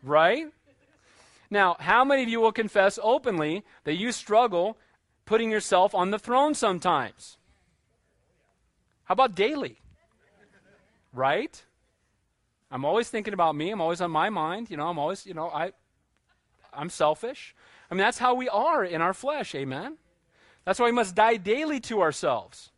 Right? 0.02 0.46
Now, 1.50 1.76
how 1.80 2.04
many 2.04 2.22
of 2.22 2.28
you 2.28 2.40
will 2.40 2.52
confess 2.52 2.98
openly 3.02 3.64
that 3.84 3.94
you 3.94 4.12
struggle 4.12 4.78
putting 5.26 5.50
yourself 5.50 5.94
on 5.94 6.10
the 6.10 6.18
throne 6.18 6.54
sometimes? 6.54 7.36
How 9.04 9.12
about 9.12 9.34
daily? 9.34 9.78
Right? 11.12 11.62
I'm 12.70 12.84
always 12.84 13.08
thinking 13.08 13.34
about 13.34 13.54
me. 13.54 13.70
I'm 13.70 13.80
always 13.80 14.00
on 14.00 14.10
my 14.10 14.30
mind. 14.30 14.70
You 14.70 14.76
know, 14.76 14.88
I'm 14.88 14.98
always, 14.98 15.26
you 15.26 15.34
know, 15.34 15.48
I, 15.48 15.72
I'm 16.72 16.90
selfish. 16.90 17.54
I 17.90 17.94
mean, 17.94 18.00
that's 18.00 18.18
how 18.18 18.34
we 18.34 18.48
are 18.48 18.84
in 18.84 19.00
our 19.00 19.14
flesh. 19.14 19.54
Amen. 19.54 19.96
That's 20.64 20.80
why 20.80 20.86
we 20.86 20.92
must 20.92 21.14
die 21.14 21.36
daily 21.36 21.78
to 21.80 22.00
ourselves. 22.00 22.72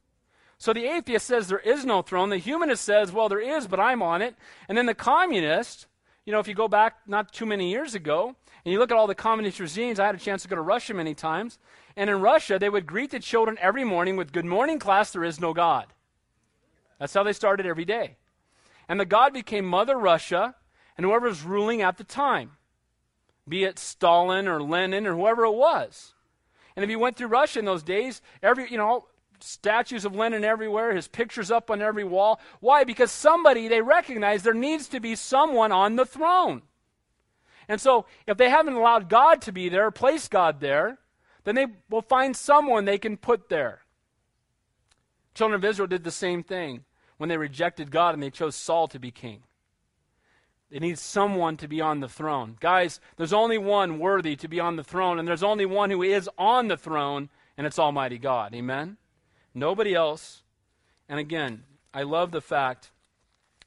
So 0.58 0.72
the 0.72 0.86
atheist 0.86 1.26
says 1.26 1.48
there 1.48 1.58
is 1.58 1.86
no 1.86 2.02
throne. 2.02 2.30
The 2.30 2.36
humanist 2.36 2.84
says, 2.84 3.12
well, 3.12 3.28
there 3.28 3.40
is, 3.40 3.66
but 3.66 3.80
I'm 3.80 4.02
on 4.02 4.20
it. 4.22 4.34
And 4.68 4.76
then 4.76 4.86
the 4.86 4.94
communist, 4.94 5.86
you 6.26 6.32
know, 6.32 6.40
if 6.40 6.48
you 6.48 6.54
go 6.54 6.68
back 6.68 6.96
not 7.06 7.32
too 7.32 7.46
many 7.46 7.70
years 7.70 7.94
ago, 7.94 8.34
and 8.64 8.72
you 8.72 8.78
look 8.78 8.90
at 8.90 8.96
all 8.98 9.06
the 9.06 9.14
communist 9.14 9.60
regimes, 9.60 9.98
I 9.98 10.06
had 10.06 10.16
a 10.16 10.18
chance 10.18 10.42
to 10.42 10.48
go 10.48 10.56
to 10.56 10.62
Russia 10.62 10.92
many 10.92 11.14
times. 11.14 11.58
And 11.96 12.10
in 12.10 12.20
Russia, 12.20 12.58
they 12.58 12.68
would 12.68 12.86
greet 12.86 13.12
the 13.12 13.20
children 13.20 13.56
every 13.60 13.84
morning 13.84 14.16
with, 14.16 14.32
Good 14.32 14.44
morning, 14.44 14.78
class, 14.78 15.12
there 15.12 15.24
is 15.24 15.40
no 15.40 15.54
God. 15.54 15.86
That's 16.98 17.14
how 17.14 17.22
they 17.22 17.32
started 17.32 17.64
every 17.64 17.84
day. 17.84 18.16
And 18.88 18.98
the 18.98 19.04
God 19.04 19.32
became 19.32 19.64
Mother 19.64 19.96
Russia 19.96 20.54
and 20.96 21.04
whoever 21.04 21.28
was 21.28 21.42
ruling 21.42 21.82
at 21.82 21.98
the 21.98 22.04
time, 22.04 22.52
be 23.46 23.64
it 23.64 23.78
Stalin 23.78 24.48
or 24.48 24.62
Lenin 24.62 25.06
or 25.06 25.14
whoever 25.14 25.44
it 25.44 25.52
was. 25.52 26.14
And 26.74 26.84
if 26.84 26.90
you 26.90 26.98
went 26.98 27.16
through 27.16 27.28
Russia 27.28 27.58
in 27.58 27.64
those 27.64 27.82
days, 27.82 28.22
every, 28.42 28.70
you 28.70 28.78
know, 28.78 29.06
statues 29.40 30.04
of 30.04 30.14
Lenin 30.14 30.44
everywhere, 30.44 30.94
his 30.94 31.08
pictures 31.08 31.50
up 31.50 31.70
on 31.70 31.82
every 31.82 32.04
wall. 32.04 32.40
Why? 32.60 32.84
Because 32.84 33.10
somebody, 33.10 33.68
they 33.68 33.80
recognize 33.80 34.42
there 34.42 34.54
needs 34.54 34.88
to 34.88 35.00
be 35.00 35.14
someone 35.14 35.72
on 35.72 35.96
the 35.96 36.06
throne. 36.06 36.62
And 37.68 37.80
so, 37.80 38.06
if 38.26 38.36
they 38.36 38.48
haven't 38.48 38.74
allowed 38.74 39.08
God 39.08 39.42
to 39.42 39.52
be 39.52 39.68
there, 39.68 39.90
placed 39.90 40.30
God 40.30 40.60
there, 40.60 40.98
then 41.44 41.54
they 41.54 41.66
will 41.90 42.02
find 42.02 42.36
someone 42.36 42.84
they 42.84 42.98
can 42.98 43.16
put 43.16 43.48
there. 43.48 43.82
Children 45.34 45.60
of 45.60 45.64
Israel 45.64 45.86
did 45.86 46.04
the 46.04 46.10
same 46.10 46.42
thing 46.42 46.84
when 47.18 47.28
they 47.28 47.36
rejected 47.36 47.90
God 47.90 48.14
and 48.14 48.22
they 48.22 48.30
chose 48.30 48.56
Saul 48.56 48.88
to 48.88 48.98
be 48.98 49.10
king. 49.10 49.42
They 50.70 50.78
need 50.78 50.98
someone 50.98 51.56
to 51.58 51.68
be 51.68 51.80
on 51.80 52.00
the 52.00 52.08
throne. 52.08 52.56
Guys, 52.60 53.00
there's 53.16 53.32
only 53.32 53.58
one 53.58 53.98
worthy 53.98 54.36
to 54.36 54.48
be 54.48 54.60
on 54.60 54.76
the 54.76 54.84
throne, 54.84 55.18
and 55.18 55.26
there's 55.26 55.42
only 55.42 55.66
one 55.66 55.90
who 55.90 56.02
is 56.02 56.28
on 56.36 56.68
the 56.68 56.76
throne, 56.76 57.28
and 57.56 57.66
it's 57.66 57.78
Almighty 57.78 58.18
God. 58.18 58.54
Amen? 58.54 58.98
Nobody 59.54 59.94
else. 59.94 60.42
And 61.08 61.18
again, 61.18 61.64
I 61.94 62.02
love 62.02 62.32
the 62.32 62.42
fact 62.42 62.90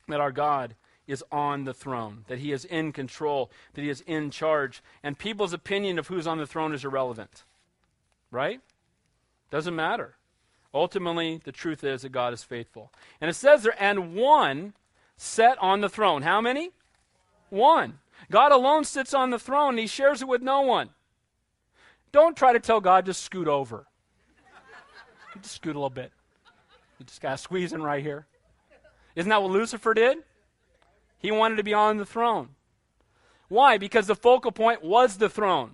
that 0.07 0.21
our 0.21 0.31
God 0.31 0.75
is 1.07 1.23
on 1.31 1.63
the 1.63 1.73
throne, 1.73 2.23
that 2.27 2.39
he 2.39 2.51
is 2.51 2.65
in 2.65 2.91
control, 2.91 3.51
that 3.73 3.81
he 3.81 3.89
is 3.89 4.01
in 4.01 4.29
charge. 4.29 4.83
And 5.01 5.17
people's 5.17 5.53
opinion 5.53 5.97
of 5.97 6.07
who's 6.07 6.27
on 6.27 6.37
the 6.37 6.45
throne 6.45 6.73
is 6.73 6.85
irrelevant. 6.85 7.43
Right? 8.29 8.61
Doesn't 9.49 9.75
matter. 9.75 10.15
Ultimately, 10.73 11.41
the 11.43 11.51
truth 11.51 11.83
is 11.83 12.03
that 12.03 12.11
God 12.11 12.33
is 12.33 12.43
faithful. 12.43 12.91
And 13.19 13.29
it 13.29 13.33
says 13.33 13.63
there, 13.63 13.75
and 13.77 14.15
one 14.15 14.73
set 15.17 15.57
on 15.59 15.81
the 15.81 15.89
throne. 15.89 16.21
How 16.21 16.39
many? 16.39 16.71
One. 17.49 17.99
God 18.29 18.51
alone 18.51 18.85
sits 18.85 19.13
on 19.13 19.29
the 19.29 19.39
throne, 19.39 19.71
and 19.71 19.79
he 19.79 19.87
shares 19.87 20.21
it 20.21 20.27
with 20.27 20.41
no 20.41 20.61
one. 20.61 20.89
Don't 22.11 22.37
try 22.37 22.53
to 22.53 22.59
tell 22.59 22.79
God 22.79 23.05
to 23.05 23.13
scoot 23.13 23.47
over. 23.47 23.85
Just 25.41 25.55
scoot 25.55 25.75
a 25.75 25.79
little 25.79 25.89
bit. 25.89 26.11
You 26.99 27.05
just 27.05 27.21
got 27.21 27.31
to 27.31 27.37
squeeze 27.37 27.73
in 27.73 27.81
right 27.81 28.03
here. 28.03 28.27
Isn't 29.15 29.29
that 29.29 29.41
what 29.41 29.51
Lucifer 29.51 29.95
did? 29.95 30.19
He 31.17 31.31
wanted 31.31 31.55
to 31.55 31.63
be 31.63 31.73
on 31.73 31.97
the 31.97 32.05
throne. 32.05 32.49
Why? 33.49 33.77
Because 33.77 34.05
the 34.05 34.15
focal 34.15 34.51
point 34.51 34.83
was 34.83 35.17
the 35.17 35.27
throne. 35.27 35.71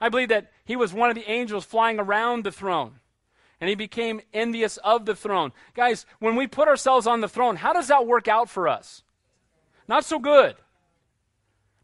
I 0.00 0.08
believe 0.08 0.28
that 0.30 0.50
he 0.64 0.76
was 0.76 0.92
one 0.92 1.10
of 1.10 1.16
the 1.16 1.30
angels 1.30 1.64
flying 1.64 1.98
around 1.98 2.44
the 2.44 2.52
throne. 2.52 2.96
And 3.60 3.68
he 3.68 3.74
became 3.74 4.20
envious 4.32 4.76
of 4.78 5.04
the 5.04 5.16
throne. 5.16 5.52
Guys, 5.74 6.06
when 6.20 6.36
we 6.36 6.46
put 6.46 6.68
ourselves 6.68 7.06
on 7.06 7.20
the 7.20 7.28
throne, 7.28 7.56
how 7.56 7.72
does 7.72 7.88
that 7.88 8.06
work 8.06 8.28
out 8.28 8.48
for 8.48 8.68
us? 8.68 9.02
Not 9.88 10.04
so 10.04 10.18
good. 10.18 10.54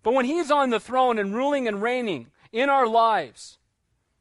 But 0.03 0.15
when 0.15 0.27
he's 0.27 0.51
on 0.51 0.71
the 0.71 0.79
throne 0.79 1.19
and 1.19 1.35
ruling 1.35 1.67
and 1.67 1.83
reigning 1.83 2.29
in 2.53 2.69
our 2.69 2.87
lives, 2.87 3.59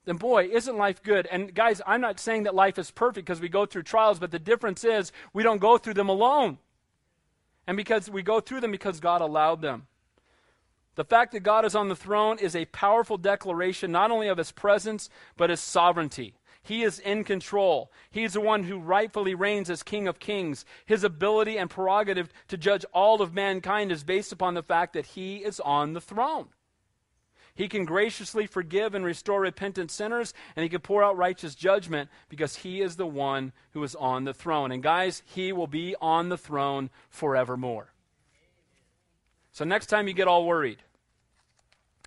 then 0.05 0.17
boy, 0.17 0.49
isn't 0.51 0.77
life 0.77 1.03
good? 1.03 1.27
And 1.27 1.53
guys, 1.53 1.81
I'm 1.85 2.01
not 2.01 2.19
saying 2.19 2.43
that 2.43 2.55
life 2.55 2.79
is 2.79 2.89
perfect 2.89 3.27
because 3.27 3.41
we 3.41 3.49
go 3.49 3.65
through 3.65 3.83
trials, 3.83 4.19
but 4.19 4.31
the 4.31 4.39
difference 4.39 4.83
is 4.83 5.11
we 5.33 5.43
don't 5.43 5.59
go 5.59 5.77
through 5.77 5.93
them 5.93 6.09
alone. 6.09 6.57
And 7.67 7.77
because 7.77 8.09
we 8.09 8.23
go 8.23 8.39
through 8.39 8.61
them 8.61 8.71
because 8.71 8.99
God 8.99 9.21
allowed 9.21 9.61
them. 9.61 9.87
The 10.95 11.05
fact 11.05 11.31
that 11.31 11.39
God 11.41 11.65
is 11.65 11.75
on 11.75 11.89
the 11.89 11.95
throne 11.95 12.37
is 12.37 12.55
a 12.55 12.65
powerful 12.65 13.17
declaration 13.17 13.91
not 13.91 14.11
only 14.11 14.27
of 14.27 14.37
his 14.37 14.51
presence, 14.51 15.09
but 15.37 15.49
his 15.49 15.59
sovereignty. 15.59 16.35
He 16.63 16.83
is 16.83 16.97
in 16.99 17.25
control. 17.25 17.91
He 18.09 18.23
is 18.23 18.33
the 18.33 18.41
one 18.41 18.63
who 18.63 18.79
rightfully 18.79 19.35
reigns 19.35 19.69
as 19.69 19.83
King 19.83 20.07
of 20.07 20.19
Kings. 20.19 20.65
His 20.85 21.03
ability 21.03 21.57
and 21.57 21.69
prerogative 21.69 22.29
to 22.47 22.57
judge 22.57 22.85
all 22.93 23.21
of 23.21 23.33
mankind 23.33 23.91
is 23.91 24.03
based 24.03 24.31
upon 24.31 24.53
the 24.53 24.63
fact 24.63 24.93
that 24.93 25.07
he 25.07 25.37
is 25.37 25.59
on 25.59 25.93
the 25.93 26.01
throne. 26.01 26.47
He 27.55 27.67
can 27.67 27.85
graciously 27.85 28.47
forgive 28.47 28.95
and 28.95 29.05
restore 29.05 29.41
repentant 29.41 29.91
sinners, 29.91 30.33
and 30.55 30.63
he 30.63 30.69
can 30.69 30.79
pour 30.79 31.03
out 31.03 31.17
righteous 31.17 31.53
judgment 31.53 32.09
because 32.27 32.55
he 32.55 32.81
is 32.81 32.95
the 32.95 33.05
one 33.05 33.51
who 33.71 33.83
is 33.83 33.93
on 33.93 34.23
the 34.23 34.33
throne. 34.33 34.71
And 34.71 34.81
guys, 34.81 35.21
he 35.25 35.51
will 35.51 35.67
be 35.67 35.95
on 36.01 36.29
the 36.29 36.37
throne 36.37 36.89
forevermore. 37.09 37.93
So 39.51 39.65
next 39.65 39.87
time 39.87 40.07
you 40.07 40.15
get 40.15 40.27
all 40.27 40.47
worried 40.47 40.79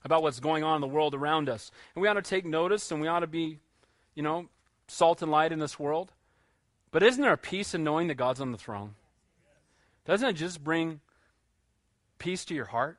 about 0.03 0.23
what's 0.23 0.41
going 0.41 0.65
on 0.65 0.77
in 0.77 0.81
the 0.81 0.89
world 0.89 1.15
around 1.15 1.49
us, 1.49 1.71
and 1.95 2.03
we 2.03 2.09
ought 2.09 2.15
to 2.15 2.23
take 2.23 2.45
notice 2.45 2.91
and 2.91 3.01
we 3.01 3.07
ought 3.07 3.21
to 3.21 3.29
be, 3.29 3.61
you 4.17 4.23
know, 4.25 4.49
salt 4.89 5.23
and 5.23 5.31
light 5.31 5.53
in 5.53 5.61
this 5.61 5.79
world. 5.79 6.11
But 6.91 7.05
isn't 7.05 7.23
there 7.23 7.33
a 7.33 7.39
peace 7.39 7.75
in 7.75 7.85
knowing 7.85 8.09
that 8.09 8.14
God's 8.17 8.41
on 8.41 8.51
the 8.51 8.59
throne? 8.59 8.95
Doesn't 10.05 10.29
it 10.29 10.33
just 10.33 10.64
bring 10.64 11.01
peace 12.19 12.45
to 12.47 12.55
your 12.55 12.67
heart? 12.67 12.99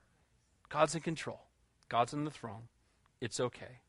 God's 0.70 0.96
in 0.96 1.02
control. 1.02 1.42
God's 1.90 2.14
on 2.14 2.24
the 2.24 2.32
throne. 2.32 2.70
It's 3.20 3.40
okay. 3.40 3.80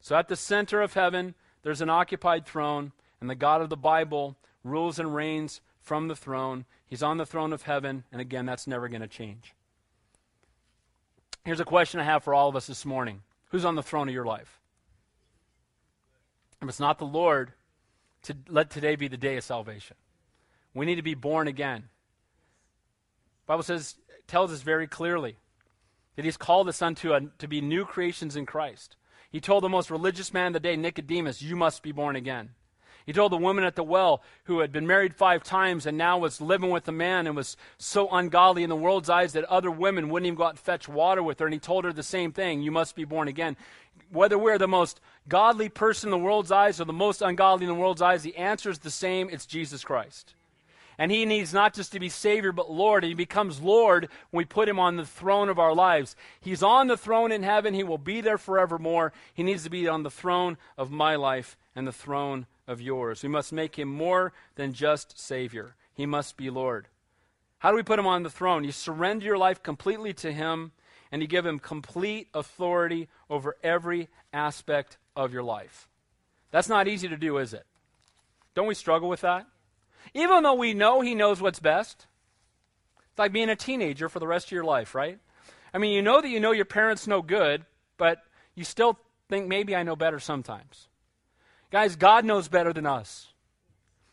So 0.00 0.16
at 0.16 0.28
the 0.28 0.36
center 0.36 0.80
of 0.80 0.94
heaven, 0.94 1.34
there's 1.62 1.80
an 1.80 1.90
occupied 1.90 2.46
throne, 2.46 2.92
and 3.20 3.28
the 3.28 3.34
God 3.34 3.60
of 3.60 3.68
the 3.68 3.76
Bible 3.76 4.36
rules 4.64 4.98
and 4.98 5.14
reigns 5.14 5.60
from 5.82 6.08
the 6.08 6.16
throne. 6.16 6.64
He's 6.86 7.02
on 7.02 7.18
the 7.18 7.26
throne 7.26 7.52
of 7.52 7.62
heaven, 7.62 8.04
and 8.10 8.20
again, 8.20 8.46
that's 8.46 8.66
never 8.66 8.88
going 8.88 9.02
to 9.02 9.08
change. 9.08 9.54
Here's 11.44 11.60
a 11.60 11.64
question 11.64 12.00
I 12.00 12.04
have 12.04 12.24
for 12.24 12.34
all 12.34 12.48
of 12.48 12.56
us 12.56 12.66
this 12.66 12.86
morning 12.86 13.22
Who's 13.50 13.64
on 13.64 13.74
the 13.74 13.82
throne 13.82 14.08
of 14.08 14.14
your 14.14 14.24
life? 14.24 14.59
If 16.62 16.68
it's 16.68 16.80
not 16.80 16.98
the 16.98 17.06
Lord, 17.06 17.52
to 18.24 18.36
let 18.48 18.70
today 18.70 18.96
be 18.96 19.08
the 19.08 19.16
day 19.16 19.36
of 19.36 19.44
salvation. 19.44 19.96
We 20.74 20.86
need 20.86 20.96
to 20.96 21.02
be 21.02 21.14
born 21.14 21.48
again. 21.48 21.84
Bible 23.46 23.62
says 23.62 23.96
tells 24.26 24.52
us 24.52 24.62
very 24.62 24.86
clearly 24.86 25.38
that 26.16 26.24
he's 26.24 26.36
called 26.36 26.68
us 26.68 26.82
unto 26.82 27.14
a, 27.14 27.22
to 27.38 27.48
be 27.48 27.60
new 27.60 27.84
creations 27.84 28.36
in 28.36 28.46
Christ. 28.46 28.96
He 29.30 29.40
told 29.40 29.64
the 29.64 29.68
most 29.68 29.90
religious 29.90 30.32
man 30.32 30.48
of 30.48 30.52
the 30.54 30.60
day, 30.60 30.76
Nicodemus, 30.76 31.42
you 31.42 31.56
must 31.56 31.82
be 31.82 31.92
born 31.92 32.14
again. 32.14 32.50
He 33.06 33.12
told 33.12 33.32
the 33.32 33.38
woman 33.38 33.64
at 33.64 33.74
the 33.74 33.82
well 33.82 34.22
who 34.44 34.60
had 34.60 34.70
been 34.70 34.86
married 34.86 35.14
five 35.14 35.42
times 35.42 35.86
and 35.86 35.96
now 35.96 36.18
was 36.18 36.40
living 36.40 36.70
with 36.70 36.86
a 36.86 36.92
man 36.92 37.26
and 37.26 37.34
was 37.34 37.56
so 37.78 38.08
ungodly 38.10 38.62
in 38.62 38.68
the 38.68 38.76
world's 38.76 39.10
eyes 39.10 39.32
that 39.32 39.44
other 39.44 39.70
women 39.70 40.08
wouldn't 40.08 40.26
even 40.26 40.36
go 40.36 40.44
out 40.44 40.50
and 40.50 40.58
fetch 40.58 40.88
water 40.88 41.22
with 41.22 41.38
her. 41.40 41.46
And 41.46 41.54
he 41.54 41.58
told 41.58 41.84
her 41.84 41.92
the 41.92 42.02
same 42.02 42.32
thing 42.32 42.60
you 42.60 42.70
must 42.70 42.94
be 42.94 43.04
born 43.04 43.26
again. 43.26 43.56
Whether 44.12 44.38
we're 44.38 44.58
the 44.58 44.68
most 44.68 45.00
godly 45.28 45.68
person 45.68 46.08
in 46.08 46.10
the 46.10 46.24
world's 46.24 46.50
eyes 46.50 46.80
or 46.80 46.84
the 46.84 46.92
most 46.92 47.22
ungodly 47.22 47.66
in 47.66 47.72
the 47.72 47.78
world's 47.78 48.02
eyes, 48.02 48.22
the 48.22 48.36
answer 48.36 48.70
is 48.70 48.80
the 48.80 48.90
same 48.90 49.30
it's 49.30 49.46
Jesus 49.46 49.84
Christ. 49.84 50.34
And 50.98 51.10
he 51.10 51.24
needs 51.24 51.54
not 51.54 51.72
just 51.72 51.92
to 51.92 52.00
be 52.00 52.10
Savior, 52.10 52.52
but 52.52 52.70
Lord. 52.70 53.04
And 53.04 53.08
he 53.08 53.14
becomes 53.14 53.62
Lord 53.62 54.10
when 54.30 54.42
we 54.42 54.44
put 54.44 54.68
him 54.68 54.78
on 54.78 54.96
the 54.96 55.06
throne 55.06 55.48
of 55.48 55.58
our 55.58 55.74
lives. 55.74 56.14
He's 56.42 56.62
on 56.62 56.88
the 56.88 56.96
throne 56.96 57.32
in 57.32 57.42
heaven. 57.42 57.72
He 57.72 57.82
will 57.82 57.96
be 57.96 58.20
there 58.20 58.36
forevermore. 58.36 59.14
He 59.32 59.42
needs 59.42 59.64
to 59.64 59.70
be 59.70 59.88
on 59.88 60.02
the 60.02 60.10
throne 60.10 60.58
of 60.76 60.90
my 60.90 61.16
life 61.16 61.56
and 61.74 61.86
the 61.86 61.92
throne 61.92 62.46
of 62.68 62.82
yours. 62.82 63.22
We 63.22 63.30
must 63.30 63.50
make 63.50 63.78
him 63.78 63.88
more 63.88 64.34
than 64.56 64.74
just 64.74 65.18
Savior. 65.18 65.74
He 65.94 66.04
must 66.04 66.36
be 66.36 66.50
Lord. 66.50 66.88
How 67.60 67.70
do 67.70 67.76
we 67.76 67.82
put 67.82 67.98
him 67.98 68.06
on 68.06 68.22
the 68.22 68.28
throne? 68.28 68.64
You 68.64 68.72
surrender 68.72 69.24
your 69.24 69.38
life 69.38 69.62
completely 69.62 70.12
to 70.14 70.32
him, 70.32 70.72
and 71.12 71.22
you 71.22 71.28
give 71.28 71.46
him 71.46 71.58
complete 71.58 72.28
authority 72.34 73.08
over 73.28 73.56
every 73.62 74.08
aspect 74.32 74.98
of 75.16 75.32
your 75.32 75.42
life. 75.42 75.88
That's 76.50 76.68
not 76.68 76.88
easy 76.88 77.08
to 77.08 77.16
do, 77.16 77.38
is 77.38 77.54
it? 77.54 77.64
Don't 78.54 78.66
we 78.66 78.74
struggle 78.74 79.08
with 79.08 79.20
that? 79.20 79.46
Even 80.14 80.42
though 80.42 80.54
we 80.54 80.74
know 80.74 81.00
He 81.00 81.14
knows 81.14 81.40
what's 81.40 81.60
best. 81.60 82.06
It's 83.10 83.18
like 83.18 83.32
being 83.32 83.48
a 83.48 83.56
teenager 83.56 84.08
for 84.08 84.18
the 84.18 84.26
rest 84.26 84.46
of 84.46 84.52
your 84.52 84.64
life, 84.64 84.94
right? 84.94 85.18
I 85.72 85.78
mean, 85.78 85.92
you 85.92 86.02
know 86.02 86.20
that 86.20 86.28
you 86.28 86.40
know 86.40 86.52
your 86.52 86.64
parents 86.64 87.06
know 87.06 87.22
good, 87.22 87.64
but 87.96 88.22
you 88.54 88.64
still 88.64 88.98
think 89.28 89.46
maybe 89.46 89.76
I 89.76 89.82
know 89.82 89.96
better 89.96 90.18
sometimes. 90.18 90.88
Guys, 91.70 91.94
God 91.96 92.24
knows 92.24 92.48
better 92.48 92.72
than 92.72 92.86
us. 92.86 93.28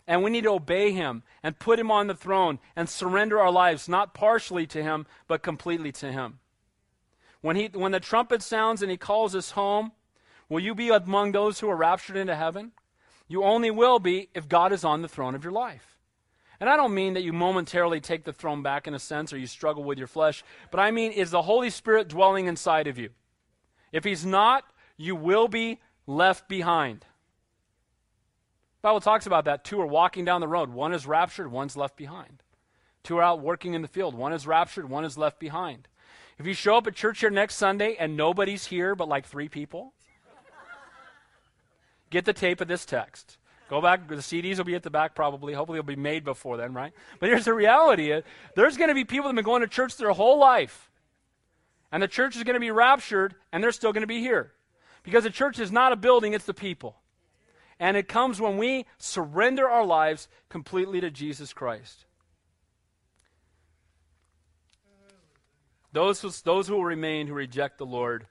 And 0.06 0.24
we 0.24 0.30
need 0.30 0.43
to 0.43 0.52
obey 0.52 0.91
Him 0.91 1.24
and 1.43 1.60
put 1.60 1.80
Him 1.80 1.91
on 1.91 2.08
the 2.08 2.16
throne 2.16 2.60
and 2.76 2.88
surrender 2.88 3.39
our 3.39 3.52
lives, 3.52 3.89
not 3.89 4.14
partially 4.14 4.68
to 4.68 4.84
Him, 4.84 5.06
but 5.28 5.41
completely 5.41 5.91
to 5.93 6.12
Him. 6.12 6.39
When, 7.41 7.55
he, 7.55 7.69
when 7.73 7.91
the 7.91 7.99
trumpet 7.99 8.41
sounds 8.41 8.81
and 8.81 8.91
He 8.91 8.97
calls 8.97 9.35
us 9.35 9.51
home, 9.51 9.91
will 10.49 10.59
you 10.59 10.73
be 10.75 10.89
among 10.89 11.31
those 11.31 11.59
who 11.59 11.69
are 11.69 11.75
raptured 11.75 12.17
into 12.17 12.35
heaven? 12.35 12.71
You 13.27 13.43
only 13.43 13.71
will 13.71 13.99
be 13.99 14.29
if 14.33 14.47
God 14.47 14.71
is 14.71 14.83
on 14.83 15.01
the 15.01 15.07
throne 15.07 15.35
of 15.35 15.43
your 15.43 15.53
life. 15.53 15.97
And 16.59 16.69
I 16.69 16.75
don't 16.75 16.95
mean 16.95 17.13
that 17.13 17.23
you 17.23 17.33
momentarily 17.33 17.99
take 17.99 18.23
the 18.23 18.33
throne 18.33 18.63
back 18.63 18.88
in 18.88 18.93
a 18.93 18.99
sense 18.99 19.31
or 19.31 19.38
you 19.38 19.45
struggle 19.45 19.83
with 19.83 19.97
your 19.97 20.07
flesh, 20.07 20.43
but 20.71 20.79
I 20.79 20.91
mean, 20.91 21.11
is 21.11 21.29
the 21.29 21.43
Holy 21.43 21.69
Spirit 21.69 22.07
dwelling 22.07 22.47
inside 22.47 22.88
of 22.88 22.97
you? 22.97 23.09
If 23.91 24.03
He's 24.03 24.25
not, 24.25 24.63
you 24.97 25.15
will 25.15 25.47
be 25.47 25.79
left 26.07 26.49
behind. 26.49 27.05
Bible 28.81 29.01
talks 29.01 29.25
about 29.25 29.45
that. 29.45 29.63
Two 29.63 29.81
are 29.81 29.88
walking 29.88 30.25
down 30.25 30.41
the 30.41 30.47
road. 30.47 30.69
One 30.69 30.93
is 30.93 31.05
raptured, 31.05 31.51
one's 31.51 31.77
left 31.77 31.97
behind. 31.97 32.41
Two 33.03 33.17
are 33.17 33.23
out 33.23 33.41
working 33.41 33.73
in 33.73 33.81
the 33.81 33.88
field. 33.88 34.15
One 34.15 34.33
is 34.33 34.47
raptured, 34.47 34.89
one 34.89 35.05
is 35.05 35.17
left 35.17 35.39
behind. 35.39 35.88
If 36.39 36.45
you 36.45 36.53
show 36.53 36.77
up 36.77 36.88
at 36.88 36.95
church 36.95 37.19
here 37.19 37.29
next 37.29 37.55
Sunday 37.55 37.95
and 37.99 38.15
nobody's 38.15 38.67
here 38.67 38.95
but 38.95 39.07
like 39.07 39.25
three 39.25 39.49
people, 39.49 39.93
get 42.09 42.25
the 42.25 42.33
tape 42.33 42.61
of 42.61 42.67
this 42.67 42.85
text. 42.85 43.38
Go 43.69 43.81
back. 43.81 44.07
The 44.07 44.15
CDs 44.15 44.57
will 44.57 44.65
be 44.65 44.75
at 44.75 44.83
the 44.83 44.89
back 44.89 45.13
probably. 45.13 45.53
Hopefully, 45.53 45.79
it'll 45.79 45.88
be 45.88 45.95
made 45.95 46.23
before 46.23 46.55
then, 46.55 46.73
right? 46.73 46.93
But 47.19 47.29
here's 47.29 47.45
the 47.45 47.53
reality: 47.53 48.21
there's 48.55 48.77
going 48.77 48.88
to 48.88 48.95
be 48.95 49.03
people 49.03 49.23
that 49.23 49.29
have 49.29 49.35
been 49.35 49.43
going 49.43 49.61
to 49.61 49.67
church 49.67 49.97
their 49.97 50.11
whole 50.11 50.39
life, 50.39 50.89
and 51.91 52.01
the 52.01 52.07
church 52.07 52.38
is 52.38 52.43
going 52.43 52.53
to 52.53 52.61
be 52.61 52.71
raptured, 52.71 53.35
and 53.51 53.61
they're 53.61 53.73
still 53.73 53.91
going 53.91 54.03
to 54.03 54.07
be 54.07 54.21
here, 54.21 54.53
because 55.03 55.25
the 55.25 55.29
church 55.29 55.59
is 55.59 55.69
not 55.69 55.91
a 55.91 55.97
building; 55.97 56.31
it's 56.31 56.45
the 56.45 56.53
people, 56.53 56.95
and 57.77 57.97
it 57.97 58.07
comes 58.07 58.39
when 58.39 58.57
we 58.57 58.85
surrender 58.97 59.67
our 59.67 59.85
lives 59.85 60.29
completely 60.47 61.01
to 61.01 61.11
Jesus 61.11 61.51
Christ. 61.51 62.05
Those 65.98 66.22
who, 66.22 66.30
those 66.43 66.68
who 66.68 66.76
will 66.76 66.86
remain 66.86 67.26
who 67.26 67.34
reject 67.34 67.80
the 67.80 67.86
Lord, 67.86 68.28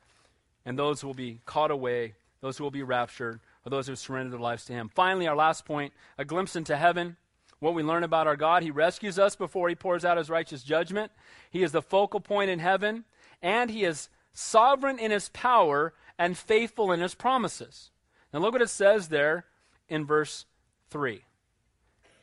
and 0.64 0.78
those 0.78 1.00
who 1.00 1.08
will 1.08 1.14
be 1.14 1.40
caught 1.46 1.72
away, 1.72 2.14
those 2.40 2.56
who 2.56 2.62
will 2.62 2.70
be 2.70 2.84
raptured, 2.84 3.40
or 3.64 3.70
those 3.70 3.88
who 3.88 3.96
surrender 3.96 4.30
their 4.30 4.38
lives 4.38 4.66
to 4.66 4.72
Him. 4.72 4.88
Finally, 4.94 5.26
our 5.26 5.34
last 5.34 5.64
point 5.64 5.92
a 6.16 6.24
glimpse 6.24 6.54
into 6.54 6.76
heaven. 6.76 7.16
What 7.58 7.74
we 7.74 7.82
learn 7.82 8.04
about 8.04 8.28
our 8.28 8.36
God, 8.36 8.62
He 8.62 8.70
rescues 8.70 9.18
us 9.18 9.34
before 9.34 9.68
He 9.68 9.74
pours 9.74 10.04
out 10.04 10.16
His 10.16 10.30
righteous 10.30 10.62
judgment. 10.62 11.10
He 11.50 11.64
is 11.64 11.72
the 11.72 11.82
focal 11.82 12.20
point 12.20 12.50
in 12.50 12.60
heaven, 12.60 13.04
and 13.42 13.68
He 13.68 13.82
is 13.82 14.10
sovereign 14.32 15.00
in 15.00 15.10
His 15.10 15.28
power 15.30 15.92
and 16.20 16.38
faithful 16.38 16.92
in 16.92 17.00
His 17.00 17.16
promises. 17.16 17.90
Now, 18.32 18.38
look 18.38 18.52
what 18.52 18.62
it 18.62 18.70
says 18.70 19.08
there 19.08 19.44
in 19.88 20.06
verse 20.06 20.44
3. 20.90 21.20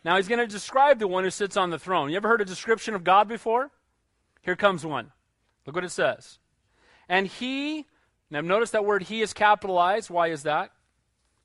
Now, 0.06 0.16
He's 0.16 0.30
going 0.30 0.40
to 0.40 0.48
describe 0.48 1.00
the 1.00 1.08
one 1.10 1.26
who 1.26 1.30
sits 1.30 1.58
on 1.58 1.70
the 1.70 1.80
throne. 1.80 2.12
You 2.12 2.16
ever 2.16 2.30
heard 2.30 2.40
a 2.40 2.46
description 2.46 2.96
of 2.96 3.04
God 3.04 3.28
before? 3.28 3.72
Here 4.42 4.56
comes 4.56 4.86
one. 4.86 5.12
Look 5.66 5.76
what 5.76 5.86
it 5.86 5.90
says. 5.90 6.40
And 7.08 7.28
he, 7.28 7.86
now 8.30 8.42
notice 8.42 8.72
that 8.72 8.86
word 8.86 9.04
he 9.04 9.22
is 9.22 9.34
capitalized. 9.34 10.10
Why 10.10 10.28
is 10.28 10.44
that? 10.44 10.72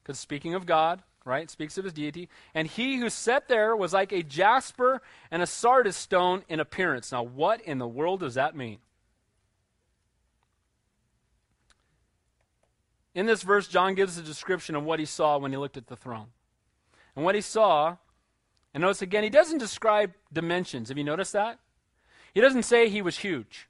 Because 0.02 0.18
speaking 0.18 0.54
of 0.54 0.66
God, 0.66 1.02
right, 1.24 1.44
it 1.44 1.50
speaks 1.50 1.78
of 1.78 1.84
his 1.84 1.92
deity. 1.92 2.28
And 2.54 2.66
he 2.66 2.96
who 2.96 3.10
sat 3.10 3.48
there 3.48 3.76
was 3.76 3.92
like 3.92 4.12
a 4.12 4.22
jasper 4.22 5.02
and 5.30 5.42
a 5.42 5.46
sardis 5.46 5.96
stone 5.96 6.44
in 6.48 6.60
appearance. 6.60 7.12
Now, 7.12 7.22
what 7.22 7.60
in 7.60 7.78
the 7.78 7.88
world 7.88 8.20
does 8.20 8.34
that 8.34 8.56
mean? 8.56 8.78
In 13.14 13.26
this 13.26 13.42
verse, 13.42 13.66
John 13.68 13.94
gives 13.94 14.16
a 14.16 14.22
description 14.22 14.76
of 14.76 14.84
what 14.84 15.00
he 15.00 15.04
saw 15.04 15.38
when 15.38 15.50
he 15.50 15.58
looked 15.58 15.76
at 15.76 15.88
the 15.88 15.96
throne. 15.96 16.28
And 17.16 17.24
what 17.24 17.34
he 17.34 17.40
saw, 17.40 17.96
and 18.72 18.80
notice 18.80 19.02
again, 19.02 19.24
he 19.24 19.30
doesn't 19.30 19.58
describe 19.58 20.12
dimensions. 20.32 20.88
Have 20.88 20.98
you 20.98 21.04
noticed 21.04 21.32
that? 21.32 21.58
He 22.32 22.40
doesn't 22.40 22.62
say 22.62 22.88
he 22.88 23.02
was 23.02 23.18
huge. 23.18 23.67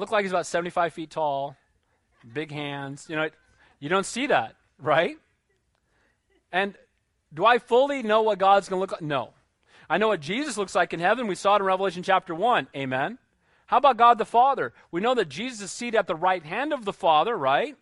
Looked 0.00 0.12
like 0.12 0.24
he's 0.24 0.32
about 0.32 0.46
75 0.46 0.94
feet 0.94 1.10
tall, 1.10 1.56
big 2.32 2.50
hands. 2.50 3.04
You 3.10 3.16
know, 3.16 3.22
it, 3.24 3.34
you 3.80 3.90
don't 3.90 4.06
see 4.06 4.28
that, 4.28 4.54
right? 4.78 5.18
And 6.50 6.74
do 7.34 7.44
I 7.44 7.58
fully 7.58 8.02
know 8.02 8.22
what 8.22 8.38
God's 8.38 8.70
going 8.70 8.78
to 8.78 8.80
look 8.80 8.92
like? 8.92 9.02
No. 9.02 9.34
I 9.90 9.98
know 9.98 10.08
what 10.08 10.20
Jesus 10.20 10.56
looks 10.56 10.74
like 10.74 10.94
in 10.94 11.00
heaven. 11.00 11.26
We 11.26 11.34
saw 11.34 11.56
it 11.56 11.60
in 11.60 11.66
Revelation 11.66 12.02
chapter 12.02 12.34
1. 12.34 12.68
Amen. 12.74 13.18
How 13.66 13.76
about 13.76 13.98
God 13.98 14.16
the 14.16 14.24
Father? 14.24 14.72
We 14.90 15.02
know 15.02 15.14
that 15.14 15.28
Jesus 15.28 15.60
is 15.60 15.70
seated 15.70 15.98
at 15.98 16.06
the 16.06 16.14
right 16.14 16.46
hand 16.46 16.72
of 16.72 16.86
the 16.86 16.94
Father, 16.94 17.36
right? 17.36 17.76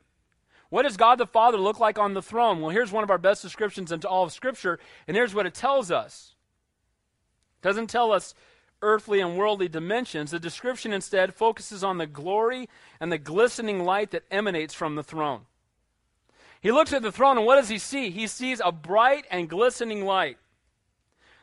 What 0.70 0.82
does 0.82 0.96
God 0.96 1.18
the 1.18 1.26
Father 1.26 1.56
look 1.56 1.78
like 1.78 2.00
on 2.00 2.14
the 2.14 2.20
throne? 2.20 2.60
Well, 2.60 2.70
here's 2.70 2.90
one 2.90 3.04
of 3.04 3.10
our 3.10 3.18
best 3.18 3.42
descriptions 3.42 3.92
into 3.92 4.08
all 4.08 4.24
of 4.24 4.32
Scripture, 4.32 4.80
and 5.06 5.16
here's 5.16 5.36
what 5.36 5.46
it 5.46 5.54
tells 5.54 5.92
us. 5.92 6.34
It 7.62 7.62
doesn't 7.68 7.90
tell 7.90 8.10
us 8.10 8.34
earthly 8.82 9.20
and 9.20 9.36
worldly 9.36 9.68
dimensions, 9.68 10.30
the 10.30 10.38
description 10.38 10.92
instead 10.92 11.34
focuses 11.34 11.82
on 11.82 11.98
the 11.98 12.06
glory 12.06 12.68
and 13.00 13.10
the 13.10 13.18
glistening 13.18 13.84
light 13.84 14.10
that 14.10 14.24
emanates 14.30 14.74
from 14.74 14.94
the 14.94 15.02
throne. 15.02 15.42
He 16.60 16.72
looks 16.72 16.92
at 16.92 17.02
the 17.02 17.12
throne, 17.12 17.38
and 17.38 17.46
what 17.46 17.56
does 17.56 17.68
he 17.68 17.78
see? 17.78 18.10
He 18.10 18.26
sees 18.26 18.60
a 18.64 18.72
bright 18.72 19.26
and 19.30 19.48
glistening 19.48 20.04
light. 20.04 20.38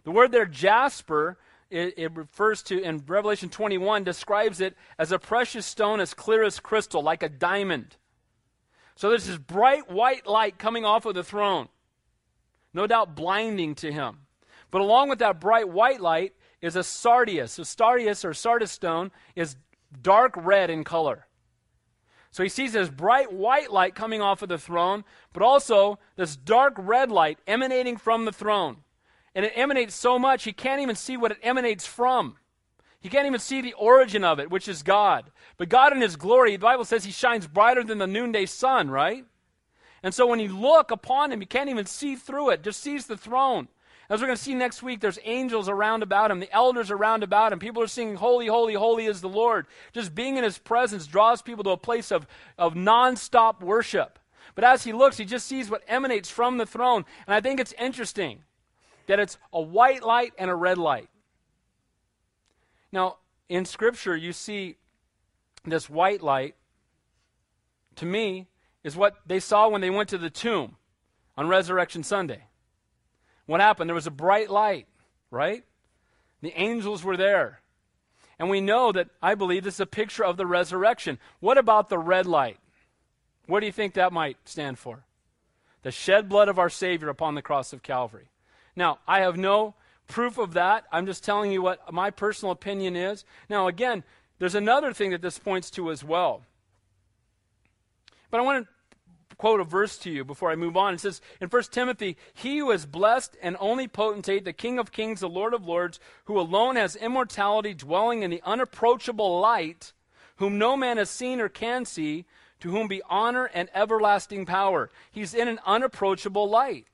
The 0.03 0.11
word 0.11 0.31
there, 0.31 0.45
jasper, 0.45 1.37
it, 1.69 1.93
it, 1.97 2.15
refers 2.15 2.61
to, 2.63 2.81
in 2.81 3.03
Revelation 3.07 3.49
21, 3.49 4.03
describes 4.03 4.61
it 4.61 4.75
as 4.99 5.11
a 5.11 5.19
precious 5.19 5.65
stone 5.65 5.99
as 5.99 6.13
clear 6.13 6.43
as 6.43 6.59
crystal, 6.59 7.01
like 7.01 7.23
a 7.23 7.29
diamond. 7.29 7.95
So 8.95 9.09
there's 9.09 9.25
this 9.25 9.37
bright 9.37 9.89
white 9.89 10.27
light 10.27 10.57
coming 10.57 10.85
off 10.85 11.05
of 11.05 11.15
the 11.15 11.23
throne, 11.23 11.67
no 12.73 12.87
doubt 12.87 13.15
blinding 13.15 13.75
to 13.75 13.91
him. 13.91 14.19
But 14.71 14.81
along 14.81 15.09
with 15.09 15.19
that 15.19 15.39
bright 15.39 15.69
white 15.69 16.01
light 16.01 16.33
is 16.65 16.75
a 16.75 16.83
sardius. 16.83 17.53
So 17.53 17.63
sardius 17.63 18.25
or 18.25 18.33
sardis 18.33 18.71
stone 18.71 19.11
is 19.35 19.55
dark 20.01 20.33
red 20.35 20.69
in 20.69 20.83
color. 20.83 21.27
So 22.31 22.43
he 22.43 22.49
sees 22.49 22.73
this 22.73 22.89
bright 22.89 23.31
white 23.31 23.71
light 23.71 23.95
coming 23.95 24.19
off 24.19 24.41
of 24.41 24.49
the 24.49 24.57
throne, 24.57 25.05
but 25.31 25.43
also 25.43 25.99
this 26.15 26.35
dark 26.35 26.73
red 26.77 27.11
light 27.11 27.37
emanating 27.47 27.97
from 27.97 28.25
the 28.25 28.31
throne. 28.31 28.77
And 29.35 29.45
it 29.45 29.53
emanates 29.55 29.93
so 29.93 30.17
much 30.17 30.43
he 30.43 30.53
can't 30.53 30.81
even 30.81 30.95
see 30.95 31.17
what 31.17 31.31
it 31.31 31.37
emanates 31.43 31.85
from. 31.85 32.37
He 32.99 33.09
can't 33.09 33.27
even 33.27 33.39
see 33.39 33.61
the 33.61 33.73
origin 33.73 34.23
of 34.23 34.39
it, 34.39 34.49
which 34.49 34.67
is 34.67 34.81
God. 34.81 35.31
But 35.57 35.69
God 35.69 35.93
in 35.93 36.01
his 36.01 36.15
glory, 36.15 36.53
the 36.53 36.59
Bible 36.59 36.85
says 36.85 37.05
he 37.05 37.11
shines 37.11 37.47
brighter 37.47 37.83
than 37.83 37.99
the 37.99 38.07
noonday 38.07 38.47
sun, 38.47 38.89
right? 38.89 39.23
And 40.01 40.13
so 40.13 40.25
when 40.25 40.39
you 40.39 40.57
look 40.57 40.89
upon 40.89 41.31
him, 41.31 41.41
you 41.41 41.47
can't 41.47 41.69
even 41.69 41.85
see 41.85 42.15
through 42.15 42.49
it, 42.49 42.63
just 42.63 42.81
sees 42.81 43.05
the 43.05 43.17
throne. 43.17 43.67
As 44.09 44.21
we're 44.21 44.27
going 44.27 44.37
to 44.37 44.43
see 44.43 44.53
next 44.53 44.83
week, 44.83 44.99
there's 44.99 45.17
angels 45.23 45.67
around 45.67 46.03
about 46.03 46.29
him, 46.29 46.39
the 46.39 46.53
elders 46.53 46.91
around 46.91 47.23
about 47.23 47.51
him. 47.51 47.59
People 47.59 47.81
are 47.81 47.87
singing, 47.87 48.15
Holy, 48.15 48.45
Holy, 48.45 48.75
Holy 48.75 49.05
is 49.05 49.21
the 49.21 49.29
Lord. 49.29 49.65
Just 49.93 50.13
being 50.13 50.37
in 50.37 50.43
his 50.43 50.59
presence 50.59 51.07
draws 51.07 51.41
people 51.41 51.63
to 51.63 51.71
a 51.71 51.77
place 51.77 52.11
of, 52.11 52.27
of 52.57 52.75
nonstop 52.75 53.61
worship. 53.61 54.19
But 54.53 54.63
as 54.63 54.83
he 54.83 54.93
looks, 54.93 55.17
he 55.17 55.25
just 55.25 55.47
sees 55.47 55.71
what 55.71 55.83
emanates 55.87 56.29
from 56.29 56.57
the 56.57 56.67
throne. 56.67 57.05
And 57.25 57.33
I 57.33 57.41
think 57.41 57.59
it's 57.59 57.73
interesting 57.79 58.43
that 59.07 59.19
it's 59.19 59.37
a 59.51 59.61
white 59.61 60.03
light 60.03 60.33
and 60.37 60.51
a 60.51 60.55
red 60.55 60.77
light. 60.77 61.09
Now, 62.91 63.17
in 63.49 63.65
Scripture, 63.65 64.15
you 64.15 64.33
see 64.33 64.77
this 65.65 65.89
white 65.89 66.21
light, 66.21 66.55
to 67.95 68.05
me, 68.05 68.47
is 68.83 68.95
what 68.95 69.15
they 69.25 69.39
saw 69.39 69.67
when 69.67 69.81
they 69.81 69.89
went 69.89 70.09
to 70.09 70.17
the 70.19 70.29
tomb 70.29 70.75
on 71.35 71.47
Resurrection 71.47 72.03
Sunday. 72.03 72.43
What 73.45 73.61
happened? 73.61 73.89
There 73.89 73.95
was 73.95 74.07
a 74.07 74.11
bright 74.11 74.49
light, 74.49 74.87
right? 75.31 75.63
The 76.41 76.53
angels 76.59 77.03
were 77.03 77.17
there. 77.17 77.61
And 78.37 78.49
we 78.49 78.59
know 78.59 78.91
that, 78.91 79.09
I 79.21 79.35
believe, 79.35 79.63
this 79.63 79.75
is 79.75 79.79
a 79.79 79.85
picture 79.85 80.25
of 80.25 80.37
the 80.37 80.45
resurrection. 80.45 81.19
What 81.39 81.57
about 81.57 81.89
the 81.89 81.97
red 81.97 82.25
light? 82.25 82.57
What 83.47 83.59
do 83.61 83.65
you 83.65 83.71
think 83.71 83.93
that 83.93 84.11
might 84.11 84.37
stand 84.45 84.77
for? 84.77 85.03
The 85.83 85.91
shed 85.91 86.27
blood 86.27 86.49
of 86.49 86.59
our 86.59 86.69
Savior 86.69 87.09
upon 87.09 87.35
the 87.35 87.41
cross 87.41 87.71
of 87.71 87.83
Calvary. 87.83 88.29
Now, 88.75 88.99
I 89.07 89.21
have 89.21 89.37
no 89.37 89.75
proof 90.07 90.37
of 90.37 90.53
that. 90.53 90.85
I'm 90.91 91.05
just 91.05 91.23
telling 91.23 91.51
you 91.51 91.61
what 91.61 91.93
my 91.93 92.09
personal 92.09 92.51
opinion 92.51 92.95
is. 92.95 93.23
Now, 93.49 93.67
again, 93.67 94.03
there's 94.39 94.55
another 94.55 94.93
thing 94.93 95.11
that 95.11 95.21
this 95.21 95.39
points 95.39 95.69
to 95.71 95.91
as 95.91 96.03
well. 96.03 96.41
But 98.31 98.39
I 98.39 98.43
want 98.43 98.65
to 98.65 98.74
quote 99.37 99.59
a 99.59 99.63
verse 99.63 99.97
to 99.99 100.09
you 100.09 100.23
before 100.23 100.51
I 100.51 100.55
move 100.55 100.77
on. 100.77 100.93
It 100.93 100.99
says 101.01 101.21
in 101.39 101.49
1 101.49 101.63
Timothy, 101.71 102.17
He 102.33 102.59
who 102.59 102.71
is 102.71 102.85
blessed 102.85 103.37
and 103.41 103.57
only 103.59 103.87
potentate, 103.87 104.45
the 104.45 104.53
King 104.53 104.79
of 104.79 104.91
kings, 104.91 105.19
the 105.19 105.29
Lord 105.29 105.53
of 105.53 105.65
lords, 105.65 105.99
who 106.25 106.39
alone 106.39 106.75
has 106.75 106.95
immortality, 106.95 107.73
dwelling 107.73 108.23
in 108.23 108.31
the 108.31 108.41
unapproachable 108.45 109.39
light, 109.39 109.93
whom 110.37 110.57
no 110.57 110.75
man 110.75 110.97
has 110.97 111.09
seen 111.09 111.39
or 111.39 111.49
can 111.49 111.85
see, 111.85 112.25
to 112.59 112.71
whom 112.71 112.87
be 112.87 113.01
honor 113.09 113.45
and 113.53 113.69
everlasting 113.73 114.45
power. 114.45 114.89
He's 115.11 115.33
in 115.33 115.47
an 115.47 115.59
unapproachable 115.65 116.49
light. 116.49 116.87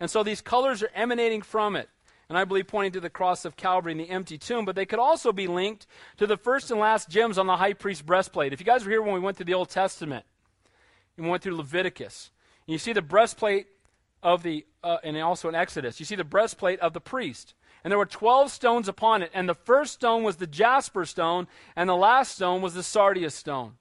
And 0.00 0.10
so 0.10 0.22
these 0.22 0.40
colors 0.40 0.82
are 0.82 0.90
emanating 0.94 1.42
from 1.42 1.76
it. 1.76 1.88
And 2.28 2.38
I 2.38 2.44
believe 2.44 2.66
pointing 2.66 2.92
to 2.92 3.00
the 3.00 3.10
cross 3.10 3.44
of 3.44 3.56
Calvary 3.56 3.92
and 3.92 4.00
the 4.00 4.10
empty 4.10 4.38
tomb, 4.38 4.64
but 4.64 4.76
they 4.76 4.86
could 4.86 4.98
also 4.98 5.32
be 5.32 5.46
linked 5.46 5.86
to 6.16 6.26
the 6.26 6.36
first 6.36 6.70
and 6.70 6.80
last 6.80 7.08
gems 7.08 7.38
on 7.38 7.46
the 7.46 7.56
high 7.56 7.74
priest's 7.74 8.02
breastplate. 8.02 8.52
If 8.52 8.60
you 8.60 8.66
guys 8.66 8.84
were 8.84 8.90
here 8.90 9.02
when 9.02 9.14
we 9.14 9.20
went 9.20 9.36
through 9.36 9.46
the 9.46 9.54
Old 9.54 9.68
Testament, 9.68 10.24
and 11.16 11.26
we 11.26 11.30
went 11.30 11.42
through 11.42 11.56
Leviticus. 11.56 12.30
And 12.66 12.72
you 12.72 12.78
see 12.78 12.92
the 12.92 13.02
breastplate 13.02 13.66
of 14.22 14.42
the, 14.42 14.64
uh, 14.82 14.98
and 15.04 15.16
also 15.18 15.48
in 15.48 15.54
Exodus, 15.54 16.00
you 16.00 16.06
see 16.06 16.16
the 16.16 16.24
breastplate 16.24 16.80
of 16.80 16.92
the 16.92 17.00
priest. 17.00 17.54
And 17.82 17.90
there 17.90 17.98
were 17.98 18.06
12 18.06 18.50
stones 18.50 18.88
upon 18.88 19.22
it. 19.22 19.30
And 19.34 19.48
the 19.48 19.54
first 19.54 19.94
stone 19.94 20.22
was 20.22 20.36
the 20.36 20.46
jasper 20.46 21.04
stone, 21.04 21.46
and 21.76 21.88
the 21.88 21.96
last 21.96 22.36
stone 22.36 22.62
was 22.62 22.72
the 22.74 22.82
sardius 22.82 23.34
stone. 23.34 23.74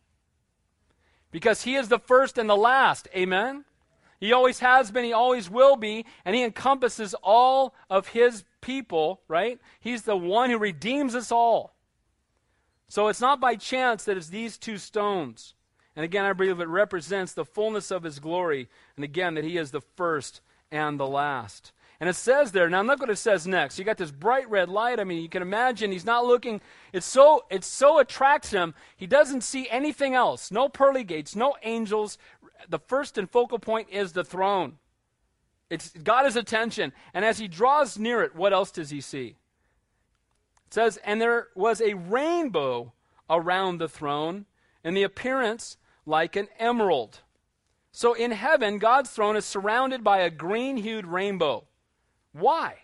Because 1.32 1.64
he 1.64 1.76
is 1.76 1.88
the 1.88 2.00
first 2.00 2.38
and 2.38 2.50
the 2.50 2.58
last. 2.58 3.08
Amen? 3.16 3.64
He 4.20 4.32
always 4.32 4.60
has 4.60 4.92
been, 4.92 5.04
he 5.04 5.14
always 5.14 5.50
will 5.50 5.76
be, 5.76 6.06
and 6.24 6.36
he 6.36 6.44
encompasses 6.44 7.14
all 7.24 7.74
of 7.90 8.10
his 8.10 8.44
people, 8.62 9.22
right? 9.28 9.60
He's 9.80 10.04
the 10.04 10.16
one 10.16 10.50
who 10.50 10.58
redeems 10.58 11.16
us 11.16 11.32
all. 11.32 11.76
So 12.88 13.08
it's 13.08 13.22
not 13.22 13.40
by 13.40 13.56
chance 13.56 14.04
that 14.04 14.18
it's 14.18 14.30
these 14.30 14.58
two 14.58 14.78
stones. 14.78 15.56
And 15.96 16.04
again, 16.04 16.26
I 16.26 16.34
believe 16.34 16.60
it 16.60 16.68
represents 16.68 17.34
the 17.34 17.46
fullness 17.46 17.92
of 17.92 18.04
his 18.04 18.20
glory. 18.20 18.68
And 18.96 19.04
again, 19.04 19.36
that 19.36 19.44
he 19.44 19.58
is 19.58 19.72
the 19.72 19.82
first 19.82 20.42
and 20.72 21.00
the 21.00 21.08
last. 21.08 21.72
And 22.00 22.10
it 22.10 22.16
says 22.16 22.52
there, 22.52 22.70
now 22.70 22.82
look 22.82 23.00
what 23.00 23.10
it 23.10 23.18
says 23.18 23.48
next. 23.48 23.80
You 23.80 23.86
got 23.86 23.98
this 23.98 24.12
bright 24.12 24.50
red 24.50 24.68
light. 24.68 25.00
I 25.00 25.04
mean, 25.04 25.22
you 25.22 25.30
can 25.30 25.42
imagine 25.42 25.92
he's 25.92 26.06
not 26.06 26.26
looking, 26.26 26.60
it's 26.92 27.06
so 27.06 27.46
it 27.50 27.64
so 27.64 28.00
attracts 28.00 28.52
him, 28.52 28.74
he 28.98 29.08
doesn't 29.08 29.42
see 29.42 29.70
anything 29.70 30.14
else. 30.14 30.52
No 30.52 30.68
pearly 30.68 31.04
gates, 31.04 31.36
no 31.36 31.56
angels. 31.64 32.18
The 32.68 32.80
first 32.80 33.18
and 33.18 33.30
focal 33.30 33.60
point 33.60 33.88
is 33.90 34.12
the 34.12 34.24
throne. 34.24 34.80
It's 35.70 35.90
got 35.90 36.26
his 36.26 36.36
attention. 36.36 36.92
And 37.14 37.24
as 37.24 37.38
he 37.38 37.48
draws 37.48 37.98
near 37.98 38.22
it, 38.22 38.36
what 38.36 38.52
else 38.52 38.72
does 38.72 38.90
he 38.90 39.00
see? 39.00 39.36
It 40.68 40.74
says, 40.74 40.98
And 41.06 41.22
there 41.22 41.48
was 41.56 41.80
a 41.80 41.94
rainbow 41.94 42.94
around 43.30 43.78
the 43.78 43.88
throne, 43.88 44.46
and 44.84 44.98
the 44.98 45.04
appearance 45.04 45.78
like 46.06 46.36
an 46.36 46.48
emerald. 46.60 47.20
So 47.92 48.14
in 48.14 48.32
heaven, 48.32 48.80
God's 48.80 49.12
throne 49.12 49.36
is 49.36 49.46
surrounded 49.46 50.04
by 50.04 50.20
a 50.20 50.30
green 50.30 50.78
hued 50.78 51.06
rainbow. 51.06 51.66
Why? 52.32 52.78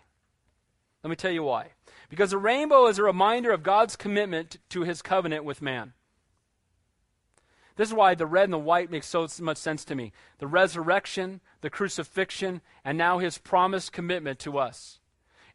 Let 1.02 1.10
me 1.10 1.16
tell 1.16 1.32
you 1.32 1.42
why. 1.42 1.70
Because 2.08 2.30
the 2.30 2.38
rainbow 2.38 2.86
is 2.86 2.98
a 2.98 3.02
reminder 3.02 3.50
of 3.50 3.62
God's 3.62 3.96
commitment 3.96 4.58
to 4.68 4.82
his 4.82 5.02
covenant 5.02 5.44
with 5.44 5.62
man. 5.62 5.94
This 7.76 7.88
is 7.88 7.94
why 7.94 8.14
the 8.14 8.26
red 8.26 8.44
and 8.44 8.52
the 8.52 8.58
white 8.58 8.90
makes 8.90 9.06
so 9.06 9.26
much 9.40 9.56
sense 9.56 9.84
to 9.86 9.94
me. 9.94 10.12
The 10.38 10.46
resurrection, 10.46 11.40
the 11.60 11.70
crucifixion, 11.70 12.60
and 12.84 12.96
now 12.96 13.18
his 13.18 13.38
promised 13.38 13.92
commitment 13.92 14.38
to 14.40 14.58
us. 14.58 14.99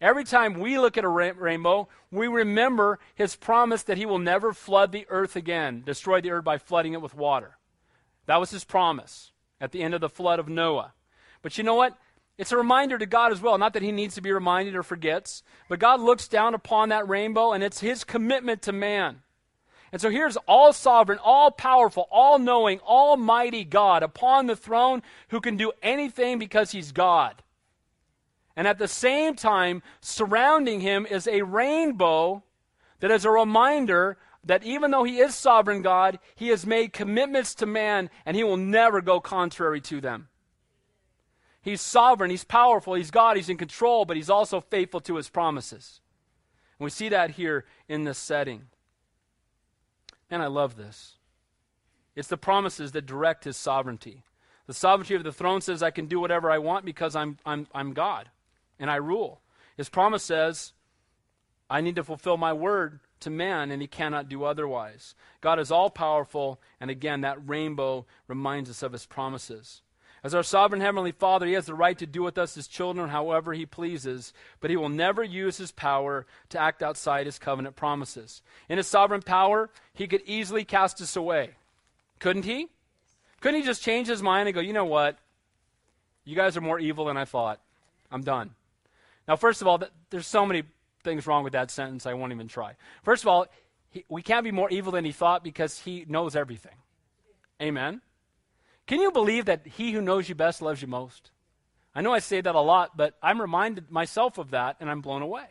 Every 0.01 0.23
time 0.23 0.59
we 0.59 0.77
look 0.77 0.97
at 0.97 1.03
a 1.03 1.09
ra- 1.09 1.31
rainbow, 1.35 1.87
we 2.11 2.27
remember 2.27 2.99
his 3.15 3.35
promise 3.35 3.83
that 3.83 3.97
he 3.97 4.05
will 4.05 4.19
never 4.19 4.53
flood 4.53 4.91
the 4.91 5.05
earth 5.09 5.35
again, 5.35 5.83
destroy 5.85 6.21
the 6.21 6.31
earth 6.31 6.43
by 6.43 6.57
flooding 6.57 6.93
it 6.93 7.01
with 7.01 7.15
water. 7.15 7.57
That 8.25 8.39
was 8.39 8.51
his 8.51 8.63
promise 8.63 9.31
at 9.61 9.71
the 9.71 9.81
end 9.81 9.93
of 9.93 10.01
the 10.01 10.09
flood 10.09 10.39
of 10.39 10.49
Noah. 10.49 10.93
But 11.41 11.57
you 11.57 11.63
know 11.63 11.75
what? 11.75 11.97
It's 12.37 12.51
a 12.51 12.57
reminder 12.57 12.97
to 12.97 13.05
God 13.05 13.31
as 13.31 13.41
well. 13.41 13.57
Not 13.57 13.73
that 13.73 13.81
he 13.81 13.91
needs 13.91 14.15
to 14.15 14.21
be 14.21 14.31
reminded 14.31 14.75
or 14.75 14.83
forgets, 14.83 15.43
but 15.69 15.79
God 15.79 16.01
looks 16.01 16.27
down 16.27 16.53
upon 16.53 16.89
that 16.89 17.07
rainbow 17.07 17.53
and 17.53 17.63
it's 17.63 17.79
his 17.79 18.03
commitment 18.03 18.61
to 18.63 18.73
man. 18.73 19.21
And 19.91 20.01
so 20.01 20.09
here's 20.09 20.35
all 20.47 20.73
sovereign, 20.73 21.19
all 21.23 21.51
powerful, 21.51 22.07
all 22.11 22.37
knowing, 22.37 22.79
almighty 22.81 23.63
God 23.63 24.03
upon 24.03 24.47
the 24.47 24.55
throne 24.55 25.01
who 25.29 25.39
can 25.39 25.55
do 25.55 25.71
anything 25.81 26.37
because 26.37 26.71
he's 26.71 26.91
God. 26.91 27.41
And 28.55 28.67
at 28.67 28.77
the 28.77 28.87
same 28.87 29.35
time, 29.35 29.83
surrounding 30.01 30.79
him 30.79 31.05
is 31.05 31.27
a 31.27 31.41
rainbow 31.41 32.43
that 32.99 33.11
is 33.11 33.25
a 33.25 33.29
reminder 33.29 34.17
that 34.45 34.63
even 34.63 34.91
though 34.91 35.03
he 35.03 35.19
is 35.19 35.35
sovereign 35.35 35.81
God, 35.81 36.19
he 36.35 36.49
has 36.49 36.65
made 36.65 36.93
commitments 36.93 37.55
to 37.55 37.65
man 37.65 38.09
and 38.25 38.37
he 38.37 38.43
will 38.43 38.57
never 38.57 39.01
go 39.01 39.19
contrary 39.19 39.81
to 39.81 39.99
them. 39.99 40.29
He's 41.61 41.81
sovereign, 41.81 42.29
he's 42.29 42.43
powerful, 42.43 42.93
he's 42.93 43.11
God, 43.11 43.37
he's 43.37 43.49
in 43.49 43.57
control, 43.57 44.05
but 44.05 44.15
he's 44.15 44.29
also 44.29 44.61
faithful 44.61 45.01
to 45.01 45.15
his 45.15 45.29
promises. 45.29 45.99
And 46.79 46.85
we 46.85 46.91
see 46.91 47.09
that 47.09 47.31
here 47.31 47.65
in 47.89 48.03
this 48.03 48.19
setting. 48.19 48.67
And 50.29 50.43
I 50.43 50.47
love 50.47 50.77
this. 50.77 51.15
It's 52.15 52.27
the 52.27 52.37
promises 52.37 52.91
that 52.91 53.07
direct 53.07 53.45
his 53.45 53.57
sovereignty. 53.57 54.23
The 54.67 54.73
sovereignty 54.73 55.15
of 55.15 55.23
the 55.23 55.33
throne 55.33 55.61
says, 55.61 55.81
I 55.81 55.91
can 55.91 56.05
do 56.05 56.19
whatever 56.19 56.51
I 56.51 56.59
want 56.59 56.85
because 56.85 57.15
I'm, 57.15 57.37
I'm, 57.45 57.67
I'm 57.73 57.93
God 57.93 58.29
and 58.79 58.89
I 58.89 58.95
rule. 58.95 59.41
His 59.77 59.89
promise 59.89 60.23
says, 60.23 60.73
I 61.69 61.81
need 61.81 61.95
to 61.95 62.03
fulfill 62.03 62.37
my 62.37 62.53
word 62.53 62.99
to 63.21 63.29
man, 63.29 63.71
and 63.71 63.81
he 63.81 63.87
cannot 63.87 64.29
do 64.29 64.43
otherwise. 64.43 65.15
God 65.41 65.59
is 65.59 65.71
all 65.71 65.89
powerful, 65.89 66.61
and 66.79 66.91
again, 66.91 67.21
that 67.21 67.47
rainbow 67.47 68.05
reminds 68.27 68.69
us 68.69 68.83
of 68.83 68.91
his 68.91 69.05
promises. 69.05 69.81
As 70.23 70.33
our 70.33 70.43
sovereign 70.43 70.81
heavenly 70.81 71.11
Father, 71.11 71.45
he 71.45 71.53
has 71.53 71.67
the 71.67 71.75
right 71.75 71.97
to 71.99 72.07
do 72.07 72.23
with 72.23 72.37
us 72.37 72.55
his 72.55 72.67
children 72.67 73.09
however 73.09 73.53
he 73.53 73.65
pleases, 73.65 74.33
but 74.59 74.71
he 74.71 74.75
will 74.75 74.89
never 74.89 75.23
use 75.23 75.57
his 75.57 75.71
power 75.71 76.25
to 76.49 76.59
act 76.59 76.81
outside 76.81 77.27
his 77.27 77.37
covenant 77.37 77.75
promises. 77.75 78.41
In 78.67 78.77
his 78.77 78.87
sovereign 78.87 79.21
power, 79.21 79.69
he 79.93 80.07
could 80.07 80.23
easily 80.25 80.65
cast 80.65 80.99
us 80.99 81.15
away. 81.15 81.51
Couldn't 82.19 82.45
he? 82.45 82.69
Couldn't 83.39 83.61
he 83.61 83.65
just 83.67 83.83
change 83.83 84.07
his 84.07 84.23
mind 84.23 84.47
and 84.47 84.55
go, 84.55 84.61
you 84.61 84.73
know 84.73 84.85
what? 84.85 85.19
You 86.23 86.35
guys 86.35 86.57
are 86.57 86.61
more 86.61 86.79
evil 86.79 87.05
than 87.05 87.17
I 87.17 87.25
thought. 87.25 87.59
I'm 88.11 88.23
done. 88.23 88.55
Now, 89.27 89.35
first 89.35 89.61
of 89.61 89.67
all, 89.67 89.81
there's 90.09 90.27
so 90.27 90.45
many 90.45 90.63
things 91.03 91.25
wrong 91.27 91.43
with 91.43 91.53
that 91.53 91.71
sentence, 91.71 92.05
I 92.05 92.13
won't 92.13 92.33
even 92.33 92.47
try. 92.47 92.73
First 93.03 93.23
of 93.23 93.27
all, 93.27 93.47
he, 93.89 94.03
we 94.09 94.21
can't 94.21 94.43
be 94.43 94.51
more 94.51 94.69
evil 94.69 94.91
than 94.91 95.05
he 95.05 95.11
thought 95.11 95.43
because 95.43 95.79
he 95.79 96.05
knows 96.07 96.35
everything. 96.35 96.75
Amen? 97.61 98.01
Can 98.87 98.99
you 98.99 99.11
believe 99.11 99.45
that 99.45 99.65
he 99.65 99.91
who 99.91 100.01
knows 100.01 100.27
you 100.29 100.35
best 100.35 100.61
loves 100.61 100.81
you 100.81 100.87
most? 100.87 101.31
I 101.93 102.01
know 102.01 102.13
I 102.13 102.19
say 102.19 102.41
that 102.41 102.55
a 102.55 102.59
lot, 102.59 102.97
but 102.97 103.15
I'm 103.23 103.39
reminded 103.39 103.89
myself 103.89 104.37
of 104.37 104.51
that 104.51 104.75
and 104.79 104.89
I'm 104.89 105.01
blown 105.01 105.21
away. 105.21 105.47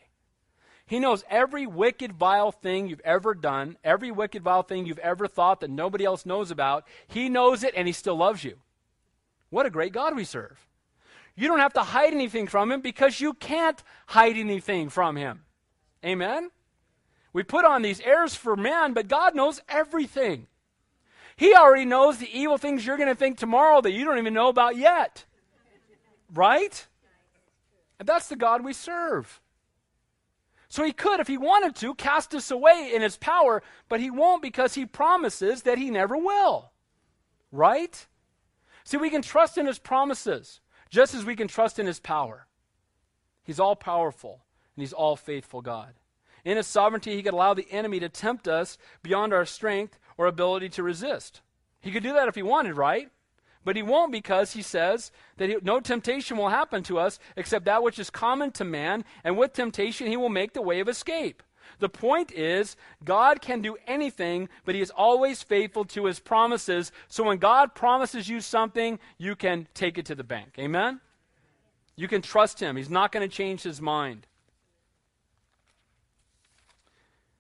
He 0.87 0.99
knows 0.99 1.25
every 1.31 1.67
wicked, 1.67 2.13
vile 2.13 2.53
thing 2.53 2.89
you've 2.89 3.01
ever 3.01 3.35
done, 3.35 3.79
every 3.83 4.11
wicked, 4.11 4.43
vile 4.43 4.63
thing 4.63 4.85
you've 4.85 4.99
ever 4.99 5.27
thought 5.27 5.61
that 5.61 5.71
nobody 5.71 6.05
else 6.05 6.27
knows 6.27 6.51
about. 6.51 6.87
He 7.07 7.31
knows 7.31 7.65
it 7.65 7.73
and 7.75 7.87
he 7.87 7.93
still 7.95 8.17
loves 8.17 8.45
you. 8.45 8.59
What 9.49 9.65
a 9.65 9.71
great 9.71 9.95
God 9.95 10.15
we 10.15 10.25
serve. 10.25 10.59
You 11.37 11.49
don't 11.49 11.59
have 11.59 11.73
to 11.75 11.83
hide 11.83 12.13
anything 12.13 12.47
from 12.47 12.71
him 12.71 12.81
because 12.81 13.21
you 13.21 13.35
can't 13.35 13.83
hide 14.07 14.37
anything 14.37 14.89
from 14.89 15.17
him. 15.17 15.45
Amen? 16.05 16.51
We 17.33 17.43
put 17.43 17.65
on 17.65 17.83
these 17.83 18.01
airs 18.01 18.35
for 18.35 18.57
man, 18.57 18.93
but 18.93 19.09
God 19.09 19.35
knows 19.35 19.61
everything. 19.69 20.47
He 21.37 21.55
already 21.55 21.85
knows 21.85 22.19
the 22.19 22.39
evil 22.39 22.59
things 22.59 22.87
you're 22.87 22.97
going 22.97 23.09
to 23.09 23.15
think 23.17 23.39
tomorrow 23.39 23.81
that 23.81 23.91
you 23.91 24.05
don't 24.05 24.19
even 24.19 24.35
know 24.35 24.49
about 24.49 24.77
yet. 24.77 25.25
Right? 26.33 26.87
And 27.99 28.09
that's 28.09 28.29
the 28.29 28.37
God 28.37 28.63
we 28.63 28.73
serve. 28.73 29.41
So 30.69 30.85
he 30.85 30.93
could, 30.93 31.21
if 31.21 31.27
he 31.27 31.39
wanted 31.39 31.75
to, 31.77 31.95
cast 31.95 32.35
us 32.35 32.51
away 32.51 32.93
in 32.95 33.03
his 33.03 33.17
power, 33.17 33.63
but 33.89 34.01
he 34.01 34.11
won't 34.11 34.43
because 34.43 34.75
he 34.75 34.87
promises 34.87 35.63
that 35.63 35.79
he 35.79 35.91
never 35.91 36.17
will. 36.17 36.71
Right? 37.51 38.07
See, 38.85 38.97
we 38.97 39.11
can 39.11 39.23
trust 39.23 39.59
in 39.59 39.67
his 39.67 39.79
promises 39.79 40.61
just 40.95 41.13
as 41.13 41.25
we 41.25 41.35
can 41.35 41.49
trust 41.49 41.81
in 41.81 41.87
his 41.87 41.99
power. 41.99 42.47
He's 43.43 43.59
all 43.59 43.75
powerful 43.75 44.45
and 44.77 44.83
he's 44.83 44.93
all 44.93 45.17
faithful 45.17 45.61
God. 45.61 45.95
In 46.45 46.57
his 46.57 46.69
sovereignty, 46.69 47.17
he 47.17 47.23
could 47.25 47.35
allow 47.35 47.53
the 47.53 47.67
enemy 47.69 47.99
to 47.99 48.09
tempt 48.09 48.47
us 48.47 48.79
beyond 49.03 49.33
our 49.33 49.45
strength 49.45 49.99
or 50.17 50.27
ability 50.27 50.69
to 50.69 50.85
resist. 50.85 51.41
He 51.81 51.91
could 51.91 52.05
do 52.05 52.13
that 52.13 52.29
if 52.29 52.37
he 52.37 52.45
wanted, 52.45 52.77
right? 52.77 53.09
But 53.65 53.75
he 53.75 53.83
won't 53.83 54.13
because 54.13 54.53
he 54.53 54.63
says 54.63 55.11
that 55.37 55.49
he, 55.49 55.57
no 55.63 55.81
temptation 55.81 56.37
will 56.37 56.51
happen 56.51 56.85
to 56.85 57.01
us 57.01 57.19
except 57.37 57.65
that 57.65 57.83
which 57.83 57.99
is 57.99 58.09
common 58.09 58.53
to 58.53 58.65
man, 58.65 59.05
and 59.25 59.37
with 59.37 59.53
temptation 59.53 60.07
he 60.07 60.17
will 60.17 60.29
make 60.29 60.53
the 60.53 60.63
way 60.63 60.79
of 60.79 60.89
escape. 60.89 61.43
The 61.79 61.89
point 61.89 62.33
is, 62.33 62.77
God 63.05 63.41
can 63.41 63.61
do 63.61 63.77
anything, 63.87 64.49
but 64.65 64.75
he 64.75 64.81
is 64.81 64.91
always 64.91 65.43
faithful 65.43 65.85
to 65.87 66.07
his 66.07 66.21
promises. 66.21 66.93
So 67.09 67.25
when 67.25 67.39
God 67.39 67.75
promises 67.75 68.29
you 68.29 68.41
something, 68.41 68.99
you 69.19 69.37
can 69.37 69.67
take 69.75 69.99
it 69.99 70.07
to 70.07 70.15
the 70.15 70.25
bank. 70.25 70.55
Amen? 70.59 71.01
You 71.97 72.09
can 72.09 72.23
trust 72.23 72.61
him. 72.61 72.77
He's 72.77 72.91
not 72.91 73.13
going 73.13 73.29
to 73.29 73.35
change 73.35 73.63
his 73.63 73.81
mind. 73.81 74.27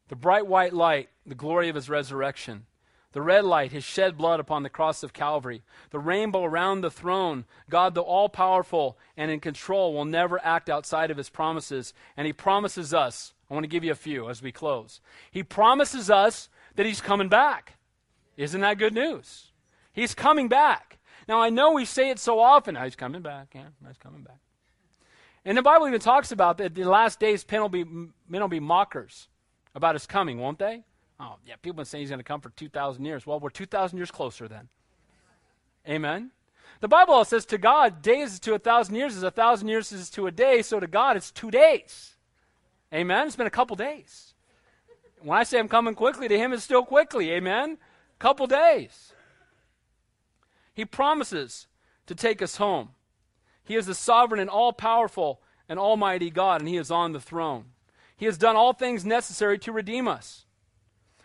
The 0.08 0.16
bright 0.16 0.46
white 0.46 0.74
light, 0.74 1.08
the 1.26 1.34
glory 1.34 1.68
of 1.68 1.74
his 1.74 1.88
resurrection. 1.88 2.66
The 3.12 3.22
red 3.22 3.44
light, 3.44 3.70
his 3.70 3.84
shed 3.84 4.18
blood 4.18 4.40
upon 4.40 4.64
the 4.64 4.68
cross 4.68 5.04
of 5.04 5.12
Calvary. 5.12 5.62
The 5.90 6.00
rainbow 6.00 6.42
around 6.42 6.80
the 6.80 6.90
throne. 6.90 7.44
God, 7.70 7.94
the 7.94 8.02
all 8.02 8.28
powerful 8.28 8.98
and 9.16 9.30
in 9.30 9.38
control, 9.38 9.94
will 9.94 10.04
never 10.04 10.44
act 10.44 10.68
outside 10.68 11.12
of 11.12 11.16
his 11.16 11.30
promises. 11.30 11.94
And 12.16 12.26
he 12.26 12.32
promises 12.32 12.92
us, 12.92 13.32
I 13.54 13.56
want 13.56 13.64
to 13.64 13.68
give 13.68 13.84
you 13.84 13.92
a 13.92 13.94
few 13.94 14.28
as 14.28 14.42
we 14.42 14.50
close. 14.50 15.00
He 15.30 15.44
promises 15.44 16.10
us 16.10 16.48
that 16.74 16.86
he's 16.86 17.00
coming 17.00 17.28
back. 17.28 17.74
Isn't 18.36 18.62
that 18.62 18.78
good 18.78 18.92
news? 18.92 19.52
He's 19.92 20.12
coming 20.12 20.48
back. 20.48 20.98
Now, 21.28 21.40
I 21.40 21.50
know 21.50 21.70
we 21.70 21.84
say 21.84 22.10
it 22.10 22.18
so 22.18 22.40
often. 22.40 22.76
Oh, 22.76 22.82
he's 22.82 22.96
coming 22.96 23.22
back. 23.22 23.52
Yeah, 23.54 23.66
he's 23.86 23.96
coming 23.96 24.22
back. 24.22 24.40
And 25.44 25.56
the 25.56 25.62
Bible 25.62 25.86
even 25.86 26.00
talks 26.00 26.32
about 26.32 26.58
that 26.58 26.74
the 26.74 26.82
last 26.82 27.20
days 27.20 27.46
men 27.48 27.60
will 27.60 27.68
be, 27.68 27.84
men 27.84 28.40
will 28.40 28.48
be 28.48 28.58
mockers 28.58 29.28
about 29.72 29.94
his 29.94 30.04
coming, 30.04 30.40
won't 30.40 30.58
they? 30.58 30.82
Oh, 31.20 31.36
yeah, 31.46 31.54
people 31.54 31.74
have 31.74 31.76
been 31.76 31.84
saying 31.84 32.02
he's 32.02 32.10
going 32.10 32.18
to 32.18 32.24
come 32.24 32.40
for 32.40 32.50
2,000 32.50 33.04
years. 33.04 33.24
Well, 33.24 33.38
we're 33.38 33.50
2,000 33.50 33.96
years 33.96 34.10
closer 34.10 34.48
then. 34.48 34.68
Amen? 35.88 36.32
The 36.80 36.88
Bible 36.88 37.24
says 37.24 37.46
to 37.46 37.58
God, 37.58 38.02
days 38.02 38.32
is 38.32 38.40
to 38.40 38.54
a 38.54 38.58
thousand 38.58 38.96
years 38.96 39.14
is 39.14 39.22
a 39.22 39.30
thousand 39.30 39.68
years 39.68 39.92
is 39.92 40.10
to 40.10 40.26
a 40.26 40.32
day, 40.32 40.60
so 40.60 40.80
to 40.80 40.88
God 40.88 41.16
it's 41.16 41.30
two 41.30 41.52
days. 41.52 42.13
Amen? 42.94 43.26
It's 43.26 43.36
been 43.36 43.46
a 43.46 43.50
couple 43.50 43.76
days. 43.76 44.34
When 45.20 45.38
I 45.38 45.42
say 45.42 45.58
I'm 45.58 45.68
coming 45.68 45.94
quickly, 45.94 46.28
to 46.28 46.38
him 46.38 46.52
it's 46.52 46.62
still 46.62 46.84
quickly. 46.84 47.32
Amen? 47.32 47.78
Couple 48.18 48.46
days. 48.46 49.12
He 50.74 50.84
promises 50.84 51.66
to 52.06 52.14
take 52.14 52.40
us 52.40 52.56
home. 52.56 52.90
He 53.64 53.74
is 53.74 53.86
the 53.86 53.94
sovereign 53.94 54.40
and 54.40 54.50
all 54.50 54.72
powerful 54.72 55.40
and 55.68 55.78
almighty 55.78 56.30
God, 56.30 56.60
and 56.60 56.68
he 56.68 56.76
is 56.76 56.90
on 56.90 57.12
the 57.12 57.20
throne. 57.20 57.66
He 58.16 58.26
has 58.26 58.38
done 58.38 58.56
all 58.56 58.72
things 58.72 59.04
necessary 59.04 59.58
to 59.60 59.72
redeem 59.72 60.06
us. 60.06 60.44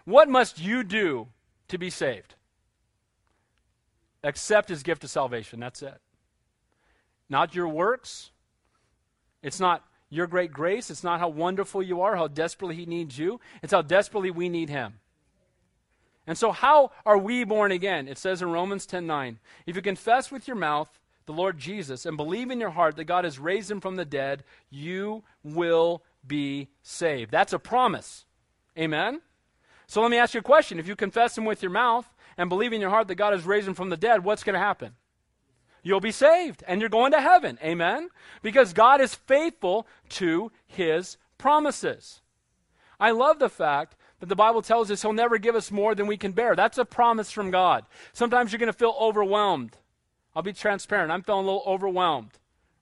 What 0.06 0.30
must 0.30 0.60
you 0.60 0.84
do 0.84 1.28
to 1.68 1.78
be 1.78 1.90
saved? 1.90 2.36
Accept 4.24 4.70
his 4.70 4.84
gift 4.84 5.04
of 5.04 5.10
salvation. 5.10 5.60
That's 5.60 5.82
it. 5.82 6.02
Not 7.30 7.54
your 7.54 7.68
works. 7.68 8.32
It's 9.44 9.60
not 9.60 9.84
your 10.10 10.28
great 10.28 10.52
grace. 10.52 10.90
It's 10.90 11.04
not 11.04 11.20
how 11.20 11.30
wonderful 11.30 11.84
you 11.84 12.02
are, 12.02 12.16
how 12.16 12.28
desperately 12.28 12.76
he 12.76 12.86
needs 12.86 13.18
you. 13.18 13.40
It's 13.62 13.74
how 13.74 13.82
desperately 13.82 14.32
we 14.32 14.50
need 14.50 14.70
him. 14.70 15.00
And 16.30 16.38
so, 16.38 16.52
how 16.52 16.92
are 17.06 17.18
we 17.18 17.44
born 17.44 17.72
again? 17.72 18.08
It 18.08 18.18
says 18.18 18.42
in 18.42 18.52
Romans 18.52 18.86
10 18.86 19.08
9, 19.08 19.40
if 19.66 19.76
you 19.76 19.82
confess 19.82 20.32
with 20.32 20.48
your 20.48 20.58
mouth 20.58 21.00
the 21.26 21.34
Lord 21.34 21.58
Jesus 21.58 22.06
and 22.06 22.18
believe 22.18 22.52
in 22.52 22.60
your 22.60 22.70
heart 22.70 22.96
that 22.98 23.06
God 23.06 23.24
has 23.24 23.40
raised 23.40 23.72
him 23.72 23.82
from 23.82 23.96
the 23.96 24.06
dead, 24.06 24.44
you 24.70 25.24
will 25.44 26.04
be 26.26 26.70
saved. 26.84 27.32
That's 27.32 27.54
a 27.54 27.60
promise. 27.60 28.26
Amen? 28.78 29.22
So, 29.88 30.02
let 30.02 30.12
me 30.12 30.18
ask 30.18 30.36
you 30.36 30.40
a 30.40 30.44
question. 30.44 30.78
If 30.78 30.88
you 30.88 30.96
confess 30.96 31.36
him 31.36 31.46
with 31.46 31.64
your 31.64 31.72
mouth 31.72 32.08
and 32.38 32.48
believe 32.48 32.74
in 32.74 32.82
your 32.82 32.92
heart 32.92 33.08
that 33.08 33.16
God 33.16 33.34
has 33.34 33.46
raised 33.46 33.68
him 33.68 33.74
from 33.74 33.90
the 33.90 33.98
dead, 33.98 34.24
what's 34.24 34.44
going 34.44 34.54
to 34.54 34.60
happen? 34.60 34.94
You'll 35.84 36.00
be 36.00 36.12
saved 36.12 36.64
and 36.68 36.82
you're 36.82 36.90
going 36.90 37.12
to 37.12 37.22
heaven. 37.22 37.58
Amen? 37.64 38.10
Because 38.42 38.74
God 38.74 39.02
is 39.02 39.16
faithful 39.16 39.88
to 40.10 40.52
his 40.68 41.18
promises. 41.38 42.22
I 43.00 43.12
love 43.12 43.40
the 43.40 43.50
fact 43.50 43.96
that 44.20 44.28
the 44.28 44.36
Bible 44.36 44.62
tells 44.62 44.92
us 44.92 45.02
He'll 45.02 45.14
never 45.14 45.38
give 45.38 45.56
us 45.56 45.72
more 45.72 45.96
than 45.96 46.08
we 46.08 46.18
can 46.18 46.34
bear. 46.34 46.56
That's 46.56 46.78
a 46.78 46.86
promise 46.86 47.32
from 47.32 47.52
God. 47.52 47.86
Sometimes 48.14 48.52
you're 48.52 48.60
going 48.60 48.72
to 48.72 48.78
feel 48.78 48.96
overwhelmed. 49.00 49.78
I'll 50.36 50.44
be 50.44 50.54
transparent. 50.54 51.12
I'm 51.12 51.24
feeling 51.24 51.46
a 51.46 51.48
little 51.48 51.64
overwhelmed 51.66 52.32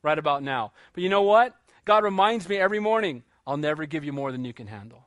right 0.02 0.18
about 0.18 0.44
now. 0.44 0.74
But 0.94 1.04
you 1.04 1.10
know 1.10 1.22
what? 1.22 1.56
God 1.86 2.04
reminds 2.04 2.50
me 2.50 2.58
every 2.58 2.80
morning 2.80 3.24
I'll 3.46 3.58
never 3.58 3.86
give 3.86 4.04
you 4.04 4.12
more 4.12 4.32
than 4.32 4.44
you 4.44 4.54
can 4.54 4.68
handle. 4.68 5.06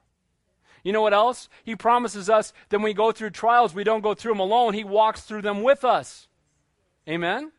You 0.83 0.93
know 0.93 1.03
what 1.03 1.13
else? 1.13 1.49
He 1.63 1.77
promises 1.77 2.31
us 2.31 2.55
that 2.71 2.79
when 2.79 2.85
we 2.85 2.95
go 2.95 3.13
through 3.13 3.31
trials, 3.31 3.75
we 3.75 3.85
don't 3.85 4.01
go 4.01 4.15
through 4.15 4.33
them 4.33 4.41
alone. 4.41 4.73
He 4.73 4.85
walks 4.85 5.23
through 5.23 5.43
them 5.43 5.63
with 5.63 5.85
us. 5.85 6.27
Amen? 7.07 7.53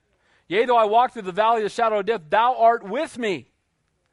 Yea, 0.51 0.65
though 0.65 0.75
I 0.75 0.83
walk 0.83 1.13
through 1.13 1.21
the 1.21 1.31
valley 1.31 1.59
of 1.59 1.63
the 1.63 1.69
shadow 1.69 1.99
of 1.99 2.05
death, 2.05 2.23
thou 2.29 2.57
art 2.57 2.83
with 2.83 3.17
me. 3.17 3.47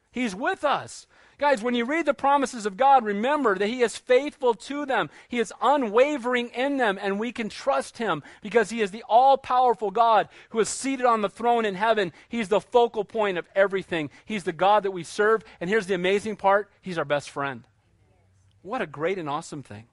He's 0.09 0.33
with 0.33 0.63
us. 0.63 1.05
Guys, 1.37 1.61
when 1.61 1.75
you 1.75 1.83
read 1.83 2.05
the 2.05 2.13
promises 2.13 2.65
of 2.65 2.77
God, 2.77 3.03
remember 3.03 3.57
that 3.57 3.67
He 3.67 3.81
is 3.81 3.97
faithful 3.97 4.53
to 4.53 4.85
them. 4.85 5.09
He 5.27 5.39
is 5.39 5.51
unwavering 5.61 6.47
in 6.51 6.77
them, 6.77 6.97
and 7.01 7.19
we 7.19 7.33
can 7.33 7.49
trust 7.49 7.97
Him 7.97 8.23
because 8.41 8.69
He 8.69 8.79
is 8.79 8.91
the 8.91 9.03
all 9.09 9.37
powerful 9.37 9.91
God 9.91 10.29
who 10.51 10.61
is 10.61 10.69
seated 10.69 11.05
on 11.05 11.21
the 11.21 11.27
throne 11.27 11.65
in 11.65 11.75
heaven. 11.75 12.13
He's 12.29 12.47
the 12.47 12.61
focal 12.61 13.03
point 13.03 13.37
of 13.37 13.45
everything. 13.53 14.09
He's 14.23 14.45
the 14.45 14.53
God 14.53 14.83
that 14.83 14.91
we 14.91 15.03
serve. 15.03 15.43
And 15.59 15.69
here's 15.69 15.87
the 15.87 15.93
amazing 15.93 16.37
part 16.37 16.71
He's 16.81 16.97
our 16.97 17.03
best 17.03 17.29
friend. 17.29 17.65
What 18.61 18.81
a 18.81 18.87
great 18.87 19.17
and 19.17 19.27
awesome 19.27 19.61
thing. 19.61 19.87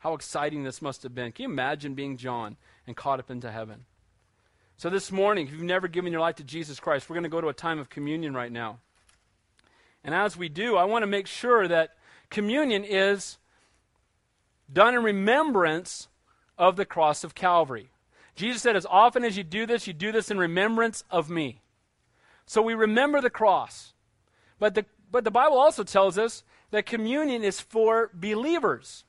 How 0.00 0.12
exciting 0.12 0.62
this 0.62 0.82
must 0.82 1.04
have 1.04 1.14
been. 1.14 1.32
Can 1.32 1.44
you 1.44 1.48
imagine 1.48 1.94
being 1.94 2.18
John 2.18 2.58
and 2.86 2.94
caught 2.94 3.18
up 3.18 3.30
into 3.30 3.50
heaven? 3.50 3.86
So, 4.78 4.90
this 4.90 5.10
morning, 5.10 5.46
if 5.46 5.54
you've 5.54 5.62
never 5.62 5.88
given 5.88 6.12
your 6.12 6.20
life 6.20 6.36
to 6.36 6.44
Jesus 6.44 6.78
Christ, 6.78 7.08
we're 7.08 7.14
going 7.14 7.24
to 7.24 7.30
go 7.30 7.40
to 7.40 7.48
a 7.48 7.54
time 7.54 7.78
of 7.78 7.88
communion 7.88 8.34
right 8.34 8.52
now. 8.52 8.78
And 10.04 10.14
as 10.14 10.36
we 10.36 10.50
do, 10.50 10.76
I 10.76 10.84
want 10.84 11.02
to 11.02 11.06
make 11.06 11.26
sure 11.26 11.66
that 11.66 11.96
communion 12.28 12.84
is 12.84 13.38
done 14.70 14.94
in 14.94 15.02
remembrance 15.02 16.08
of 16.58 16.76
the 16.76 16.84
cross 16.84 17.24
of 17.24 17.34
Calvary. 17.34 17.88
Jesus 18.34 18.60
said, 18.60 18.76
As 18.76 18.84
often 18.84 19.24
as 19.24 19.38
you 19.38 19.44
do 19.44 19.64
this, 19.64 19.86
you 19.86 19.94
do 19.94 20.12
this 20.12 20.30
in 20.30 20.36
remembrance 20.36 21.04
of 21.10 21.30
me. 21.30 21.62
So 22.44 22.60
we 22.60 22.74
remember 22.74 23.22
the 23.22 23.30
cross. 23.30 23.94
But 24.58 24.74
the, 24.74 24.84
but 25.10 25.24
the 25.24 25.30
Bible 25.30 25.56
also 25.56 25.84
tells 25.84 26.18
us 26.18 26.44
that 26.70 26.84
communion 26.84 27.42
is 27.42 27.60
for 27.60 28.10
believers. 28.12 29.04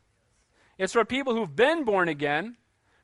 It's 0.77 0.93
for 0.93 1.03
people 1.03 1.35
who've 1.35 1.55
been 1.55 1.83
born 1.83 2.07
again, 2.07 2.55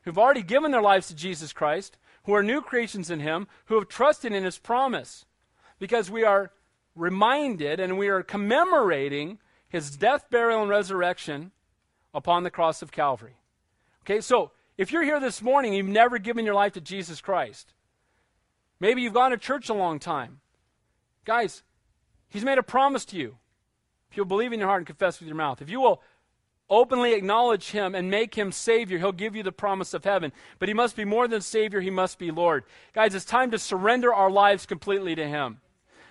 who've 0.03 0.17
already 0.17 0.43
given 0.43 0.71
their 0.71 0.81
lives 0.81 1.07
to 1.07 1.15
Jesus 1.15 1.51
Christ, 1.51 1.97
who 2.25 2.33
are 2.33 2.43
new 2.43 2.61
creations 2.61 3.09
in 3.09 3.19
Him, 3.19 3.47
who 3.65 3.75
have 3.75 3.87
trusted 3.87 4.31
in 4.31 4.43
His 4.43 4.57
promise. 4.57 5.25
Because 5.79 6.09
we 6.09 6.23
are 6.23 6.51
reminded 6.95 7.79
and 7.79 7.97
we 7.97 8.07
are 8.07 8.23
commemorating 8.23 9.39
his 9.73 9.97
death, 9.97 10.29
burial, 10.29 10.61
and 10.61 10.69
resurrection 10.69 11.51
upon 12.13 12.43
the 12.43 12.51
cross 12.51 12.83
of 12.83 12.91
Calvary. 12.91 13.37
Okay, 14.03 14.21
so 14.21 14.51
if 14.77 14.91
you're 14.91 15.03
here 15.03 15.19
this 15.19 15.41
morning, 15.41 15.73
you've 15.73 15.87
never 15.87 16.19
given 16.19 16.45
your 16.45 16.53
life 16.53 16.73
to 16.73 16.81
Jesus 16.81 17.21
Christ. 17.21 17.73
Maybe 18.79 19.01
you've 19.01 19.15
gone 19.15 19.31
to 19.31 19.37
church 19.37 19.69
a 19.69 19.73
long 19.73 19.97
time. 19.97 20.41
Guys, 21.25 21.63
he's 22.29 22.43
made 22.43 22.59
a 22.59 22.63
promise 22.63 23.03
to 23.05 23.17
you. 23.17 23.37
If 24.11 24.17
you'll 24.17 24.27
believe 24.27 24.53
in 24.53 24.59
your 24.59 24.67
heart 24.67 24.81
and 24.81 24.85
confess 24.87 25.19
with 25.19 25.27
your 25.27 25.35
mouth, 25.35 25.59
if 25.59 25.71
you 25.71 25.81
will 25.81 26.03
openly 26.69 27.13
acknowledge 27.13 27.71
him 27.71 27.95
and 27.95 28.09
make 28.09 28.35
him 28.35 28.51
Savior, 28.51 28.97
he'll 28.97 29.11
give 29.11 29.35
you 29.35 29.43
the 29.43 29.51
promise 29.51 29.93
of 29.93 30.03
heaven. 30.03 30.31
But 30.59 30.69
he 30.69 30.73
must 30.73 30.95
be 30.95 31.05
more 31.05 31.27
than 31.27 31.41
Savior, 31.41 31.81
he 31.81 31.89
must 31.89 32.19
be 32.19 32.31
Lord. 32.31 32.63
Guys, 32.93 33.15
it's 33.15 33.25
time 33.25 33.51
to 33.51 33.59
surrender 33.59 34.13
our 34.13 34.31
lives 34.31 34.65
completely 34.65 35.15
to 35.15 35.27
him. 35.27 35.59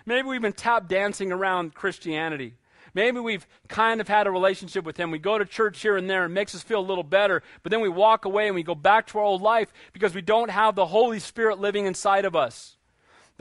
Maybe 0.06 0.28
we've 0.28 0.42
been 0.42 0.52
tap 0.52 0.88
dancing 0.88 1.32
around 1.32 1.74
Christianity. 1.74 2.54
Maybe 2.94 3.20
we've 3.20 3.46
kind 3.68 4.00
of 4.00 4.08
had 4.08 4.26
a 4.26 4.30
relationship 4.30 4.84
with 4.84 4.96
Him. 4.96 5.10
We 5.10 5.18
go 5.18 5.38
to 5.38 5.44
church 5.44 5.80
here 5.80 5.96
and 5.96 6.10
there 6.10 6.24
and 6.24 6.34
makes 6.34 6.54
us 6.54 6.62
feel 6.62 6.80
a 6.80 6.82
little 6.82 7.04
better, 7.04 7.42
but 7.62 7.70
then 7.70 7.80
we 7.80 7.88
walk 7.88 8.24
away 8.24 8.46
and 8.46 8.54
we 8.54 8.62
go 8.62 8.74
back 8.74 9.06
to 9.08 9.18
our 9.18 9.24
old 9.24 9.40
life 9.40 9.72
because 9.92 10.14
we 10.14 10.20
don't 10.20 10.50
have 10.50 10.74
the 10.74 10.86
Holy 10.86 11.18
Spirit 11.18 11.58
living 11.58 11.86
inside 11.86 12.24
of 12.24 12.36
us. 12.36 12.76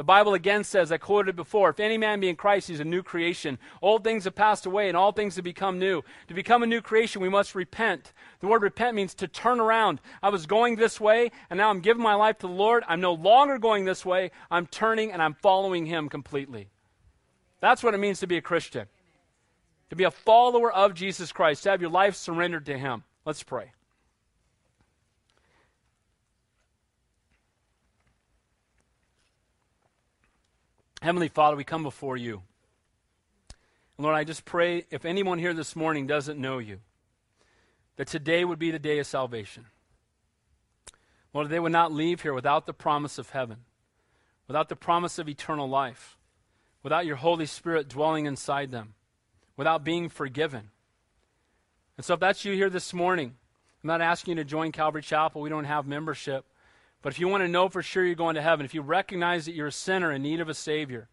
The 0.01 0.05
Bible 0.05 0.33
again 0.33 0.63
says, 0.63 0.91
I 0.91 0.97
quoted 0.97 1.35
before, 1.35 1.69
if 1.69 1.79
any 1.79 1.95
man 1.95 2.21
be 2.21 2.27
in 2.27 2.35
Christ, 2.35 2.67
he's 2.67 2.79
a 2.79 2.83
new 2.83 3.03
creation. 3.03 3.59
Old 3.83 4.03
things 4.03 4.23
have 4.23 4.33
passed 4.33 4.65
away 4.65 4.87
and 4.87 4.97
all 4.97 5.11
things 5.11 5.35
have 5.35 5.45
become 5.45 5.77
new. 5.77 6.01
To 6.27 6.33
become 6.33 6.63
a 6.63 6.65
new 6.65 6.81
creation, 6.81 7.21
we 7.21 7.29
must 7.29 7.53
repent. 7.53 8.11
The 8.39 8.47
word 8.47 8.63
repent 8.63 8.95
means 8.95 9.13
to 9.13 9.27
turn 9.27 9.59
around. 9.59 10.01
I 10.23 10.29
was 10.29 10.47
going 10.47 10.75
this 10.75 10.99
way 10.99 11.29
and 11.51 11.57
now 11.59 11.69
I'm 11.69 11.81
giving 11.81 12.01
my 12.01 12.15
life 12.15 12.39
to 12.39 12.47
the 12.47 12.53
Lord. 12.53 12.83
I'm 12.87 12.99
no 12.99 13.13
longer 13.13 13.59
going 13.59 13.85
this 13.85 14.03
way. 14.03 14.31
I'm 14.49 14.65
turning 14.65 15.11
and 15.11 15.21
I'm 15.21 15.35
following 15.35 15.85
Him 15.85 16.09
completely. 16.09 16.71
That's 17.59 17.83
what 17.83 17.93
it 17.93 17.99
means 17.99 18.21
to 18.21 18.27
be 18.27 18.37
a 18.37 18.41
Christian. 18.41 18.87
To 19.91 19.95
be 19.95 20.05
a 20.05 20.09
follower 20.09 20.73
of 20.73 20.95
Jesus 20.95 21.31
Christ, 21.31 21.61
to 21.61 21.69
have 21.69 21.81
your 21.81 21.91
life 21.91 22.15
surrendered 22.15 22.65
to 22.65 22.75
Him. 22.75 23.03
Let's 23.23 23.43
pray. 23.43 23.71
Heavenly 31.01 31.29
Father, 31.29 31.57
we 31.57 31.63
come 31.63 31.81
before 31.81 32.15
you. 32.15 32.43
Lord, 33.97 34.15
I 34.15 34.23
just 34.23 34.45
pray 34.45 34.85
if 34.91 35.03
anyone 35.03 35.39
here 35.39 35.53
this 35.53 35.75
morning 35.75 36.05
doesn't 36.05 36.39
know 36.39 36.59
you, 36.59 36.79
that 37.95 38.07
today 38.07 38.45
would 38.45 38.59
be 38.59 38.69
the 38.69 38.79
day 38.79 38.99
of 38.99 39.07
salvation. 39.07 39.65
Lord, 41.33 41.49
they 41.49 41.59
would 41.59 41.71
not 41.71 41.91
leave 41.91 42.21
here 42.21 42.33
without 42.33 42.67
the 42.67 42.73
promise 42.73 43.17
of 43.17 43.31
heaven, 43.31 43.57
without 44.47 44.69
the 44.69 44.75
promise 44.75 45.17
of 45.17 45.27
eternal 45.27 45.67
life, 45.67 46.17
without 46.83 47.05
your 47.07 47.15
Holy 47.15 47.47
Spirit 47.47 47.87
dwelling 47.87 48.27
inside 48.27 48.69
them, 48.69 48.93
without 49.57 49.83
being 49.83 50.07
forgiven. 50.07 50.69
And 51.97 52.05
so, 52.05 52.13
if 52.13 52.19
that's 52.19 52.45
you 52.45 52.53
here 52.53 52.69
this 52.69 52.93
morning, 52.93 53.35
I'm 53.83 53.87
not 53.87 54.01
asking 54.01 54.37
you 54.37 54.43
to 54.43 54.49
join 54.49 54.71
Calvary 54.71 55.01
Chapel. 55.01 55.41
We 55.41 55.49
don't 55.49 55.65
have 55.65 55.87
membership. 55.87 56.45
But 57.01 57.13
if 57.13 57.19
you 57.19 57.27
want 57.27 57.43
to 57.43 57.47
know 57.47 57.67
for 57.69 57.81
sure 57.81 58.05
you're 58.05 58.15
going 58.15 58.35
to 58.35 58.41
heaven, 58.41 58.65
if 58.65 58.73
you 58.73 58.81
recognize 58.81 59.45
that 59.45 59.53
you're 59.53 59.67
a 59.67 59.71
sinner 59.71 60.11
in 60.11 60.21
need 60.21 60.39
of 60.39 60.49
a 60.49 60.53
Savior, 60.53 61.09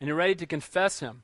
and 0.00 0.08
you're 0.08 0.16
ready 0.16 0.34
to 0.36 0.46
confess 0.46 1.00
Him, 1.00 1.22